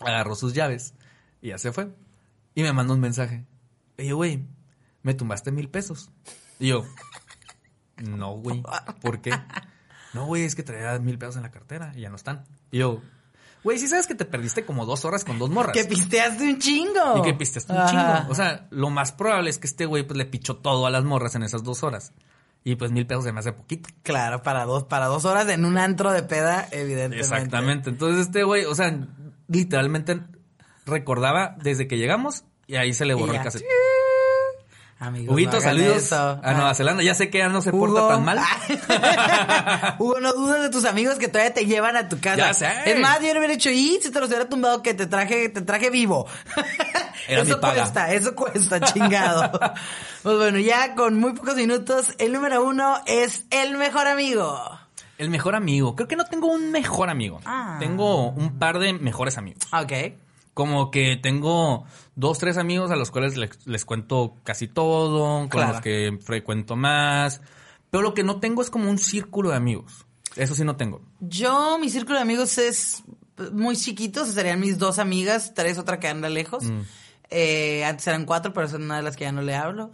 Agarró 0.00 0.34
sus 0.34 0.54
llaves 0.54 0.94
y 1.42 1.48
ya 1.48 1.58
se 1.58 1.72
fue. 1.72 1.90
Y 2.54 2.62
me 2.62 2.72
mandó 2.72 2.94
un 2.94 3.00
mensaje. 3.00 3.44
Oye, 3.98 4.14
güey, 4.14 4.46
me 5.02 5.12
tumbaste 5.12 5.52
mil 5.52 5.68
pesos. 5.68 6.10
Y 6.58 6.68
yo, 6.68 6.84
no, 8.02 8.32
güey, 8.32 8.62
¿por 9.00 9.20
qué? 9.20 9.32
No, 10.14 10.24
güey, 10.24 10.44
es 10.44 10.54
que 10.54 10.62
traía 10.62 10.98
mil 10.98 11.18
pesos 11.18 11.36
en 11.36 11.42
la 11.42 11.50
cartera 11.50 11.92
y 11.94 12.00
ya 12.00 12.08
no 12.08 12.16
están. 12.16 12.44
Y 12.70 12.78
yo, 12.78 13.02
güey, 13.62 13.78
sí 13.78 13.88
sabes 13.88 14.06
que 14.06 14.14
te 14.14 14.24
perdiste 14.24 14.64
como 14.64 14.86
dos 14.86 15.04
horas 15.04 15.24
con 15.24 15.38
dos 15.38 15.50
morras. 15.50 15.72
Que 15.76 15.84
pisteaste 15.84 16.44
un 16.44 16.58
chingo. 16.58 17.18
Y 17.18 17.22
que 17.22 17.34
pisteaste 17.34 17.72
un 17.72 17.86
chingo. 17.86 18.30
O 18.30 18.34
sea, 18.34 18.66
lo 18.70 18.90
más 18.90 19.12
probable 19.12 19.50
es 19.50 19.58
que 19.58 19.66
este 19.66 19.86
güey 19.86 20.04
pues 20.04 20.16
le 20.16 20.24
pichó 20.24 20.56
todo 20.56 20.86
a 20.86 20.90
las 20.90 21.04
morras 21.04 21.34
en 21.34 21.42
esas 21.42 21.62
dos 21.62 21.82
horas. 21.82 22.12
Y 22.64 22.76
pues 22.76 22.90
mil 22.90 23.06
pesos 23.06 23.24
se 23.24 23.32
me 23.32 23.40
hace 23.40 23.52
poquito. 23.52 23.90
Claro, 24.02 24.42
para 24.42 24.64
dos, 24.64 24.84
para 24.84 25.06
dos 25.06 25.24
horas 25.24 25.48
en 25.48 25.64
un 25.64 25.78
antro 25.78 26.10
de 26.10 26.22
peda, 26.22 26.66
evidentemente. 26.70 27.20
Exactamente. 27.20 27.90
Entonces 27.90 28.26
este 28.26 28.42
güey, 28.42 28.64
o 28.64 28.74
sea, 28.74 29.06
literalmente 29.46 30.20
recordaba 30.86 31.54
desde 31.62 31.86
que 31.86 31.98
llegamos 31.98 32.44
y 32.66 32.76
ahí 32.76 32.92
se 32.92 33.04
le 33.04 33.14
borró 33.14 33.34
el 33.34 33.42
cassette. 33.42 33.64
Amigos, 35.00 35.32
Huguito, 35.32 35.60
saludos 35.60 35.96
eso. 35.98 36.40
a 36.42 36.52
Nueva 36.54 36.70
Ah. 36.70 36.74
Zelanda. 36.74 37.04
Ya 37.04 37.14
sé 37.14 37.30
que 37.30 37.38
ya 37.38 37.48
no 37.48 37.62
se 37.62 37.70
Hugo. 37.70 37.86
porta 37.94 38.08
tan 38.08 38.24
mal. 38.24 38.38
Hugo, 39.98 40.18
no 40.20 40.32
dudes 40.32 40.62
de 40.62 40.70
tus 40.70 40.84
amigos 40.84 41.16
que 41.18 41.28
todavía 41.28 41.54
te 41.54 41.66
llevan 41.66 41.96
a 41.96 42.08
tu 42.08 42.18
casa. 42.18 42.36
Ya 42.36 42.52
sé. 42.54 42.68
Es 42.84 42.98
más, 42.98 43.20
yo 43.20 43.32
le 43.32 43.38
hubiera 43.38 43.54
hecho, 43.54 43.70
y 43.70 44.00
si 44.02 44.10
te 44.10 44.18
los 44.18 44.28
hubiera 44.28 44.48
tumbado 44.48 44.82
que 44.82 44.94
te 44.94 45.06
traje, 45.06 45.48
te 45.50 45.60
traje 45.62 45.90
vivo. 45.90 46.26
Era 47.28 47.44
mi 47.44 47.50
eso 47.50 47.60
paga. 47.60 47.82
cuesta, 47.82 48.12
eso 48.12 48.34
cuesta, 48.34 48.80
chingado. 48.80 49.50
pues 50.24 50.36
bueno, 50.36 50.58
ya 50.58 50.94
con 50.96 51.18
muy 51.18 51.32
pocos 51.32 51.54
minutos, 51.54 52.14
el 52.18 52.32
número 52.32 52.64
uno 52.64 52.96
es 53.06 53.44
el 53.50 53.76
mejor 53.76 54.08
amigo. 54.08 54.60
El 55.16 55.30
mejor 55.30 55.54
amigo. 55.54 55.94
Creo 55.94 56.08
que 56.08 56.16
no 56.16 56.24
tengo 56.24 56.48
un 56.48 56.70
mejor 56.72 57.08
amigo. 57.10 57.40
Ah. 57.44 57.76
Tengo 57.78 58.30
un 58.30 58.58
par 58.58 58.78
de 58.78 58.92
mejores 58.94 59.36
amigos. 59.38 59.62
Ok. 59.72 59.92
Como 60.58 60.90
que 60.90 61.16
tengo 61.16 61.84
dos, 62.16 62.40
tres 62.40 62.56
amigos 62.56 62.90
a 62.90 62.96
los 62.96 63.12
cuales 63.12 63.36
les, 63.36 63.64
les 63.64 63.84
cuento 63.84 64.34
casi 64.42 64.66
todo, 64.66 65.38
con 65.42 65.48
Claro. 65.50 65.74
los 65.74 65.80
que 65.82 66.18
frecuento 66.20 66.74
más. 66.74 67.40
Pero 67.90 68.02
lo 68.02 68.12
que 68.12 68.24
no 68.24 68.40
tengo 68.40 68.60
es 68.60 68.68
como 68.68 68.90
un 68.90 68.98
círculo 68.98 69.50
de 69.50 69.56
amigos. 69.56 70.04
Eso 70.34 70.56
sí 70.56 70.64
no 70.64 70.74
tengo. 70.74 71.00
Yo, 71.20 71.78
mi 71.78 71.88
círculo 71.90 72.16
de 72.16 72.22
amigos 72.22 72.58
es 72.58 73.04
muy 73.52 73.76
chiquito, 73.76 74.26
serían 74.26 74.58
mis 74.58 74.78
dos 74.78 74.98
amigas, 74.98 75.54
tres, 75.54 75.78
otra 75.78 76.00
que 76.00 76.08
anda 76.08 76.28
lejos. 76.28 76.64
Mm. 76.64 76.80
Eh, 77.30 77.84
antes 77.84 78.04
eran 78.08 78.24
cuatro, 78.24 78.52
pero 78.52 78.66
son 78.66 78.82
una 78.82 78.96
de 78.96 79.04
las 79.04 79.14
que 79.14 79.26
ya 79.26 79.30
no 79.30 79.42
le 79.42 79.54
hablo. 79.54 79.92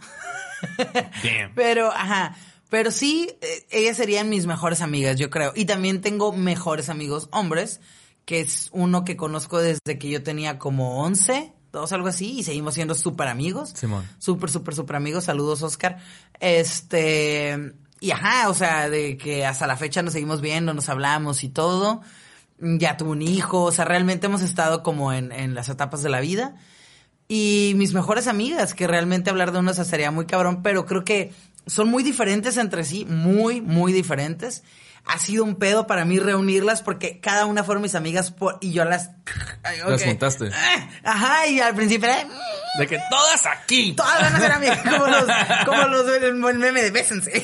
Damn. 1.23 1.53
Pero, 1.53 1.91
ajá. 1.91 2.35
Pero 2.71 2.89
sí, 2.89 3.29
eh, 3.39 3.67
ellas 3.69 3.97
serían 3.97 4.29
mis 4.29 4.47
mejores 4.47 4.81
amigas, 4.81 5.17
yo 5.17 5.29
creo. 5.29 5.53
Y 5.55 5.65
también 5.65 6.01
tengo 6.01 6.33
mejores 6.33 6.89
amigos 6.89 7.29
hombres, 7.31 7.81
que 8.25 8.41
es 8.41 8.69
uno 8.73 9.05
que 9.05 9.15
conozco 9.15 9.59
desde 9.59 9.99
que 9.99 10.09
yo 10.09 10.23
tenía 10.23 10.57
como 10.59 11.03
11, 11.03 11.53
dos, 11.71 11.93
algo 11.93 12.07
así, 12.07 12.39
y 12.39 12.43
seguimos 12.43 12.73
siendo 12.73 12.95
súper 12.95 13.27
amigos. 13.27 13.73
Simón. 13.75 14.07
Súper, 14.17 14.49
súper, 14.49 14.75
súper 14.75 14.95
amigos. 14.95 15.25
Saludos, 15.25 15.61
Oscar. 15.61 15.97
Este. 16.39 17.73
Y 17.99 18.11
ajá, 18.11 18.49
o 18.49 18.53
sea, 18.53 18.89
de 18.89 19.17
que 19.17 19.45
hasta 19.45 19.67
la 19.67 19.77
fecha 19.77 20.01
nos 20.01 20.13
seguimos 20.13 20.41
viendo, 20.41 20.73
nos 20.73 20.89
hablamos 20.89 21.43
y 21.43 21.49
todo. 21.49 22.01
Ya 22.59 22.97
tuve 22.97 23.11
un 23.11 23.21
hijo, 23.21 23.63
o 23.63 23.71
sea, 23.71 23.85
realmente 23.85 24.27
hemos 24.27 24.41
estado 24.41 24.81
como 24.81 25.13
en, 25.13 25.31
en 25.31 25.55
las 25.55 25.69
etapas 25.69 26.01
de 26.03 26.09
la 26.09 26.19
vida. 26.19 26.55
Y 27.27 27.73
mis 27.75 27.93
mejores 27.93 28.27
amigas, 28.27 28.73
que 28.73 28.87
realmente 28.87 29.29
hablar 29.29 29.51
de 29.51 29.59
unas 29.59 29.75
sería 29.87 30.11
muy 30.11 30.25
cabrón, 30.25 30.61
pero 30.61 30.85
creo 30.85 31.03
que 31.03 31.33
son 31.65 31.89
muy 31.89 32.03
diferentes 32.03 32.57
entre 32.57 32.83
sí, 32.83 33.05
muy, 33.05 33.61
muy 33.61 33.93
diferentes. 33.93 34.63
Ha 35.07 35.19
sido 35.19 35.43
un 35.43 35.55
pedo 35.55 35.85
para 35.85 36.03
mí 36.03 36.17
reunirlas 36.17 36.81
porque 36.81 37.19
cada 37.19 37.45
una 37.45 37.63
fueron 37.63 37.83
mis 37.83 37.93
amigas 37.93 38.31
por, 38.31 38.57
y 38.59 38.71
yo 38.71 38.85
las... 38.85 39.11
Las 39.63 40.03
juntaste. 40.03 40.49
Ah, 40.51 40.89
Ajá, 41.03 41.47
y 41.47 41.59
al 41.59 41.75
principio 41.75 42.09
era... 42.09 42.27
De 42.79 42.87
que 42.87 42.99
todas 43.09 43.45
aquí. 43.45 43.93
Todas 43.93 44.19
van 44.19 44.35
a 44.35 44.39
ser 44.39 44.51
amigas, 44.51 44.79
como 44.83 45.07
los, 45.07 45.25
como 45.65 45.87
los 45.87 46.23
el 46.23 46.33
meme 46.35 46.81
de 46.81 46.91
bésense. 46.91 47.31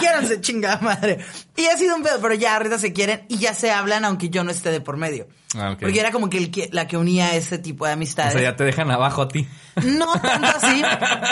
Quiéranse, 0.00 0.40
chingada 0.40 0.78
madre. 0.78 1.24
Y 1.56 1.66
ha 1.66 1.76
sido 1.76 1.96
un 1.96 2.02
pedo, 2.02 2.20
pero 2.20 2.34
ya 2.34 2.56
ahorita 2.56 2.78
se 2.78 2.92
quieren 2.92 3.24
y 3.28 3.38
ya 3.38 3.54
se 3.54 3.70
hablan 3.70 4.04
aunque 4.04 4.28
yo 4.28 4.44
no 4.44 4.50
esté 4.50 4.70
de 4.70 4.80
por 4.80 4.96
medio. 4.96 5.28
Ah. 5.56 5.76
Porque 5.80 6.00
era 6.00 6.10
como 6.10 6.28
que, 6.30 6.38
el 6.38 6.50
que- 6.50 6.68
la 6.72 6.86
que 6.88 6.96
unía 6.96 7.34
ese 7.36 7.58
tipo 7.58 7.84
de 7.84 7.92
O 7.92 7.94
amistades. 7.94 8.32
sea, 8.32 8.42
ya 8.42 8.56
te 8.56 8.64
dejan 8.64 8.90
abajo 8.90 9.22
a 9.22 9.28
ti. 9.28 9.46
No 9.84 10.12
tanto 10.20 10.46
así, 10.46 10.82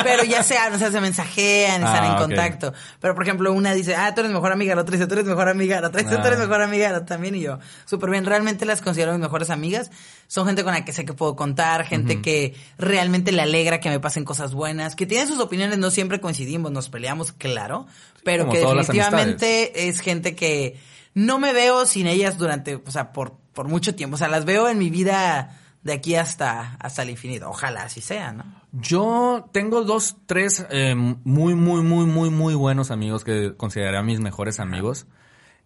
pero 0.03 0.25
ya 0.25 0.43
se 0.43 0.59
hablan, 0.59 0.75
o 0.77 0.79
sea, 0.79 0.91
se 0.91 1.01
mensajean, 1.01 1.83
están 1.83 2.05
Ah, 2.05 2.07
en 2.07 2.13
ok. 2.15 2.19
contacto. 2.19 2.73
Pero, 3.01 3.15
por 3.15 3.23
ejemplo, 3.23 3.53
una 3.53 3.73
dice, 3.73 3.95
ah, 3.95 4.15
tú 4.15 4.21
eres 4.21 4.31
mi 4.31 4.35
mejor 4.35 4.53
amiga, 4.53 4.75
la 4.75 4.83
otra 4.83 4.93
dice, 4.97 5.07
tú 5.07 5.15
eres 5.15 5.25
mi 5.25 5.31
mejor 5.31 5.49
amiga, 5.49 5.81
la 5.81 5.89
otra 5.89 6.03
dice, 6.03 6.17
tú 6.17 6.27
eres 6.27 6.39
mi 6.39 6.45
Ah. 6.45 6.49
mejor 6.49 6.63
amiga, 6.63 6.91
la 6.91 7.05
también, 7.05 7.35
y 7.37 7.41
yo, 7.43 7.59
súper 7.85 8.11
bien. 8.11 8.25
Realmente 8.25 8.65
las 8.67 8.81
considero 8.81 9.13
mis 9.13 9.21
mejores 9.21 9.51
amigas. 9.51 9.91
Son 10.27 10.47
gente 10.47 10.65
con 10.65 10.73
la 10.73 10.85
que 10.85 10.93
sé 10.93 11.05
que 11.05 11.13
puedo 11.13 11.37
contar, 11.37 11.85
gente 11.85 12.21
que 12.23 12.55
realmente 12.79 13.33
le 13.33 13.43
alegra 13.43 13.81
que 13.81 13.91
me 13.91 14.01
pasen 14.01 14.25
cosas 14.25 14.55
buenas, 14.55 14.97
que 14.97 15.07
tienen 15.07 15.29
sus 15.29 15.39
opiniones, 15.41 15.79
no 15.79 15.91
siempre 15.91 16.21
coincidimos, 16.21 16.73
nos 16.73 16.89
peleamos, 16.89 17.33
claro, 17.33 17.87
pero 18.25 18.49
que 18.49 18.59
definitivamente 18.59 19.89
es 19.89 20.01
gente 20.01 20.35
que 20.35 20.79
no 21.15 21.39
me 21.39 21.53
veo 21.53 21.85
sin 21.87 22.07
ellas 22.07 22.39
durante, 22.39 22.77
o 22.77 22.91
sea, 22.91 23.13
por, 23.13 23.37
por 23.53 23.69
mucho 23.69 23.95
tiempo. 23.95 24.15
O 24.15 24.19
sea, 24.19 24.29
las 24.29 24.45
veo 24.45 24.69
en 24.69 24.79
mi 24.79 24.91
vida 24.91 25.59
de 25.83 25.93
aquí 25.93 26.15
hasta, 26.15 26.77
hasta 26.79 27.03
el 27.03 27.11
infinito. 27.11 27.49
Ojalá 27.49 27.85
así 27.85 28.01
sea, 28.01 28.33
¿no? 28.33 28.45
Yo 28.73 29.49
tengo 29.53 29.85
dos, 29.85 30.17
tres 30.27 30.65
eh, 30.71 30.95
muy, 30.95 31.55
muy, 31.55 31.83
muy, 31.83 32.07
muy, 32.07 32.31
muy 32.31 32.55
buenos 32.55 32.91
amigos 32.91 33.25
que 33.25 33.55
consideraría 33.57 34.03
mis 34.03 34.21
mejores 34.21 34.61
amigos. 34.61 35.07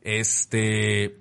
Este. 0.03 1.19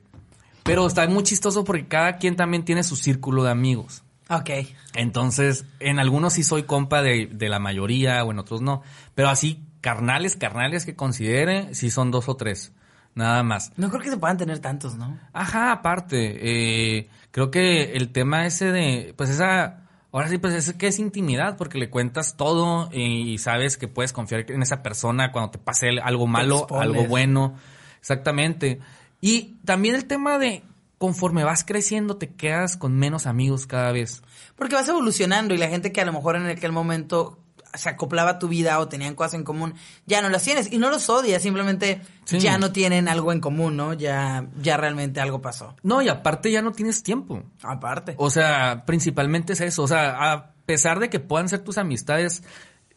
Pero 0.64 0.88
está 0.88 1.08
muy 1.08 1.24
chistoso 1.24 1.64
porque 1.64 1.88
cada 1.88 2.18
quien 2.18 2.36
también 2.36 2.66
tiene 2.66 2.84
su 2.84 2.96
círculo 2.96 3.44
de 3.44 3.52
amigos. 3.52 4.04
Ok. 4.30 4.50
Entonces, 4.96 5.66
en 5.80 6.00
algunos 6.00 6.34
sí 6.34 6.44
soy 6.44 6.64
compa 6.64 7.04
de, 7.04 7.28
de 7.32 7.50
la 7.50 7.60
mayoría 7.60 8.24
o 8.24 8.32
en 8.32 8.40
otros 8.40 8.62
no. 8.62 8.82
Pero 9.14 9.30
así, 9.30 9.62
carnales, 9.82 10.36
carnales 10.36 10.86
que 10.86 10.96
considere, 10.96 11.76
sí 11.76 11.92
son 11.92 12.10
dos 12.10 12.28
o 12.30 12.36
tres. 12.36 12.72
Nada 13.16 13.44
más. 13.44 13.72
No 13.78 13.90
creo 13.90 14.02
que 14.02 14.10
se 14.10 14.18
puedan 14.18 14.38
tener 14.38 14.60
tantos, 14.60 14.96
¿no? 14.96 15.18
Ajá, 15.32 15.72
aparte, 15.72 16.98
eh, 16.98 17.10
creo 17.32 17.50
que 17.50 17.94
el 17.94 18.12
tema 18.12 18.46
ese 18.46 18.74
de, 18.74 19.14
pues 19.18 19.30
esa, 19.30 19.88
ahora 20.12 20.28
sí, 20.28 20.38
pues 20.38 20.54
es 20.54 20.74
que 20.74 20.88
es 20.88 21.00
intimidad, 21.00 21.56
porque 21.56 21.78
le 21.78 21.90
cuentas 21.90 22.36
todo 22.36 22.90
y 22.92 23.38
sabes 23.38 23.78
que 23.78 23.88
puedes 23.88 24.12
confiar 24.12 24.52
en 24.52 24.62
esa 24.62 24.84
persona 24.84 25.32
cuando 25.32 25.52
te 25.52 25.58
pase 25.60 25.88
algo 26.04 26.28
malo, 26.28 26.68
algo 26.72 27.06
bueno, 27.06 27.56
exactamente. 28.02 28.80
Y 29.22 29.56
también 29.64 29.96
el 29.96 30.06
tema 30.06 30.38
de, 30.38 30.64
conforme 30.98 31.46
vas 31.46 31.64
creciendo, 31.64 32.18
te 32.18 32.34
quedas 32.34 32.76
con 32.76 32.98
menos 32.98 33.28
amigos 33.28 33.66
cada 33.66 33.94
vez. 33.94 34.24
Porque 34.58 34.76
vas 34.76 34.90
evolucionando 34.90 35.54
y 35.54 35.58
la 35.58 35.70
gente 35.70 35.94
que 35.94 36.02
a 36.02 36.06
lo 36.06 36.12
mejor 36.12 36.36
en 36.36 36.48
aquel 36.48 36.74
momento 36.74 37.40
se 37.78 37.90
acoplaba 37.90 38.32
a 38.32 38.40
tu 38.40 38.48
vida 38.48 38.80
o 38.80 38.88
tenían 38.88 39.16
cosas 39.16 39.36
en 39.36 39.44
común, 39.44 39.76
ya 40.06 40.22
no 40.22 40.30
las 40.30 40.44
tienes. 40.44 40.72
Y 40.72 40.78
no 40.78 40.90
los 40.90 41.10
odias, 41.10 41.42
simplemente 41.42 42.02
Sí. 42.26 42.40
ya 42.40 42.58
no 42.58 42.72
tienen 42.72 43.08
algo 43.08 43.32
en 43.32 43.40
común, 43.42 43.78
¿no? 43.78 43.94
Ya, 43.94 44.48
ya 44.62 44.78
realmente 44.78 45.20
algo 45.20 45.42
pasó. 45.42 45.76
No, 45.84 46.02
y 46.02 46.10
aparte 46.10 46.52
ya 46.52 46.62
no 46.62 46.72
tienes 46.72 47.04
tiempo. 47.04 47.44
Aparte. 47.62 48.16
O 48.18 48.30
sea, 48.30 48.84
principalmente 48.86 49.54
es 49.54 49.62
eso. 49.62 49.84
O 49.84 49.88
sea, 49.88 50.32
a 50.34 50.52
pesar 50.66 51.00
de 51.00 51.10
que 51.10 51.20
puedan 51.20 51.48
ser 51.50 51.60
tus 51.60 51.78
amistades 51.78 52.44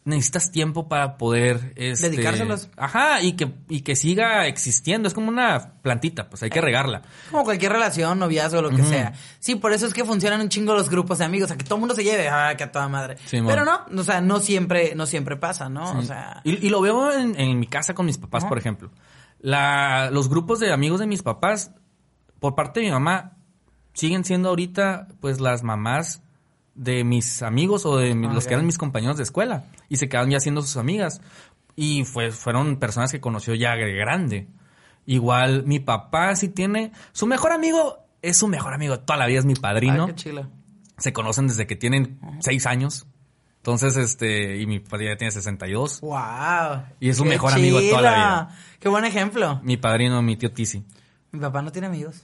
necesitas 0.09 0.51
tiempo 0.51 0.89
para 0.89 1.17
poder 1.17 1.73
este, 1.75 2.09
Dedicárselos. 2.09 2.69
Ajá, 2.75 3.21
y 3.21 3.33
que, 3.33 3.53
y 3.69 3.81
que 3.81 3.95
siga 3.95 4.47
existiendo. 4.47 5.07
Es 5.07 5.13
como 5.13 5.29
una 5.29 5.73
plantita, 5.81 6.29
pues 6.29 6.43
hay 6.43 6.49
que 6.49 6.61
regarla. 6.61 7.03
Como 7.31 7.43
cualquier 7.43 7.71
relación, 7.71 8.19
noviazgo, 8.19 8.61
lo 8.61 8.69
que 8.69 8.83
sea. 8.83 9.13
Sí, 9.39 9.55
por 9.55 9.71
eso 9.71 9.87
es 9.87 9.93
que 9.93 10.03
funcionan 10.03 10.41
un 10.41 10.49
chingo 10.49 10.73
los 10.73 10.89
grupos 10.89 11.19
de 11.19 11.25
amigos, 11.25 11.51
a 11.51 11.57
que 11.57 11.63
todo 11.63 11.75
el 11.75 11.79
mundo 11.79 11.95
se 11.95 12.03
lleve, 12.03 12.27
ah, 12.27 12.55
que 12.57 12.65
a 12.65 12.71
toda 12.71 12.87
madre. 12.89 13.17
Pero 13.31 13.63
no, 13.63 13.85
o 13.95 14.03
sea, 14.03 14.19
no 14.21 14.39
siempre, 14.39 14.93
no 14.95 15.05
siempre 15.05 15.37
pasa, 15.37 15.69
¿no? 15.69 15.97
O 15.97 16.01
sea, 16.01 16.41
Y, 16.43 16.65
y 16.65 16.69
lo 16.69 16.81
veo 16.81 17.11
en, 17.11 17.39
en 17.39 17.59
mi 17.59 17.67
casa 17.67 17.93
con 17.93 18.05
mis 18.05 18.17
papás, 18.17 18.45
por 18.45 18.57
ejemplo. 18.57 18.91
La, 19.39 20.09
los 20.11 20.29
grupos 20.29 20.59
de 20.59 20.73
amigos 20.73 20.99
de 20.99 21.07
mis 21.07 21.21
papás, 21.21 21.71
por 22.39 22.55
parte 22.55 22.81
de 22.81 22.87
mi 22.87 22.91
mamá, 22.91 23.37
siguen 23.93 24.25
siendo 24.25 24.49
ahorita, 24.49 25.07
pues, 25.21 25.39
las 25.39 25.63
mamás 25.63 26.21
de 26.79 27.03
mis 27.03 27.41
amigos 27.41 27.85
o 27.85 27.97
de 27.97 28.15
mi- 28.15 28.27
los 28.33 28.47
que 28.47 28.53
eran 28.53 28.65
mis 28.65 28.77
compañeros 28.77 29.17
de 29.17 29.23
escuela. 29.23 29.65
Y 29.89 29.97
se 29.97 30.07
quedaron 30.07 30.29
ya 30.29 30.39
siendo 30.39 30.61
sus 30.61 30.77
amigas. 30.77 31.21
Y 31.75 32.05
pues 32.05 32.35
fueron 32.35 32.77
personas 32.77 33.11
que 33.11 33.19
conoció 33.19 33.53
ya 33.53 33.75
de 33.75 33.93
grande. 33.93 34.47
Igual 35.05 35.63
mi 35.65 35.79
papá 35.79 36.35
sí 36.35 36.47
tiene... 36.47 36.93
Su 37.11 37.27
mejor 37.27 37.51
amigo 37.51 37.97
es 38.21 38.37
su 38.37 38.47
mejor 38.47 38.73
amigo 38.73 38.97
de 38.97 39.03
toda 39.03 39.17
la 39.19 39.25
vida, 39.27 39.39
es 39.39 39.45
mi 39.45 39.55
padrino 39.55 40.03
ah, 40.05 40.07
qué 40.07 40.15
chilo. 40.15 40.47
se 40.97 41.11
conocen 41.13 41.47
desde 41.47 41.67
que 41.67 41.75
tienen 41.75 42.19
seis 42.39 42.65
años. 42.65 43.07
Entonces, 43.57 43.97
este, 43.97 44.57
y 44.57 44.65
mi 44.65 44.79
padre 44.79 45.07
ya 45.07 45.17
tiene 45.17 45.31
62. 45.31 45.99
Wow. 45.99 46.83
Y 47.01 47.09
es 47.09 47.17
su 47.17 47.25
mejor 47.25 47.51
amigo 47.53 47.81
de 47.81 47.89
toda 47.89 48.01
la 48.01 48.11
vida. 48.15 48.49
Qué 48.79 48.87
buen 48.87 49.03
ejemplo. 49.03 49.59
Mi 49.63 49.75
padrino, 49.75 50.21
mi 50.21 50.37
tío 50.37 50.51
Tizi. 50.51 50.85
Mi 51.31 51.39
papá 51.41 51.61
no 51.61 51.71
tiene 51.71 51.87
amigos. 51.87 52.23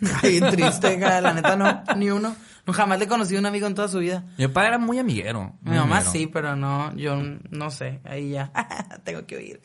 Ay, 0.22 0.40
triste, 0.40 0.98
la 0.98 1.34
neta 1.34 1.56
no, 1.56 1.82
ni 1.96 2.10
uno. 2.10 2.34
No, 2.66 2.72
jamás 2.72 2.98
le 2.98 3.06
he 3.06 3.08
conocido 3.08 3.40
un 3.40 3.46
amigo 3.46 3.66
en 3.66 3.74
toda 3.74 3.88
su 3.88 3.98
vida. 3.98 4.24
Mi 4.38 4.46
papá 4.46 4.66
era 4.68 4.78
muy 4.78 4.98
amiguero. 4.98 5.54
Mi 5.62 5.72
mamá 5.76 5.96
amiguero. 5.96 6.10
sí, 6.12 6.26
pero 6.28 6.54
no, 6.56 6.94
yo 6.96 7.16
no 7.50 7.70
sé, 7.70 8.00
ahí 8.04 8.30
ya. 8.30 8.52
Tengo 9.04 9.26
que 9.26 9.36
oír. 9.36 9.60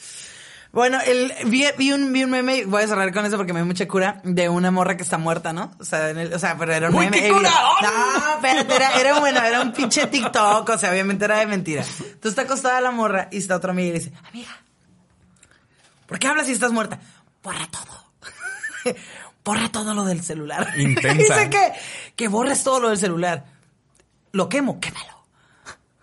Bueno, 0.74 1.00
el, 1.06 1.32
vi, 1.46 1.64
vi 1.78 1.92
un, 1.94 2.12
vi 2.12 2.24
un 2.24 2.30
meme, 2.30 2.66
voy 2.66 2.84
a 2.84 2.88
cerrar 2.88 3.12
con 3.14 3.26
eso 3.26 3.38
porque 3.38 3.54
me 3.54 3.60
da 3.60 3.66
mucha 3.66 3.88
cura, 3.88 4.20
de 4.24 4.50
una 4.50 4.70
morra 4.70 4.98
que 4.98 5.04
está 5.04 5.18
muerta, 5.18 5.54
¿no? 5.54 5.72
O 5.80 5.86
sea, 5.86 6.10
en 6.10 6.18
el- 6.18 6.34
o 6.34 6.40
sea 6.40 6.58
pero 6.58 6.74
era 6.74 6.90
un 6.90 6.96
¡Uy, 6.96 7.06
meme. 7.06 7.22
qué 7.22 7.30
curadón! 7.30 7.52
No, 7.84 8.36
espérate, 8.36 8.76
era, 8.76 8.92
era 9.00 9.20
bueno, 9.20 9.42
era 9.42 9.62
un 9.62 9.72
pinche 9.72 10.08
TikTok, 10.08 10.68
o 10.70 10.78
sea, 10.78 10.92
obviamente 10.92 11.24
era 11.26 11.38
de 11.40 11.48
mentira. 11.48 11.84
Entonces 11.84 12.26
está 12.32 12.42
acostada 12.44 12.82
la 12.82 12.92
morra 12.92 13.30
y 13.32 13.38
está 13.38 13.56
otra 13.56 13.72
amiga 13.72 13.88
y 13.90 13.92
le 13.94 14.00
dice, 14.00 14.14
amiga, 14.30 14.50
¿por 16.06 16.20
qué 16.20 16.28
hablas 16.28 16.48
si 16.48 16.52
estás 16.52 16.72
muerta? 16.74 17.00
Borra 17.42 17.68
todo. 17.72 18.96
Borra 19.48 19.70
todo 19.70 19.94
lo 19.94 20.04
del 20.04 20.22
celular. 20.24 20.74
Dice 20.76 21.50
que, 21.50 21.72
que 22.18 22.28
borres 22.28 22.66
todo 22.66 22.82
lo 22.82 22.90
del 22.90 22.98
celular. 22.98 23.46
Lo 24.34 24.50
quemo, 24.50 24.82
quémalo. 24.82 25.24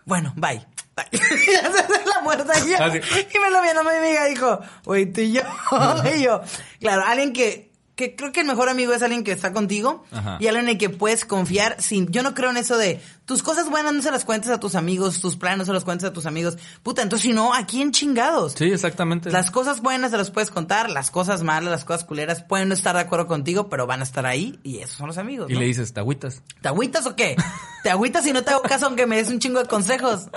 Bueno, 0.06 0.32
bye. 0.34 0.66
Bye. 0.96 1.20
La 2.06 2.22
muerta 2.22 2.58
y 2.58 2.70
yo. 2.70 2.76
Ah, 2.80 2.90
sí. 2.90 3.00
Y 3.34 3.38
me 3.38 3.50
lo 3.50 3.60
viendo 3.60 3.84
mi 3.84 3.90
amiga 3.90 4.24
dijo, 4.24 4.60
güey, 4.86 5.12
tú 5.12 5.20
y 5.20 5.32
yo. 5.32 5.42
y 6.16 6.22
yo, 6.22 6.40
claro, 6.80 7.04
alguien 7.04 7.34
que, 7.34 7.70
que 7.96 8.16
creo 8.16 8.32
que 8.32 8.40
el 8.40 8.46
mejor 8.46 8.70
amigo 8.70 8.94
es 8.94 9.02
alguien 9.02 9.24
que 9.24 9.32
está 9.32 9.52
contigo 9.52 10.06
Ajá. 10.10 10.38
y 10.40 10.46
alguien 10.46 10.64
en 10.64 10.70
el 10.70 10.78
que 10.78 10.88
puedes 10.88 11.26
confiar 11.26 11.76
sin, 11.82 12.10
yo 12.10 12.22
no 12.22 12.32
creo 12.32 12.48
en 12.48 12.56
eso 12.56 12.78
de 12.78 13.02
tus 13.24 13.42
cosas 13.42 13.70
buenas 13.70 13.94
no 13.94 14.02
se 14.02 14.10
las 14.10 14.24
cuentes 14.24 14.50
a 14.50 14.60
tus 14.60 14.74
amigos, 14.74 15.20
tus 15.20 15.36
planes 15.36 15.58
no 15.58 15.64
se 15.64 15.72
los 15.72 15.84
cuentes 15.84 16.08
a 16.08 16.12
tus 16.12 16.26
amigos. 16.26 16.58
Puta, 16.82 17.02
entonces 17.02 17.26
si 17.28 17.32
no, 17.32 17.54
¿a 17.54 17.66
quién 17.66 17.90
chingados? 17.92 18.52
Sí, 18.52 18.66
exactamente. 18.66 19.30
Las 19.30 19.50
cosas 19.50 19.80
buenas 19.80 20.10
se 20.10 20.16
las 20.18 20.30
puedes 20.30 20.50
contar, 20.50 20.90
las 20.90 21.10
cosas 21.10 21.42
malas, 21.42 21.70
las 21.70 21.84
cosas 21.84 22.04
culeras 22.04 22.42
pueden 22.42 22.68
no 22.68 22.74
estar 22.74 22.94
de 22.94 23.02
acuerdo 23.02 23.26
contigo, 23.26 23.68
pero 23.68 23.86
van 23.86 24.00
a 24.00 24.04
estar 24.04 24.26
ahí 24.26 24.58
y 24.62 24.78
esos 24.78 24.96
son 24.96 25.06
los 25.06 25.18
amigos. 25.18 25.50
Y 25.50 25.54
¿no? 25.54 25.60
le 25.60 25.66
dices, 25.66 25.92
¿te 25.92 26.00
agüitas? 26.00 26.42
¿Te 26.60 26.68
agüitas 26.68 27.06
o 27.06 27.16
qué? 27.16 27.36
¿Te 27.82 27.90
agüitas 27.90 28.24
si 28.24 28.32
no 28.32 28.42
te 28.42 28.50
hago 28.50 28.62
caso 28.62 28.86
aunque 28.86 29.06
me 29.06 29.16
des 29.16 29.28
un 29.30 29.38
chingo 29.38 29.58
de 29.60 29.68
consejos? 29.68 30.28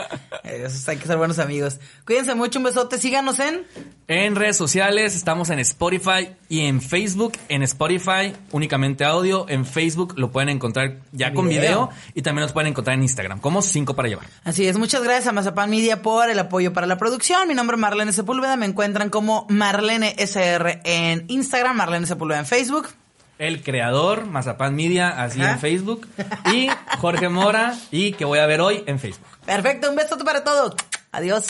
Eh, 0.43 0.63
Esos 0.65 0.87
hay 0.87 0.97
que 0.97 1.07
ser 1.07 1.17
buenos 1.17 1.39
amigos. 1.39 1.79
Cuídense 2.05 2.35
mucho, 2.35 2.59
un 2.59 2.65
besote. 2.65 2.97
Síganos 2.97 3.39
en... 3.39 3.65
En 4.09 4.35
redes 4.35 4.55
sociales 4.55 5.15
estamos 5.15 5.49
en 5.49 5.59
Spotify 5.59 6.29
y 6.47 6.61
en 6.61 6.81
Facebook. 6.81 7.33
En 7.49 7.63
Spotify 7.63 8.33
únicamente 8.51 9.03
audio. 9.03 9.45
En 9.49 9.65
Facebook 9.65 10.13
lo 10.17 10.31
pueden 10.31 10.49
encontrar 10.49 10.99
ya 11.11 11.33
con 11.33 11.47
Video. 11.49 11.61
video. 11.61 11.89
Y 12.13 12.21
también 12.21 12.43
nos 12.43 12.53
pueden 12.53 12.69
encontrar 12.77 12.95
en 12.95 13.03
Instagram 13.03 13.39
como 13.39 13.61
5 13.61 13.95
para 13.95 14.07
llevar. 14.07 14.27
Así 14.43 14.67
es, 14.67 14.77
muchas 14.77 15.01
gracias 15.03 15.27
a 15.27 15.31
Mazapan 15.31 15.69
Media 15.69 16.01
por 16.03 16.29
el 16.29 16.37
apoyo 16.37 16.73
para 16.73 16.85
la 16.85 16.97
producción. 16.97 17.47
Mi 17.47 17.55
nombre 17.55 17.75
es 17.75 17.81
Marlene 17.81 18.13
Sepúlveda. 18.13 18.55
Me 18.55 18.67
encuentran 18.67 19.09
como 19.09 19.47
Marlene 19.49 20.15
SR 20.17 20.81
en 20.83 21.25
Instagram, 21.27 21.75
Marlene 21.75 22.05
Sepúlveda 22.05 22.39
en 22.39 22.45
Facebook. 22.45 22.89
El 23.39 23.61
creador, 23.63 24.25
Mazapán 24.25 24.75
Media, 24.75 25.21
así 25.23 25.41
Ajá. 25.41 25.53
en 25.53 25.59
Facebook. 25.59 26.07
Y 26.53 26.69
Jorge 26.99 27.29
Mora, 27.29 27.75
y 27.91 28.13
que 28.13 28.25
voy 28.25 28.39
a 28.39 28.45
ver 28.45 28.61
hoy 28.61 28.83
en 28.87 28.99
Facebook. 28.99 29.27
Perfecto, 29.45 29.89
un 29.89 29.95
besote 29.95 30.23
para 30.23 30.43
todos. 30.43 30.75
Adiós. 31.11 31.45